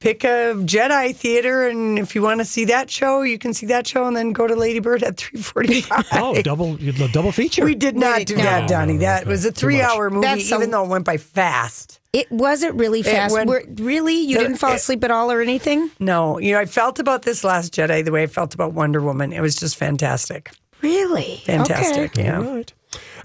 pick 0.01 0.25
a 0.25 0.55
Jedi 0.65 1.15
theater 1.15 1.69
and 1.69 1.99
if 1.99 2.15
you 2.15 2.23
want 2.23 2.39
to 2.39 2.47
see 2.47 2.65
that 2.67 2.89
show, 2.91 3.21
you 3.21 3.37
can 3.37 3.53
see 3.53 3.67
that 3.67 3.87
show 3.87 4.07
and 4.07 4.17
then 4.17 4.33
go 4.33 4.47
to 4.47 4.55
Ladybird 4.57 5.03
at 5.03 5.17
3:45." 5.19 6.07
Oh, 6.13 6.41
double 6.41 6.77
the 6.77 7.11
double 7.13 7.33
feature. 7.33 7.63
We 7.63 7.75
did 7.75 7.95
not 7.97 8.25
do 8.25 8.37
No. 8.39 8.43
that, 8.45 8.69
Donnie. 8.71 8.97
That 8.97 9.27
was 9.27 9.45
a 9.45 9.53
three-hour 9.53 10.09
movie, 10.09 10.27
That's 10.27 10.51
a- 10.51 10.55
even 10.55 10.71
though 10.71 10.85
it 10.85 10.89
went 10.89 11.05
by 11.05 11.19
fast. 11.19 11.98
It 12.13 12.31
wasn't 12.33 12.75
really 12.77 13.03
fast. 13.03 13.35
went- 13.35 13.49
Were- 13.51 13.65
really, 13.77 14.15
you 14.15 14.37
the- 14.39 14.45
didn't 14.45 14.57
fall 14.57 14.73
it- 14.73 14.77
asleep 14.77 15.05
at 15.05 15.11
all 15.11 15.31
or 15.31 15.41
anything? 15.43 15.91
No, 16.01 16.39
you 16.39 16.53
know, 16.53 16.59
I 16.61 16.65
felt 16.65 16.99
about 16.99 17.23
this 17.23 17.45
Last 17.45 17.75
Jedi 17.75 18.05
the 18.05 18.11
way 18.13 18.23
I 18.23 18.27
felt 18.27 18.55
about 18.55 18.73
Wonder 18.73 19.01
Woman. 19.01 19.33
It 19.33 19.41
was 19.43 19.57
just 19.57 19.77
fantastic. 19.77 20.51
Really? 20.81 21.43
Fantastic. 21.45 22.13
Okay. 22.13 22.25
Yeah. 22.25 22.39
All 22.39 22.55
right. 22.57 22.73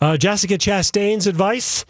Uh, 0.02 0.18
Jessica 0.18 0.58
Chastain's 0.58 1.28
advice: 1.28 1.86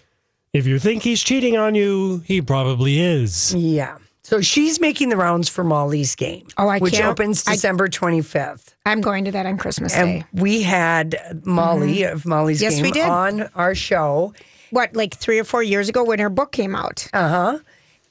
If 0.53 0.67
you 0.67 0.77
think 0.77 1.01
he's 1.01 1.23
cheating 1.23 1.57
on 1.57 1.73
you, 1.73 2.21
he 2.25 2.41
probably 2.41 2.99
is. 2.99 3.55
Yeah. 3.55 3.97
So 4.21 4.39
she's 4.41 4.79
making 4.79 5.09
the 5.09 5.17
rounds 5.17 5.49
for 5.49 5.63
Molly's 5.63 6.15
game. 6.15 6.45
Oh, 6.57 6.67
I 6.67 6.77
Which 6.77 6.93
can't- 6.93 7.05
Which 7.07 7.11
opens 7.11 7.43
I- 7.47 7.53
December 7.53 7.87
25th. 7.89 8.75
I'm 8.85 9.01
going 9.01 9.25
to 9.25 9.31
that 9.31 9.45
on 9.45 9.57
Christmas 9.57 9.93
And 9.95 10.21
Day. 10.21 10.25
we 10.33 10.61
had 10.61 11.41
Molly 11.43 12.03
of 12.03 12.25
Molly's 12.25 12.57
Mm-hmm. 12.59 12.63
Yes, 12.63 12.73
game 12.75 12.83
we 12.83 12.91
did. 12.91 13.05
on 13.05 13.49
our 13.55 13.73
show. 13.73 14.33
What, 14.73 14.95
like 14.95 15.13
three 15.15 15.39
or 15.39 15.43
four 15.43 15.61
years 15.61 15.87
ago 15.87 16.03
when 16.03 16.17
her 16.19 16.29
book 16.29 16.51
came 16.51 16.75
out? 16.75 17.07
Uh 17.13 17.29
huh. 17.29 17.59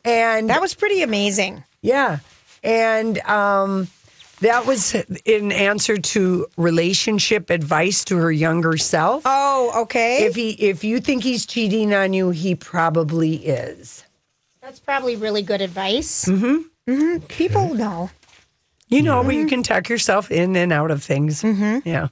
And 0.04 0.48
That 0.48 0.60
was 0.60 0.74
pretty 0.74 1.02
amazing. 1.02 1.64
Yeah. 1.80 2.18
And 2.62 3.18
um, 3.20 3.88
that 4.40 4.66
was 4.66 4.94
in 5.24 5.50
answer 5.52 5.96
to 5.96 6.46
relationship 6.56 7.50
advice 7.50 8.04
to 8.04 8.16
her 8.16 8.30
younger 8.30 8.76
self. 8.76 9.22
Oh, 9.24 9.82
okay. 9.82 10.24
If 10.24 10.34
he 10.36 10.50
if 10.50 10.84
you 10.84 11.00
think 11.00 11.24
he's 11.24 11.46
cheating 11.46 11.92
on 11.94 12.12
you, 12.12 12.30
he 12.30 12.54
probably 12.54 13.34
is. 13.36 14.04
That's 14.60 14.78
probably 14.78 15.16
really 15.16 15.42
good 15.42 15.60
advice. 15.60 16.26
Mm-hmm. 16.26 16.90
Mm-hmm. 16.92 17.26
People 17.26 17.74
know. 17.74 18.10
You 18.88 19.02
know, 19.02 19.24
but 19.24 19.34
you 19.34 19.46
can 19.46 19.62
tuck 19.62 19.88
yourself 19.88 20.30
in 20.30 20.54
and 20.54 20.72
out 20.72 20.90
of 20.90 21.02
things. 21.02 21.42
Mm-hmm. 21.42 21.88
Yeah. 21.88 22.08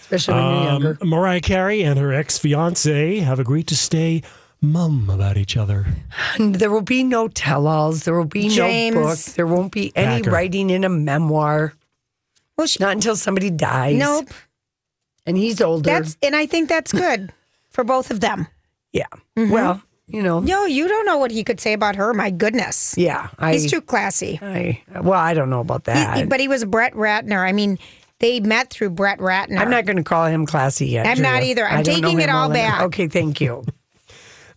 Especially 0.00 0.34
when 0.34 0.44
you're 0.54 0.64
younger. 0.64 0.98
Um, 1.00 1.08
Mariah 1.08 1.40
Carey 1.40 1.82
and 1.82 1.98
her 1.98 2.12
ex 2.12 2.38
fiance 2.38 3.18
have 3.18 3.38
agreed 3.40 3.66
to 3.68 3.76
stay 3.76 4.22
mum 4.60 5.10
about 5.10 5.36
each 5.36 5.56
other. 5.56 5.86
And 6.36 6.54
there 6.60 6.70
will 6.70 6.80
be 6.82 7.04
no 7.04 7.28
tell 7.28 7.66
alls. 7.66 8.04
There 8.04 8.14
will 8.16 8.24
be 8.24 8.48
James. 8.48 8.94
no 8.94 9.02
book. 9.02 9.18
There 9.18 9.46
won't 9.46 9.72
be 9.72 9.92
any 9.96 10.22
Packer. 10.22 10.30
writing 10.30 10.70
in 10.70 10.84
a 10.84 10.88
memoir. 10.88 11.74
Well, 12.56 12.66
she, 12.66 12.78
Not 12.80 12.92
until 12.92 13.16
somebody 13.16 13.50
dies. 13.50 13.96
nope. 13.98 14.28
And 15.26 15.36
he's 15.36 15.60
older. 15.60 15.82
That's 15.90 16.16
and 16.22 16.36
I 16.36 16.46
think 16.46 16.68
that's 16.68 16.92
good 16.92 17.32
for 17.70 17.82
both 17.82 18.10
of 18.10 18.20
them. 18.20 18.46
yeah. 18.92 19.06
Mm-hmm. 19.36 19.50
Well, 19.50 19.82
you 20.06 20.22
know. 20.22 20.40
No, 20.40 20.66
you 20.66 20.86
don't 20.86 21.06
know 21.06 21.16
what 21.16 21.30
he 21.30 21.42
could 21.42 21.58
say 21.60 21.72
about 21.72 21.96
her. 21.96 22.12
My 22.14 22.30
goodness. 22.30 22.94
Yeah. 22.96 23.30
I, 23.38 23.54
He's 23.54 23.70
too 23.70 23.80
classy. 23.80 24.38
I, 24.42 24.82
well, 25.00 25.18
I 25.18 25.32
don't 25.34 25.48
know 25.50 25.60
about 25.60 25.84
that. 25.84 26.18
he- 26.18 26.24
but 26.26 26.40
he 26.40 26.46
was 26.48 26.64
Brett 26.66 26.92
Ratner. 26.94 27.38
I 27.44 27.52
mean, 27.52 27.78
they 28.20 28.40
met 28.40 28.70
through 28.70 28.90
Brett 28.90 29.18
Ratner. 29.18 29.58
I'm 29.58 29.70
not 29.70 29.84
going 29.86 29.96
to 29.96 30.02
call 30.04 30.26
him 30.26 30.46
classy 30.46 30.86
yet. 30.88 31.06
I'm 31.06 31.20
not 31.22 31.42
either. 31.42 31.66
I'm 31.66 31.80
I 31.80 31.82
taking 31.82 32.20
it 32.20 32.28
him 32.28 32.34
all 32.34 32.48
well 32.48 32.56
enough. 32.58 32.78
back. 32.78 32.82
Okay, 32.82 33.08
thank 33.08 33.40
you. 33.40 33.64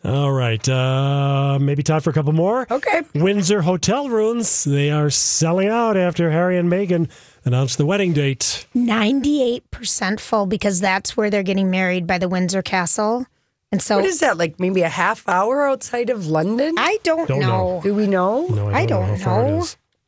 All 0.03 0.31
right. 0.31 0.65
Uh, 0.69 1.57
maybe 1.59 1.81
time 1.83 1.99
for 2.01 2.11
a 2.11 2.13
couple 2.13 2.31
more. 2.31 2.67
Okay. 2.69 3.01
Windsor 3.15 3.61
hotel 3.63 4.07
rooms. 4.09 4.63
They 4.63 4.89
are 4.91 5.09
selling 5.09 5.67
out 5.67 5.97
after 5.97 6.29
Harry 6.31 6.57
and 6.57 6.71
Meghan 6.71 7.09
announced 7.43 7.77
the 7.77 7.85
wedding 7.85 8.13
date. 8.13 8.67
98% 8.75 10.19
full 10.19 10.45
because 10.45 10.79
that's 10.79 11.17
where 11.17 11.29
they're 11.29 11.43
getting 11.43 11.69
married 11.71 12.07
by 12.07 12.19
the 12.19 12.29
Windsor 12.29 12.61
Castle. 12.61 13.25
And 13.71 13.81
so 13.81 13.97
What 13.97 14.05
is 14.05 14.19
that, 14.19 14.37
like 14.37 14.59
maybe 14.59 14.83
a 14.83 14.87
half 14.89 15.27
hour 15.27 15.67
outside 15.67 16.09
of 16.09 16.27
London? 16.27 16.75
I 16.77 16.99
don't, 17.03 17.27
Don't 17.27 17.39
know. 17.39 17.47
know. 17.77 17.81
Do 17.83 17.93
we 17.93 18.07
know? 18.07 18.47
No, 18.47 18.69
I 18.69 18.81
I 18.81 18.85
don't, 18.85 19.01
know 19.01 19.07
don't 19.07 19.19
how 19.19 19.25
far 19.25 19.45
it 19.47 19.51
know. 19.51 19.65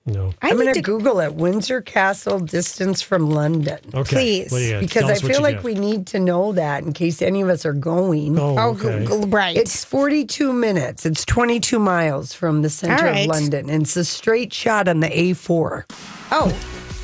Is. 0.08 0.16
No. 0.16 0.34
I 0.42 0.50
I'm 0.50 0.58
need 0.58 0.64
going 0.64 0.74
to 0.76 0.80
to 0.80 0.82
Google 0.82 1.20
it. 1.20 1.36
Windsor 1.36 1.82
Castle 1.82 2.40
distance 2.40 3.02
from 3.02 3.30
London. 3.30 3.80
Okay. 3.94 4.46
Please. 4.48 4.52
What 4.52 4.60
do? 4.60 4.80
Because 4.80 5.04
I 5.06 5.16
feel 5.28 5.42
like 5.42 5.56
got. 5.58 5.64
we 5.64 5.76
need 5.76 6.08
to 6.08 6.20
know 6.20 6.52
that 6.54 6.84
in 6.84 6.94
case 6.94 7.22
any 7.22 7.42
of 7.42 7.50
us 7.50 7.66
are 7.66 7.74
going. 7.74 8.38
Oh, 8.40 8.56
Oh, 8.58 8.70
okay. 8.72 9.06
Google- 9.06 9.28
right. 9.30 9.56
It's 9.56 9.84
42 9.86 10.52
minutes. 10.54 11.06
It's 11.06 11.26
22 11.26 11.80
miles 11.80 12.34
from 12.34 12.62
the 12.62 12.70
center 12.70 12.96
All 13.06 13.12
right. 13.12 13.22
of 13.30 13.36
London. 13.36 13.70
And 13.70 13.84
it's 13.84 13.96
a 13.98 14.06
straight 14.06 14.54
shot 14.54 14.88
on 14.88 15.00
the 15.02 15.10
A4. 15.10 15.84
oh, 16.32 16.60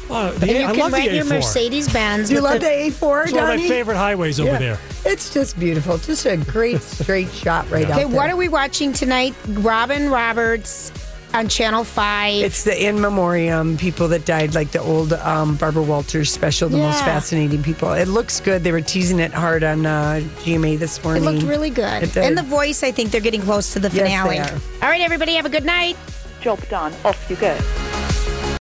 Oh, 0.07 0.29
and 0.33 0.37
the, 0.39 0.47
you 0.53 0.59
I 0.59 0.71
can 0.71 0.77
love 0.81 0.91
the 0.91 0.97
rent 0.97 1.13
your 1.13 1.25
Mercedes 1.25 1.91
Benz. 1.91 2.29
Do 2.29 2.35
you 2.35 2.41
love 2.41 2.59
the 2.61 2.67
A4, 2.67 3.23
It's 3.23 3.31
one 3.33 3.43
of 3.43 3.59
my 3.59 3.67
favorite 3.67 3.97
highways 3.97 4.39
over 4.39 4.51
Yeah. 4.51 4.59
there. 4.59 4.79
It's 5.03 5.33
just 5.33 5.59
beautiful. 5.59 5.97
Just 5.97 6.27
a 6.27 6.37
great 6.37 6.79
straight 6.83 7.31
shot 7.31 7.67
right 7.71 7.85
out 7.85 7.91
Okay, 7.93 8.03
there. 8.07 8.15
what 8.15 8.29
are 8.29 8.35
we 8.35 8.47
watching 8.47 8.93
tonight? 8.93 9.33
Robin 9.47 10.11
Roberts 10.11 10.91
on 11.35 11.49
Channel 11.49 11.83
5. 11.83 12.43
It's 12.43 12.63
the 12.63 12.85
in 12.87 12.99
memoriam 13.01 13.77
people 13.77 14.07
that 14.07 14.25
died, 14.25 14.55
like 14.55 14.71
the 14.71 14.79
old 14.81 15.13
um, 15.13 15.57
Barbara 15.57 15.83
Walters 15.83 16.31
special, 16.31 16.69
the 16.69 16.77
most 16.77 16.99
fascinating 17.03 17.61
people. 17.61 17.91
It 17.91 18.07
looks 18.07 18.39
good. 18.39 18.63
They 18.63 18.71
were 18.71 18.81
teasing 18.81 19.19
it 19.19 19.33
hard 19.33 19.63
on 19.63 19.85
uh, 19.85 20.21
GMA 20.39 20.79
this 20.79 21.03
morning. 21.03 21.23
it 21.23 21.25
looked 21.31 21.43
really 21.45 21.69
good. 21.69 22.15
And 22.17 22.37
the 22.37 22.43
voice, 22.43 22.83
I 22.83 22.91
think 22.91 23.11
they're 23.11 23.21
getting 23.21 23.41
close 23.41 23.73
to 23.73 23.79
the 23.79 23.89
Yes, 23.89 23.95
they 23.95 24.03
finale. 24.37 24.39
are. 24.39 24.53
All 24.81 24.89
right, 24.89 25.01
everybody, 25.01 25.35
have 25.35 25.45
a 25.45 25.49
good 25.49 25.65
night. 25.65 25.97
Job 26.41 26.65
done. 26.69 26.93
Off 27.03 27.29
you 27.29 27.35
go. 27.35 27.57